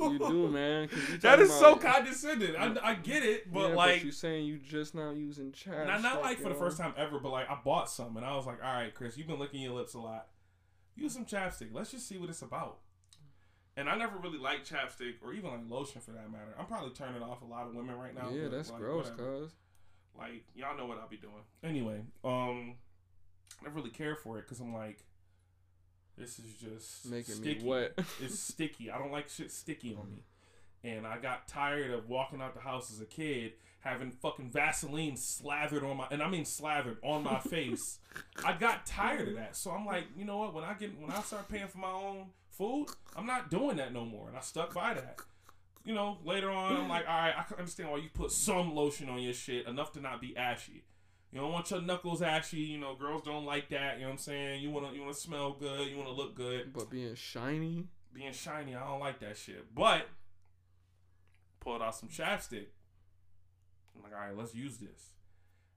[0.00, 0.88] You do, man.
[1.20, 2.56] That is so condescending.
[2.56, 5.86] I, I get it, but Yeah, like, you're saying you just now using chat.
[5.86, 8.34] not, not like for the first time ever, but like I bought some and I
[8.34, 10.28] was like, all right, Chris, you've been licking your lips a lot.
[10.96, 11.68] Use some chapstick.
[11.72, 12.78] Let's just see what it's about.
[13.76, 16.54] And I never really liked chapstick or even like lotion for that matter.
[16.58, 18.30] I'm probably turning off a lot of women right now.
[18.30, 19.40] Yeah, that's like, gross, whatever.
[19.42, 19.50] cuz.
[20.18, 21.44] Like y'all know what I'll be doing.
[21.62, 22.74] Anyway, um,
[23.60, 25.04] I never really care for it because I'm like,
[26.20, 27.62] this is just Making sticky.
[27.64, 27.98] me wet.
[28.20, 28.90] it's sticky.
[28.92, 30.22] I don't like shit sticky on me.
[30.82, 35.16] And I got tired of walking out the house as a kid having fucking Vaseline
[35.16, 37.98] slathered on my and I mean slathered on my face.
[38.44, 39.56] I got tired of that.
[39.56, 40.54] So I'm like, you know what?
[40.54, 43.92] When I get when I start paying for my own food, I'm not doing that
[43.92, 44.28] no more.
[44.28, 45.18] And I stuck by that.
[45.84, 48.74] You know, later on, I'm like, all right, I can understand why you put some
[48.74, 50.84] lotion on your shit, enough to not be ashy.
[51.32, 52.58] You don't want your knuckles ashy.
[52.58, 53.96] You know, girls don't like that.
[53.96, 54.62] You know what I'm saying?
[54.62, 55.88] You wanna you wanna smell good.
[55.88, 59.74] You wanna look good But being shiny, being shiny, I don't like that shit.
[59.74, 60.08] But
[61.60, 62.66] pulled out some chapstick.
[63.94, 65.10] I'm like, all right, let's use this.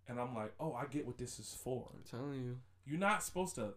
[0.08, 1.90] And I'm like, oh, I get what this is for.
[1.94, 2.58] I'm telling you.
[2.86, 3.74] You're not supposed to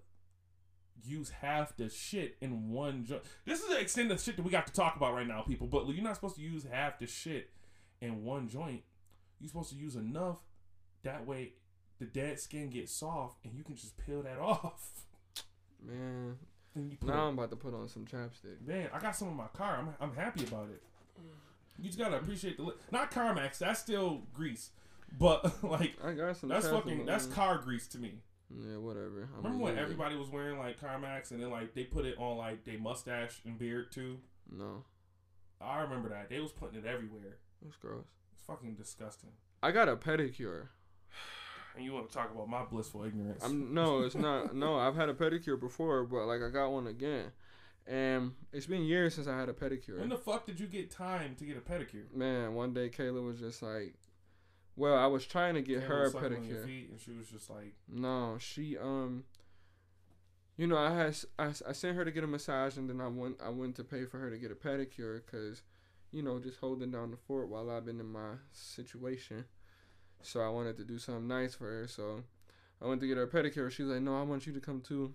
[1.05, 3.22] use half the shit in one joint.
[3.45, 5.66] This is the extent of shit that we got to talk about right now, people.
[5.66, 7.51] But you're not supposed to use half the shit
[8.01, 8.83] in one joint.
[9.39, 10.39] You're supposed to use enough.
[11.05, 11.53] That way,
[11.99, 14.88] the dead skin gets soft, and you can just peel that off.
[15.86, 16.36] Man,
[16.74, 18.66] And you put now I'm about to put on some chapstick.
[18.66, 19.76] Man, I got some in my car.
[19.78, 20.82] I'm, I'm happy about it.
[21.78, 23.59] You just gotta appreciate the li- not Carmex.
[23.59, 24.70] That's still grease,
[25.18, 26.49] but like I got some.
[26.49, 28.14] that's fucking that's car grease to me.
[28.51, 29.28] Yeah, whatever.
[29.36, 29.80] I'm Remember when it.
[29.82, 33.40] everybody was wearing like Carmex and then like they put it on like they mustache
[33.44, 34.18] and beard too?
[34.51, 34.84] No,
[35.61, 37.36] I remember that they was putting it everywhere.
[37.62, 38.07] that's gross.
[38.32, 39.30] It's fucking disgusting.
[39.62, 40.68] I got a pedicure.
[41.77, 43.45] And you want to talk about my blissful ignorance?
[43.45, 44.55] I'm no, it's not.
[44.55, 47.33] No, I've had a pedicure before, but like I got one again,
[47.87, 50.01] and it's been years since I had a pedicure.
[50.01, 52.12] when the fuck did you get time to get a pedicure?
[52.14, 53.95] Man, one day Kayla was just like,
[54.74, 57.01] "Well, I was trying to get Taylor her a was on your pedicure." feet, and
[57.01, 59.24] she was just like, No, she um,
[60.57, 63.09] you know, I had I, I sent her to get a massage, and then I
[63.09, 65.62] went I went to pay for her to get a pedicure because,
[66.11, 69.45] you know, just holding down the fort while I've been in my situation.
[70.27, 71.87] So I wanted to do something nice for her.
[71.87, 72.24] So
[72.83, 73.70] I went to get her a pedicure.
[73.70, 75.14] She was like, "No, I want you to come too."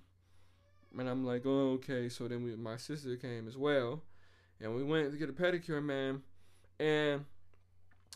[0.98, 4.04] And I'm like, "Oh, okay." So then we, my sister came as well,
[4.60, 6.24] and we went to get a pedicure, man.
[6.80, 7.26] And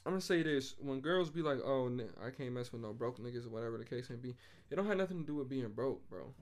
[0.05, 1.91] I'm gonna say this: when girls be like, "Oh,
[2.23, 4.35] I can't mess with no broke niggas" or whatever the case may be,
[4.69, 6.33] it don't have nothing to do with being broke, bro.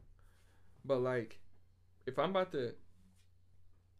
[0.86, 1.40] But like,
[2.06, 2.76] if I'm about to,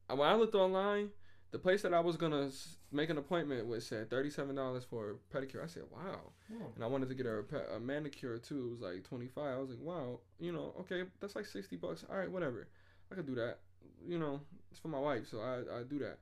[0.08, 1.10] when I looked online,
[1.54, 2.50] the place that I was gonna
[2.92, 5.64] make an appointment with said thirty-seven dollars for a pedicure.
[5.64, 6.20] I said, "Wow,"
[6.52, 7.44] oh, and I wanted to get a,
[7.76, 8.66] a manicure too.
[8.66, 9.56] It was like twenty-five.
[9.56, 12.04] I was like, "Wow," you know, okay, that's like sixty bucks.
[12.10, 12.68] All right, whatever,
[13.12, 13.60] I could do that.
[14.04, 14.42] You know,
[14.72, 16.18] it's for my wife, so I I do that.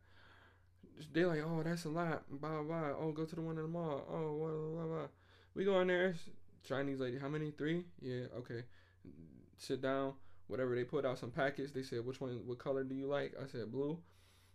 [1.13, 2.63] They're like, "Oh, that's a lot." Blah blah.
[2.63, 2.89] blah.
[2.99, 4.05] Oh, go to the one in the mall.
[4.11, 4.95] Oh, blah blah.
[4.97, 5.07] blah.
[5.55, 6.15] We go in there.
[6.67, 7.51] Chinese lady, how many?
[7.51, 7.85] Three?
[8.01, 8.65] Yeah, okay.
[9.57, 10.13] Sit down.
[10.47, 11.71] Whatever they put out some packets.
[11.71, 12.41] They said, which one?
[12.45, 13.33] What color do you like?
[13.41, 13.97] I said blue.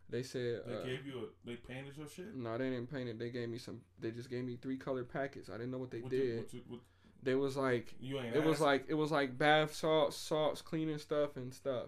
[0.09, 0.62] They said.
[0.66, 2.35] they uh, gave you a they painted your shit.
[2.37, 3.19] no, they didn't paint it.
[3.19, 3.81] They gave me some.
[4.01, 5.49] They just gave me three color packets.
[5.51, 6.24] I didn't know what they What did.
[6.24, 6.81] you- what you- what-
[7.23, 8.37] they was like, you ain't.
[8.37, 11.87] it was like, it was like bath salts, salts, cleaning stuff and stuff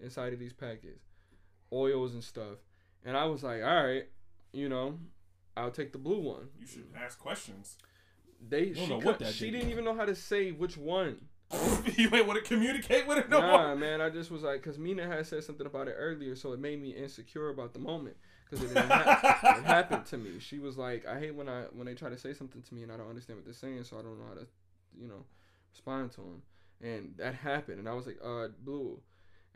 [0.00, 1.04] inside of these packets,
[1.70, 2.56] oils and stuff.
[3.04, 4.08] And I was like, all right,
[4.52, 4.98] you know,
[5.58, 6.48] I'll take the blue one.
[6.58, 7.76] you should ask questions.
[8.40, 11.27] They she, know what that she didn't even know how to say which one.
[11.96, 13.76] you ain't want to communicate with it no nah, more.
[13.76, 16.60] man, I just was like, cause Mina had said something about it earlier, so it
[16.60, 18.16] made me insecure about the moment,
[18.50, 19.22] cause it, didn't hap-
[19.58, 20.38] it happened to me.
[20.40, 22.82] She was like, I hate when I when they try to say something to me
[22.82, 24.46] and I don't understand what they're saying, so I don't know how to,
[24.98, 25.24] you know,
[25.72, 26.42] respond to them.
[26.82, 29.00] And that happened, and I was like, uh, blue,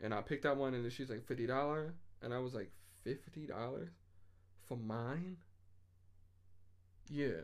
[0.01, 1.93] and I picked out one, and then she's like fifty dollar,
[2.23, 2.71] and I was like
[3.03, 3.89] fifty dollars
[4.67, 5.37] for mine.
[7.09, 7.41] Yeah,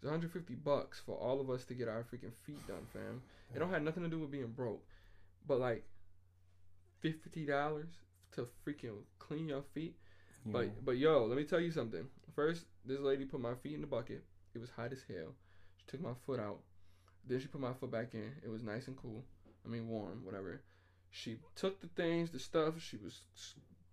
[0.00, 3.22] it's 150 bucks for all of us to get our freaking feet done, fam.
[3.54, 4.84] It don't have nothing to do with being broke.
[5.46, 5.84] but like
[7.00, 7.88] fifty dollars
[8.32, 9.96] to freaking clean your feet.
[10.44, 12.08] You But but yo, let me tell you something.
[12.34, 14.24] First, this lady put my feet in the bucket.
[14.54, 15.34] It was hot as hell.
[15.76, 16.60] She took my foot out.
[17.26, 18.32] Then she put my foot back in.
[18.42, 19.24] It was nice and cool.
[19.64, 20.62] I mean warm, whatever.
[21.10, 22.80] She took the things, the stuff.
[22.80, 23.20] She was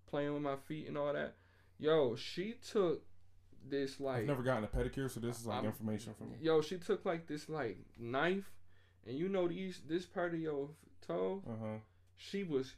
[0.09, 1.35] playing with my feet and all that.
[1.79, 3.03] Yo, she took
[3.69, 6.37] this like I've never gotten a pedicure, so this is like I'm- information for me.
[6.41, 8.51] yo, she took like this like knife,
[9.05, 10.69] and you know these this part of your
[11.05, 11.41] toe.
[11.47, 11.77] Uh huh.
[12.15, 12.73] She was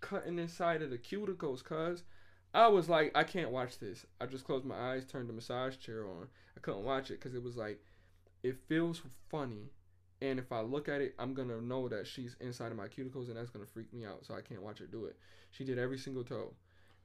[0.00, 2.04] cutting inside of the cuticles, cuz.
[2.54, 4.06] I was like, I can't watch this.
[4.20, 6.28] I just closed my eyes, turned the massage chair on.
[6.56, 7.78] I couldn't watch it because it was like,
[8.42, 9.70] it feels funny.
[10.22, 13.28] And if I look at it, I'm to know that she's inside of my cuticles
[13.28, 14.24] and that's to freak me out.
[14.24, 15.16] So I can't watch her do it.
[15.50, 16.54] She did every single toe.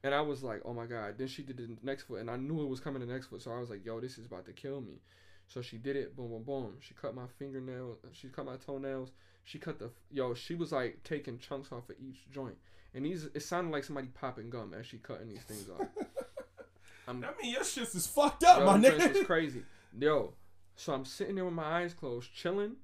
[0.04, 1.16] And I was like, oh my God.
[1.18, 3.42] Then she did the next foot and I knew it was coming the next foot.
[3.42, 5.00] So I was like, yo, this is about to kill me.
[5.48, 6.16] So she did it.
[6.16, 6.74] Boom, boom, boom.
[6.80, 7.98] She cut my fingernail.
[8.12, 9.12] She cut my toenails.
[9.44, 10.34] She cut the yo.
[10.34, 12.56] She was like taking chunks off of each joint,
[12.94, 15.88] and these it sounded like somebody popping gum as she cutting these things off.
[17.08, 19.26] I'm I mean, your shit is fucked up, yo, my nigga.
[19.26, 19.64] crazy.
[20.00, 20.34] Yo,
[20.78, 22.78] so I'm sitting there with my eyes closed, chilling.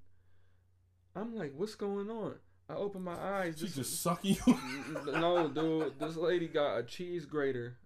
[1.15, 2.35] I'm like, what's going on?
[2.69, 3.55] I opened my eyes.
[3.57, 4.57] She This just sucking you.
[5.13, 5.99] no, dude.
[5.99, 7.77] This lady got a cheese grater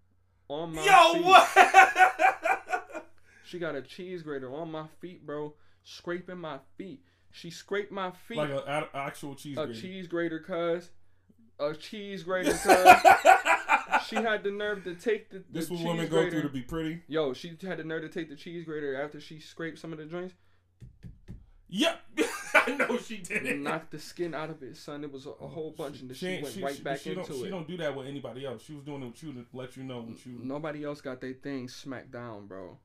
[0.50, 1.24] on my Yo, feet.
[1.24, 3.06] what?
[3.46, 5.54] She got a cheese grater on my feet, bro,
[5.84, 7.02] scraping my feet.
[7.32, 8.38] She scraped my feet.
[8.38, 9.56] like an actual cheese.
[9.56, 9.72] Grater.
[9.72, 10.90] A cheese grater, cuz.
[11.60, 14.04] A cheese grater, cuz.
[14.08, 16.32] she had the nerve to take the, the this what women go grater.
[16.32, 17.02] through to be pretty.
[17.08, 20.00] Yo, she had the nerve to take the cheese grater after she scraped some of
[20.00, 20.34] the joints,
[21.70, 22.00] Yep,
[22.68, 23.60] I know she did it.
[23.60, 25.04] knocked the skin out of it, son.
[25.04, 27.10] It was a, a whole bunch, and then she, ain't- went right she, back she
[27.12, 28.64] into don't, She don't do that with anybody else.
[28.64, 30.40] She was doing it with you to let you know what you.
[30.42, 32.78] Nobody else got their thing smacked down, bro.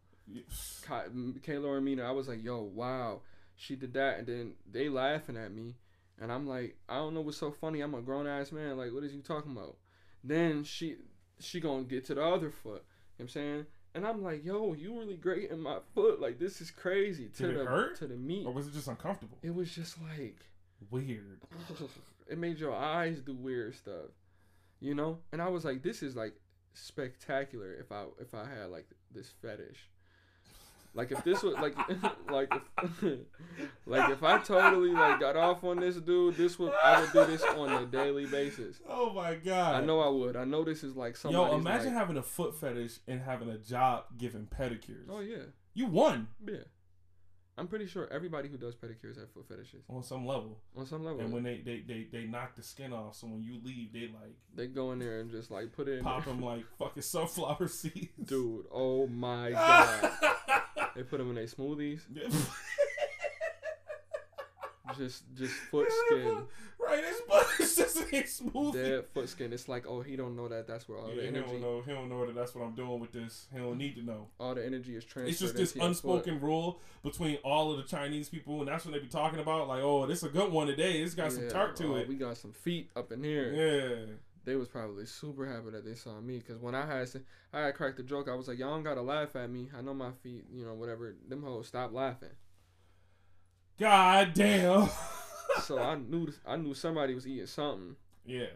[0.83, 3.21] Ka- Kayla or Mina, I was like, yo, wow.
[3.57, 5.75] She did that, and then they laughing at me,
[6.21, 7.81] and I'm like, I don't know what's so funny.
[7.81, 8.77] I'm a grown ass man.
[8.77, 9.77] Like, what is you talking about?
[10.23, 10.97] Then she
[11.41, 12.85] she gonna get to the other foot.
[13.19, 13.67] You know what I'm saying?
[13.95, 16.21] And I'm like, yo, you really great in my foot.
[16.21, 17.29] Like, this is crazy.
[17.37, 17.97] To Did it the hurt?
[17.97, 18.47] to the meat.
[18.47, 19.39] Or was it just uncomfortable?
[19.43, 20.37] It was just like
[20.91, 21.41] Weird.
[22.29, 24.11] it made your eyes do weird stuff.
[24.81, 25.19] You know?
[25.33, 26.35] And I was like, this is like
[26.75, 29.89] spectacular if I if I had like this fetish.
[30.99, 31.77] Like if this was like
[32.29, 32.53] like
[32.83, 33.03] if,
[33.87, 37.25] like if I totally like got off on this dude, this would I would do
[37.25, 38.81] this on a daily basis.
[38.89, 39.81] Oh my god.
[39.81, 40.35] I know I would.
[40.37, 41.39] I know this is like something.
[41.39, 45.05] Yo, imagine like, having a foot fetish and having a job giving pedicures.
[45.09, 46.65] Oh yeah, You won yeah.
[47.57, 50.59] I'm pretty sure everybody who does pedicures have foot fetishes on some level.
[50.77, 51.21] on some level.
[51.21, 54.11] And when they, they, they, they knock the skin off, so when you leave, they
[54.21, 57.03] like they go in there and just like put it in pop them like fucking
[57.03, 58.09] sunflower seeds.
[58.25, 60.11] Dude, oh my god.
[60.99, 62.01] They put them in their smoothies.
[62.13, 62.29] Yeah.
[64.97, 66.39] Just just foot skin.
[66.81, 68.73] Right, it's, but it's just a smooth.
[68.73, 69.53] Dead foot skin.
[69.53, 70.67] It's like, oh, he don't know that.
[70.67, 71.83] That's where all Yeah, the he don't know.
[71.85, 73.49] He don't know that that's what I'm doing with this.
[73.53, 74.29] He don't need to know.
[74.41, 75.31] all the energy is transferred.
[75.31, 79.01] It's just this unspoken rule between all of the Chinese people, and that's what they
[79.01, 79.69] be talking about.
[79.69, 81.03] Like, oh, this is a good one today.
[81.03, 82.09] It's got some tart to oh, it.
[82.09, 83.53] We got some feet up in here.
[83.53, 84.15] Yeah.
[84.49, 87.11] They was probably super happy that they saw me because when I had
[87.53, 88.29] I had cracked the joke.
[88.31, 89.69] I was like, y'all don't gotta laugh at me.
[89.77, 91.15] I know my feet, you know, whatever.
[91.29, 92.31] Them hoes stop laughing.
[93.79, 94.89] God damn.
[95.63, 97.97] so I knew I knew somebody was eating something.
[98.25, 98.47] yeah.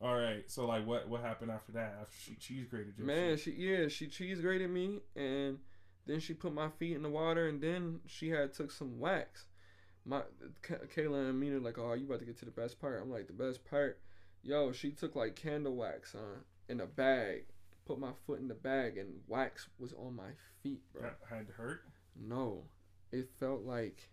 [0.00, 0.42] All right.
[0.50, 1.98] So like, what what happened after that?
[2.00, 3.04] After she cheese grated you?
[3.04, 5.58] Man, she yeah, she cheese grated me and
[6.06, 9.44] then she put my feet in the water and then she had took some wax.
[10.06, 10.22] My
[10.62, 13.02] Ka- Kayla and Mina like, oh, you about to get to the best part?
[13.02, 14.00] I'm like, the best part,
[14.42, 14.72] yo.
[14.72, 17.44] She took like candle wax on in a bag,
[17.86, 20.30] put my foot in the bag, and wax was on my
[20.62, 21.02] feet, bro.
[21.02, 21.82] That had to hurt.
[22.20, 22.64] No,
[23.10, 24.08] it felt like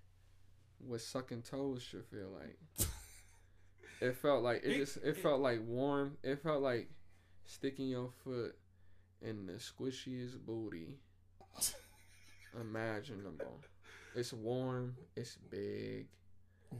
[0.79, 2.57] what sucking toes should feel like.
[4.01, 6.17] it felt like it It- just it it- felt like warm.
[6.23, 6.89] It felt like
[7.45, 8.55] sticking your foot
[9.21, 10.99] in the squishiest booty
[12.59, 13.59] imaginable.
[14.15, 14.95] It's warm.
[15.15, 16.07] It's big,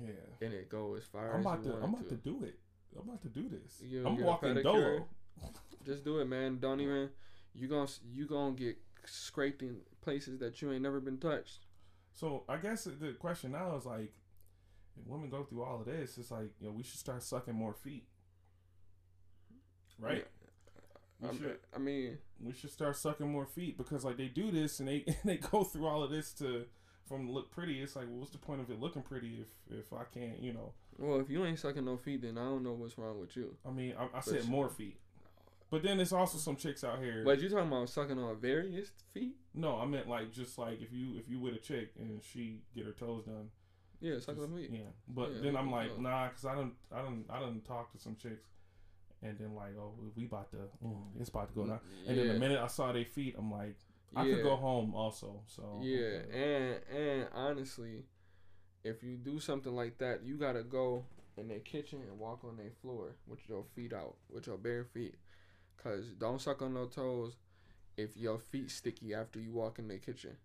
[0.02, 0.12] Yeah.
[0.42, 1.70] and it go as far I'm as about you to.
[1.72, 2.16] want I'm about to.
[2.16, 2.60] to do it.
[2.98, 3.82] I'm about to do this.
[3.82, 5.08] You I'm walking dolo.
[5.86, 6.60] Just do it, man.
[6.60, 7.10] Don't even.
[7.54, 11.66] You gonna you gonna get scraped in places that you ain't never been touched.
[12.14, 14.14] So I guess the question now is like,
[15.00, 17.56] if women go through all of this, it's like you know we should start sucking
[17.56, 18.06] more feet,
[20.00, 20.26] right?
[21.22, 21.58] I mean, um, should.
[21.76, 25.06] I mean, We should start sucking more feet because like they do this and they
[25.26, 26.66] they go through all of this to
[27.08, 27.82] from look pretty.
[27.82, 30.54] It's like, well, what's the point of it looking pretty if if I can't, you
[30.54, 30.74] know?
[31.00, 33.56] Well, if you ain't sucking no feet, then I don't know what's wrong with you.
[33.66, 34.52] I mean, I, I said sure.
[34.52, 34.98] more feet,
[35.72, 37.24] but then there's also some chicks out here.
[37.24, 39.36] But you talking about sucking on various feet?
[39.54, 42.62] No, I meant like just like if you if you with a chick and she
[42.76, 43.50] get her toes done,
[44.02, 44.70] Yeah, suck Just- on feet.
[44.72, 46.02] Yeah, but Yeah, then I'm like, tell.
[46.02, 48.48] nah, cause I don't, I don't, I don't talk to some chicks,
[49.22, 51.80] and then like, oh, we about to, mm, it's about to go down.
[52.08, 53.76] And then the minute I saw their feet, I'm like,
[54.16, 55.42] I could go home also.
[55.48, 55.98] So Yeah,
[56.30, 56.82] okay.
[56.92, 58.06] and and honestly,
[58.84, 61.04] if you do something like that, you gotta go
[61.38, 64.84] in their kitchen and walk on their floor with your feet out, with your bare
[64.84, 65.16] feet,
[65.82, 67.36] cause don't suck on no toes
[67.98, 70.36] if your feet sticky after you walk in their kitchen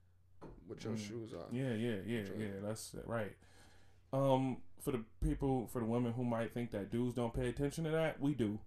[0.68, 0.98] with your Mm.
[1.08, 1.52] shoes off.
[1.52, 2.60] Yeah, yeah, yeah, yeah.
[2.62, 3.34] That's right.
[4.12, 7.84] Um, for the people, for the women who might think that dudes don't pay attention
[7.84, 8.58] to that, we do.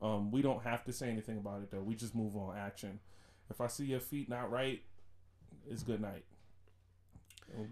[0.00, 1.82] Um, we don't have to say anything about it though.
[1.82, 3.00] We just move on action.
[3.50, 4.82] If I see your feet not right,
[5.68, 6.24] it's good night.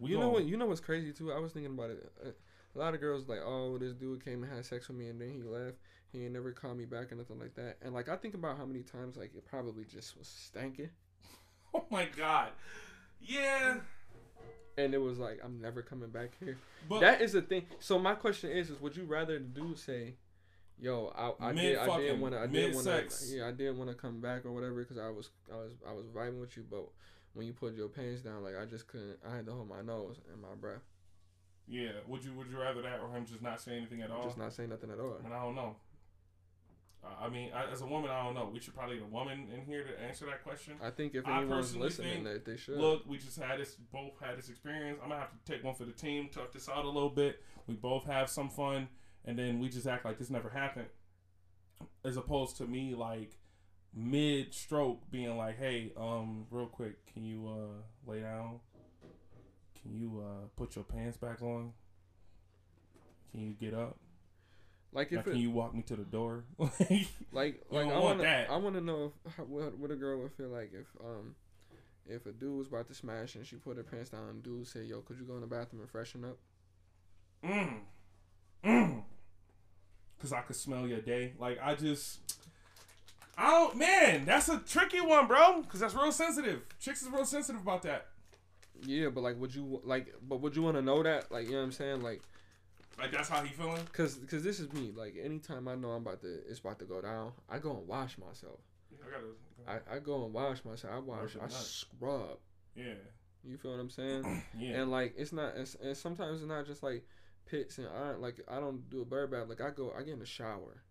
[0.01, 0.45] We you know what?
[0.45, 1.33] You know what's crazy too?
[1.33, 2.13] I was thinking about it.
[2.25, 2.31] Uh,
[2.75, 5.21] A lot of girls like, oh, this dude came and had sex with me and
[5.21, 5.77] then he left.
[6.13, 7.77] He never called me back or nothing like that.
[7.83, 10.91] And like I think about how many times like it probably just was stanking,
[11.75, 12.51] Oh my god.
[13.21, 13.79] Yeah.
[14.77, 16.57] and it was like I'm never coming back here.
[16.89, 17.67] But that is the thing.
[17.81, 20.15] So my question is, is would you rather the dude say,
[20.79, 23.77] "Yo, I, I did, I did want to, I did want to, yeah, I did
[23.77, 26.57] want to come back or whatever because I was, I was, I was vibing with
[26.57, 26.87] you, but
[27.35, 29.83] when you put your pants down, like I just couldn't, I had to hold my
[29.83, 30.83] nose and my breath,
[31.67, 34.25] yeah, would you would you rather that or him just not say anything at all?
[34.25, 35.19] just not say nothing at all.
[35.25, 35.77] And I don't know.
[37.03, 38.51] Uh, I mean, I, as a woman, I don't know.
[38.53, 40.75] We should probably get a woman in here to answer that question.
[40.83, 42.79] I think if anyone's listening, that they should.
[42.79, 44.99] Look, we just had this, both had this experience.
[45.03, 47.41] I'm gonna have to take one for the team, talk this out a little bit.
[47.67, 48.89] We both have some fun,
[49.25, 50.89] and then we just act like this never happened,
[52.05, 53.39] as opposed to me like
[53.95, 58.61] mid stroke being like, "Hey, um, real quick, can you uh lay down?
[59.81, 61.73] Can you uh put your pants back on?
[63.31, 63.97] Can you get up?
[64.93, 68.25] like Now, if can you walk me to the door?" like, like I want to,
[68.25, 68.51] that.
[68.51, 71.35] I want to know if, how, what, what a girl would feel like if, um,
[72.07, 74.67] if a dude was about to smash and she put her pants down and dude
[74.67, 76.39] said, "Yo, could you go in the bathroom and freshen up?"
[77.45, 77.81] Mm.
[78.65, 79.03] Mm.
[80.21, 81.35] Cause I could smell your day.
[81.39, 82.21] Like I just
[83.37, 85.63] I don't man, that's a tricky one, bro.
[85.69, 86.63] Cause that's real sensitive.
[86.81, 88.07] Chicks is real sensitive about that.
[88.87, 90.15] Yeah, but like, would you like?
[90.27, 91.31] But would you want to know that?
[91.33, 92.03] Like, you know what I'm saying?
[92.03, 92.23] Like,
[92.99, 93.87] Like that's how he feeling.
[93.93, 94.93] cause, cause this is me.
[94.95, 97.87] Like, anytime I know I'm about to, it's about to go down, I go and
[97.89, 98.61] wash myself.
[99.03, 100.93] I gotta I, I go and wash myself.
[100.95, 101.37] I wash.
[101.43, 102.39] I scrub.
[102.77, 102.95] Yeah.
[103.47, 104.43] You feel what I'm saying?
[104.59, 104.81] Yeah.
[104.81, 105.57] And like, it's not.
[105.57, 107.05] It's, and sometimes it's not just like
[107.47, 108.21] pits and iron.
[108.21, 109.49] Like, I don't do a bird bath.
[109.49, 109.93] Like, I go.
[109.97, 110.83] I get in the shower.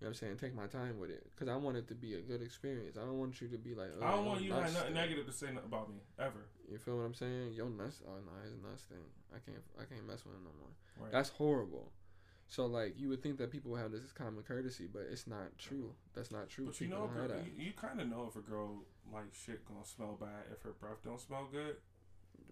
[0.00, 0.36] You know what I'm saying?
[0.36, 2.96] Take my time with it, cause I want it to be a good experience.
[2.96, 3.88] I don't want you to be like.
[4.00, 6.46] I don't "Oh, want you to have nothing negative to say about me ever.
[6.70, 7.54] You feel what I'm saying?
[7.54, 8.00] Yo, nuts.
[8.06, 9.02] Oh no, his nuts thing.
[9.34, 9.64] I can't.
[9.76, 10.70] I can't mess with him no more.
[11.04, 11.10] Right.
[11.12, 11.90] That's horrible.
[12.46, 15.92] So like you would think that people have this common courtesy, but it's not true.
[16.14, 16.66] That's not true.
[16.66, 17.44] but you People know, girl, that.
[17.44, 20.72] you, you kind of know if a girl like shit gonna smell bad if her
[20.78, 21.76] breath don't smell good.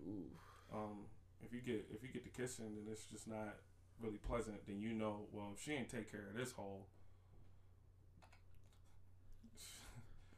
[0.06, 0.26] Ooh.
[0.74, 1.06] Um,
[1.40, 3.54] if you get if you get to kissing and it's just not
[4.00, 6.88] really pleasant, then you know, well, if she ain't take care of this hole,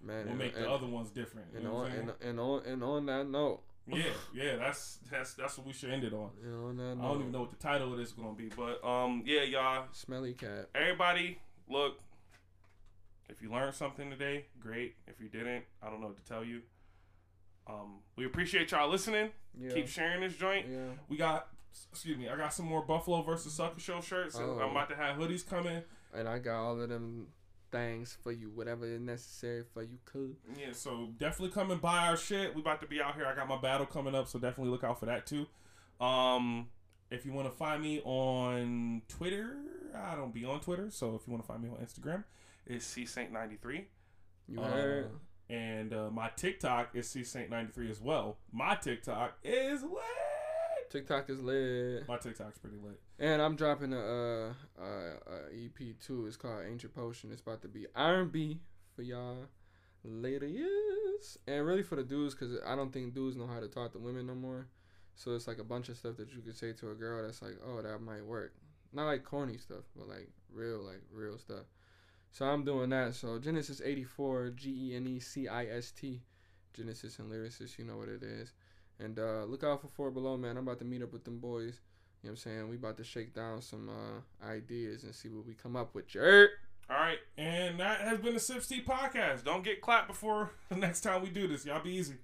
[0.03, 1.49] Man, we'll and, make and, the other ones different.
[1.53, 2.11] You and know what on I'm saying?
[2.21, 4.03] and, and on and on that note, yeah,
[4.35, 6.31] yeah, that's that's that's what we should end it on.
[6.45, 8.51] and on that I don't even know what the title of this is gonna be,
[8.57, 10.69] but um, yeah, y'all, Smelly cat.
[10.75, 11.39] everybody,
[11.69, 11.99] look.
[13.31, 14.95] If you learned something today, great.
[15.07, 16.63] If you didn't, I don't know what to tell you.
[17.67, 19.31] Um, we appreciate y'all listening.
[19.61, 19.75] Yeah.
[19.75, 20.65] Keep sharing this joint.
[20.71, 20.79] yeah.
[21.11, 21.49] We got,
[21.93, 24.37] excuse me, I got some more Buffalo versus Sucker Show shirts.
[24.37, 24.61] and Oh.
[24.63, 25.83] I'm about to have hoodies coming.
[26.15, 27.27] And I got all of them
[27.71, 29.99] things for you, whatever is necessary for you.
[30.05, 30.31] Cool.
[30.59, 32.55] Yeah, so definitely come and buy our shit.
[32.55, 33.27] We about to be out here.
[33.27, 35.47] I got my battle coming up, so definitely look out for that too.
[36.01, 36.69] Um,
[37.11, 39.57] if you want to find me on Twitter,
[39.97, 40.91] I don't be on Twitter.
[40.91, 42.25] So if you want to find me on Instagram,
[42.67, 43.87] it's C Saint ninety three.
[44.49, 45.11] You Uh, heard?
[45.51, 48.37] And uh, my TikTok is C Saint ninety three as well.
[48.53, 49.83] My TikTok is
[50.95, 51.07] lit.
[51.07, 52.09] TikTok is lit.
[52.09, 53.01] My TikTok's pretty lit.
[53.19, 56.27] And I'm dropping a, uh, uh, uh, EP too.
[56.27, 57.31] It's called Ancient Potion.
[57.33, 58.61] It's about to be R&B
[58.95, 59.47] for y'all
[60.05, 63.93] ladies, and really for the dudes, cause I don't think dudes know how to talk
[63.93, 64.69] to women no more.
[65.15, 67.43] So it's like a bunch of stuff that you could say to a girl that's
[67.43, 68.55] like, oh, that might work.
[68.93, 71.65] Not like corny stuff, but like real, like real stuff.
[72.31, 73.15] So I'm doing that.
[73.15, 76.23] So Genesis 84, G E N E C I S T,
[76.73, 78.53] Genesis and lyricist, you know what it is.
[79.01, 80.57] And uh, look out for Four Below, man.
[80.57, 81.81] I'm about to meet up with them boys.
[82.23, 82.69] You know what I'm saying?
[82.69, 86.09] We about to shake down some uh, ideas and see what we come up with.
[86.09, 86.51] Jerk.
[86.91, 89.45] All right, and that has been the Sips Tea podcast.
[89.45, 91.67] Don't get clapped before the next time we do this.
[91.67, 92.15] Y'all be easy.